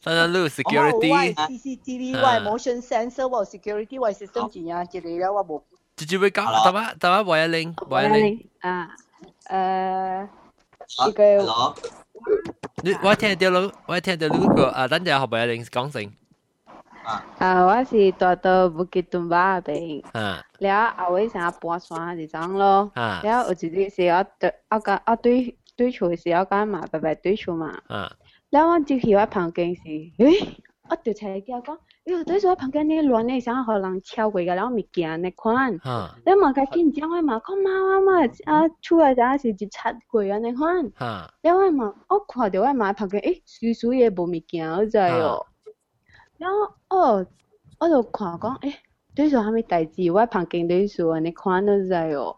[0.03, 1.35] 睇到你 security。
[1.35, 2.29] CCTV 我
[2.59, 5.61] motion sensor 我 security 我 system 怎样之类啦，我冇。
[5.97, 8.49] 直接会讲，等下等下喂一零，喂一零。
[8.61, 8.89] 啊，
[9.47, 10.29] 诶，
[11.05, 11.75] 呢个。
[12.85, 16.13] 你我听到你，我听到你个啊，等阵后边一零讲声。
[17.40, 20.02] 啊，我是大多不给东巴阿平。
[20.14, 22.90] 啊，了后尾想要搬山是怎咯？
[22.96, 27.78] 啊，了有一日是我对，我甲我对对厝是我甲嘛白白对厝嘛。
[27.88, 28.10] 啊，
[28.52, 30.58] 了我就去我旁边是，诶，
[30.90, 35.76] 我就出伊叫讲，哟，对厝我旁边你乱的，想要互人敲过个，然后咪惊那看。
[35.84, 37.70] 啊，后嘛甲紧张诶嘛，看妈
[38.00, 40.86] 妈嘛，啊，厝内啥是一擦过个你看。
[40.96, 45.46] 啊，了后嘛，我看着我妈旁边，诶，叔叔也无咪惊，我知哦。
[46.43, 47.27] 然后哦，
[47.81, 48.75] 我就看讲，诶，
[49.15, 52.37] 对住虾米代志，我旁边对住啊，你看都知哦。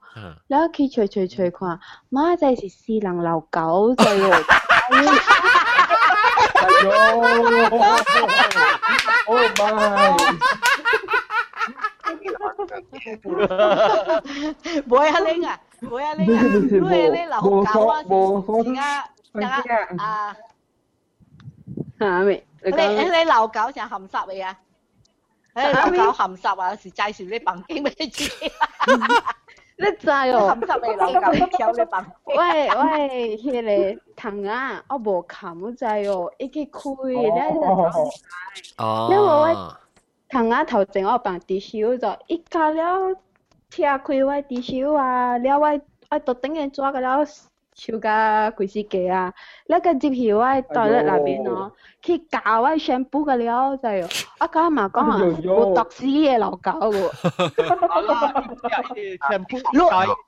[0.48, 1.78] 然后佢吹吹吹看，
[2.10, 4.44] 妈仔是四人老狗仔哦。
[4.90, 6.90] 哎呦！
[9.26, 10.26] Oh my！
[14.88, 20.36] 冇啊你啊，冇啊你啊，你你老狗啊，而家而家啊，
[21.98, 22.42] 吓咪？
[22.71, 24.57] 你你老狗成含濕你啊？
[25.53, 28.29] 誒老狗含濕啊，是介紹你房間俾你知。
[29.77, 30.47] 你知哦？
[30.47, 32.05] 含濕你老狗挑你房。
[32.25, 32.35] 喂
[32.69, 39.07] 喂，迄個糖啊，我無冚我知哦，一個開咧就哦。
[39.11, 39.77] 因為我
[40.29, 43.15] 糖啊頭前我放啲手就一加了，
[43.69, 45.67] 拆開我啲手啊，了我
[46.09, 47.25] 我特登嘅抓個了。
[47.74, 49.32] 手甲规时个啊，
[49.66, 57.10] 那个入去我袋咧内边咯，去教我全部个了就系，我讲嘛讲啊，有毒死嘅老狗喎。
[59.30, 59.56] 全部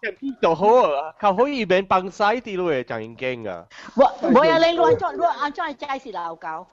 [0.01, 3.67] 全部就好啊，靠可以免帮晒啲咯，就已经啊。
[3.97, 4.05] 我
[4.35, 6.67] 我有你乱做乱安怎系斋是老狗？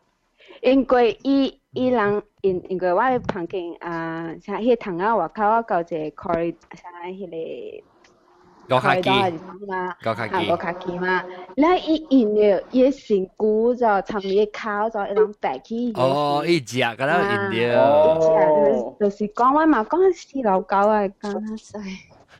[0.61, 7.29] 因为伊伊人因因为我旁边啊，像迄堂啊外口我搞一个 corridor，像迄
[7.81, 7.85] 个。
[8.67, 9.09] 高卡机，
[10.03, 11.23] 高卡机，高卡机嘛。
[11.55, 15.91] 然后伊因了伊身躯就参伊口就一人白起。
[15.95, 18.17] 哦，伊食噶啦，因了。
[18.19, 21.81] 伊食就是讲我嘛讲死老狗啊，讲啊衰。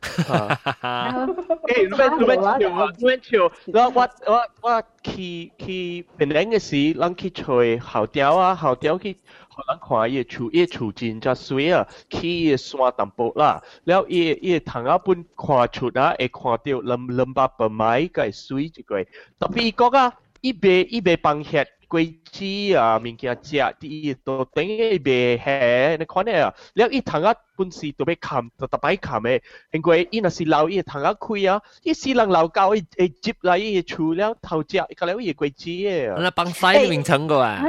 [0.00, 1.26] 诶，
[1.68, 2.58] 你咩你咩笑？
[2.96, 3.42] 你咩笑？
[3.74, 9.18] 我我我我去去本来嘅时，咱去吹后调啊，后调去。
[9.54, 19.02] 可能看伊厝伊厝真正水啊，去伊山淡薄啦，了伊伊窗仔本看出啊，会看到lâm lâm巴白米个水一个，
[19.38, 20.14] 特别伊讲啊，
[20.44, 29.42] 伊袂伊袂放遐果子啊物件食，啲伊都等伊袂遐，你看咧啊，了伊窗仔本是都要冚，就特别冚嘅，
[29.72, 37.60] 因为伊若是留伊窗仔开啊，伊死人留够伊会接来伊厝了头食，个了伊果子嘅啊，那帮晒名称个啊。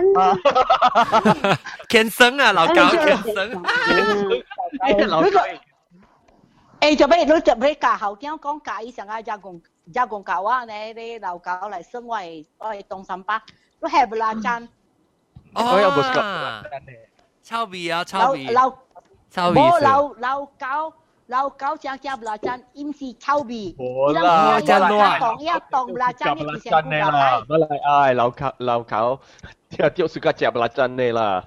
[1.90, 3.52] 天生啊，老狗天生。
[5.08, 5.30] 老狗。
[6.80, 7.26] 诶，做咩？
[7.26, 9.22] 你做咩教后点讲教医生啊？
[9.22, 13.45] 加工 gia công cậu này đi đầu cậu lại sân ngoài ôi tông sắm ba
[13.81, 14.67] nó hẹp vừa là chăn
[15.55, 16.25] ôi ông bớt cậu
[17.43, 18.47] sao vì à sao vì
[19.31, 20.91] sao vì lâu lâu cậu
[21.29, 23.75] lâu cậu chàng chàng là chăn im si sao vì
[24.15, 28.15] là chăn luôn tổng ya tổng là chăn cái gì cũng là đó là ai?
[28.15, 29.19] Lâu cậu lâu cậu
[29.71, 31.43] thì tiêu sự cái chàng là chăn này là.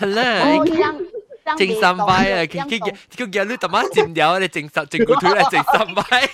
[0.00, 0.56] Là
[1.57, 2.41] 正三摆啊！
[2.43, 6.29] 佢佢佢叫你特晚占掉，你正十正个腿嚟正三摆。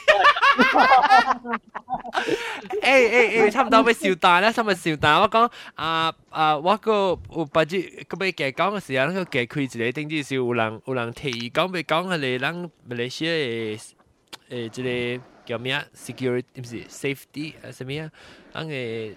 [2.82, 5.20] 诶诶，差唔多要笑大啦，差唔多笑大。
[5.20, 13.92] 我讲啊啊，我个有不知个要嘅讲嘅时候，那个嘅开一个顶至少有人有人提议讲，要讲系你咱马来西亚诶
[14.50, 15.84] 诶，即个叫咩啊？
[15.96, 17.72] security 唔是 safety 啊？
[17.72, 18.10] 什么啊？
[18.54, 19.14] 咱嘅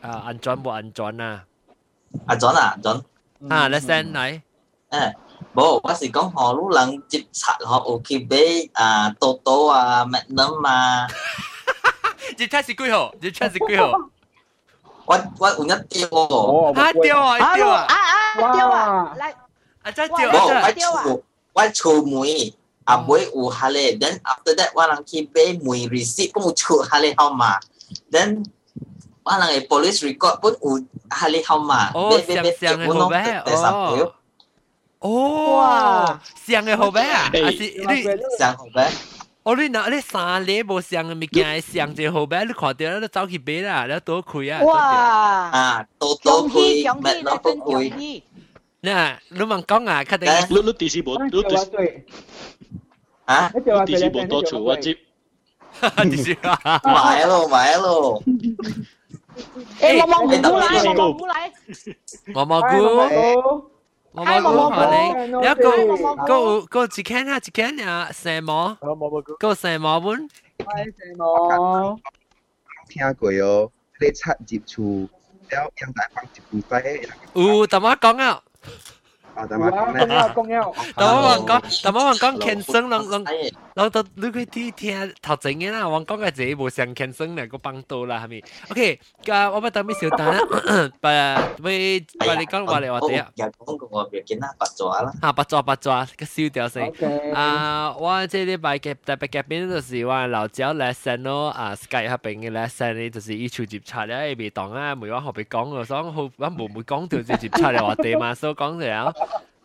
[0.00, 1.44] 啊安全无安全啊？
[2.26, 3.02] 安全啊，安全。
[3.48, 4.40] 啊，你先嚟。
[4.89, 5.13] à,
[5.53, 9.67] bố bác sĩ có họ lúc lần chụp sạch họ ok bé à tô tô
[9.67, 11.07] à mẹ nó mà
[12.37, 13.11] chụp chắc gì quý hồ.
[13.21, 13.91] Chụp chắc gì quý hồ?
[15.05, 16.07] Quá quá ổn nhất tiêu
[16.75, 17.53] à tiêu à?
[17.55, 19.05] Tiêu à à tiêu à.
[19.15, 19.33] Lại
[19.81, 21.21] à chắc tiêu bố quá chu
[21.53, 22.51] quá chu mùi
[22.85, 26.53] à mùi u hà lệ then after that quá lần khi bé mùi receipt cũng
[26.55, 27.59] chu hà lệ không mà.
[28.13, 28.43] Then
[29.23, 30.77] quá lần cái police record cũng u
[31.09, 31.91] hà lệ không mà.
[32.27, 33.09] Bé bé bé cũng nó
[33.45, 33.97] tại sao
[35.04, 38.02] 哦，上嘅号码啊，还是你
[38.38, 38.90] 上号码？
[39.42, 44.62] 哦，你嗱你三粒无上嘅物件，上只号码你看到你走去买啦，你多开啊！
[44.62, 44.78] 哇！
[45.50, 48.22] 啊，多多开，乜都不开。
[48.82, 50.28] 嗱，你问讲啊，确定？
[50.50, 52.04] 你你电视冇，你电视
[53.24, 53.50] 啊？
[53.54, 54.96] 你电视冇多处我接。
[55.80, 56.36] 电视
[56.84, 58.22] 买咯买咯。
[59.80, 61.52] 诶，我蘑菇来，我蘑菇来。
[62.34, 62.66] 我蘑菇。
[62.66, 63.70] 毛毛菇
[64.14, 68.76] 可能，有一个个个一间啊一间啊蛇毛，
[69.38, 70.28] 个蛇毛本。
[70.58, 71.96] 系蛇毛。
[72.88, 73.70] 听过哦，
[74.00, 75.08] 你插入厝，
[75.50, 77.00] 了阳台放一杯仔。
[77.34, 78.42] 有，同我讲啊。
[79.34, 83.24] 啊，等我讲咧，讲了，等我讲，等我讲健身，人人
[83.74, 88.44] 人都你佢啲听头前嘅啦，我讲嘅自己无上健身嚟个帮到啦，系咪？
[88.70, 90.90] OK，咁我咪等咩小蛋啦，诶，
[91.62, 93.28] 喂，喂你讲话嚟话啲啊。
[93.36, 95.12] 又讲个我别见啦，八爪啦。
[95.22, 96.92] 吓，八爪八爪，个烧掉先。
[97.32, 109.14] 啊，我即系礼拜嘅特别嘅边就是话老椒 lesson 咯，啊 Skype 入边嘅 lesson 咧，就是以处接触咧，未当啊，每晚后边讲嘅，所以好我冇冇讲到接接触嚟话啲嘛，所以讲咗。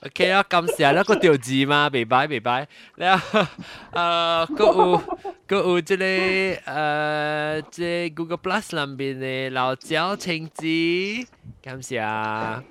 [0.02, 2.66] OK 啊，咁時咧個條字嘛，未擺未擺，
[2.96, 3.46] 然後誒，
[4.56, 5.02] 佢有
[5.46, 11.26] 佢有即係誒，即係 Google Plus 裏邊嘅老椒青枝，
[11.62, 12.64] 咁時啊，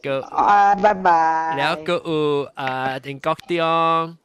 [0.00, 1.10] 佢啊，拜拜，
[1.58, 4.16] 然後佢有誒定角丁，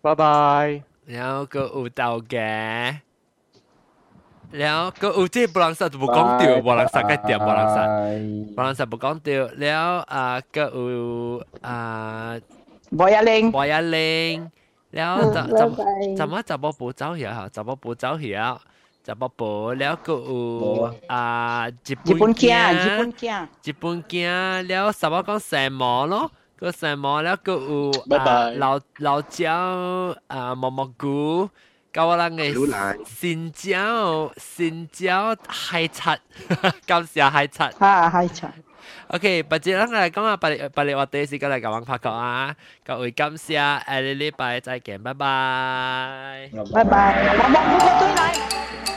[0.00, 2.98] 拜拜，然後佢有豆嘅。
[4.58, 7.88] แล้วก็อุจิบรังสัตบุกองเตียวบรังสัตก็เตียวบรังสัต
[8.56, 10.24] บรังสัตบุกองเตียวแล้วอ่า
[10.54, 10.84] ก็อุ
[11.66, 12.30] อ่า
[12.98, 13.98] บอยาเลงบอยาเล
[14.30, 14.32] ง
[14.94, 15.64] แล้วจะจะ
[16.18, 18.52] จะมาจะบ่ปูเจ้าเหี่ยวจะบ่ปูเจ้าเหี่ยว
[19.06, 20.40] จะบ่ปูแล้วก็อุ
[21.12, 21.22] อ่า
[21.86, 24.30] ญี่ปุ่นเกียญี่ปุ่นเกียญี่ปุ่นเกีย
[24.68, 26.26] แล้วสาวกองแซมหมอเนาะ
[26.60, 27.78] ก็แซมหมอแล้วก็อุ
[28.10, 28.70] อ่าเรา
[29.02, 29.58] เราเจ้า
[30.32, 31.20] อ่ามอมอกู
[31.93, 36.17] 教我人嘅新椒新椒海刷，
[36.85, 37.69] 感谢海刷。
[37.79, 38.51] 啊，海刷。
[39.07, 46.49] OK，不接人嚟讲啊，不你不你我第一时间嚟讲拍角啊，各位感谢，下个礼拜再见，拜拜。
[46.73, 48.92] 拜拜，我望唔到对嚟。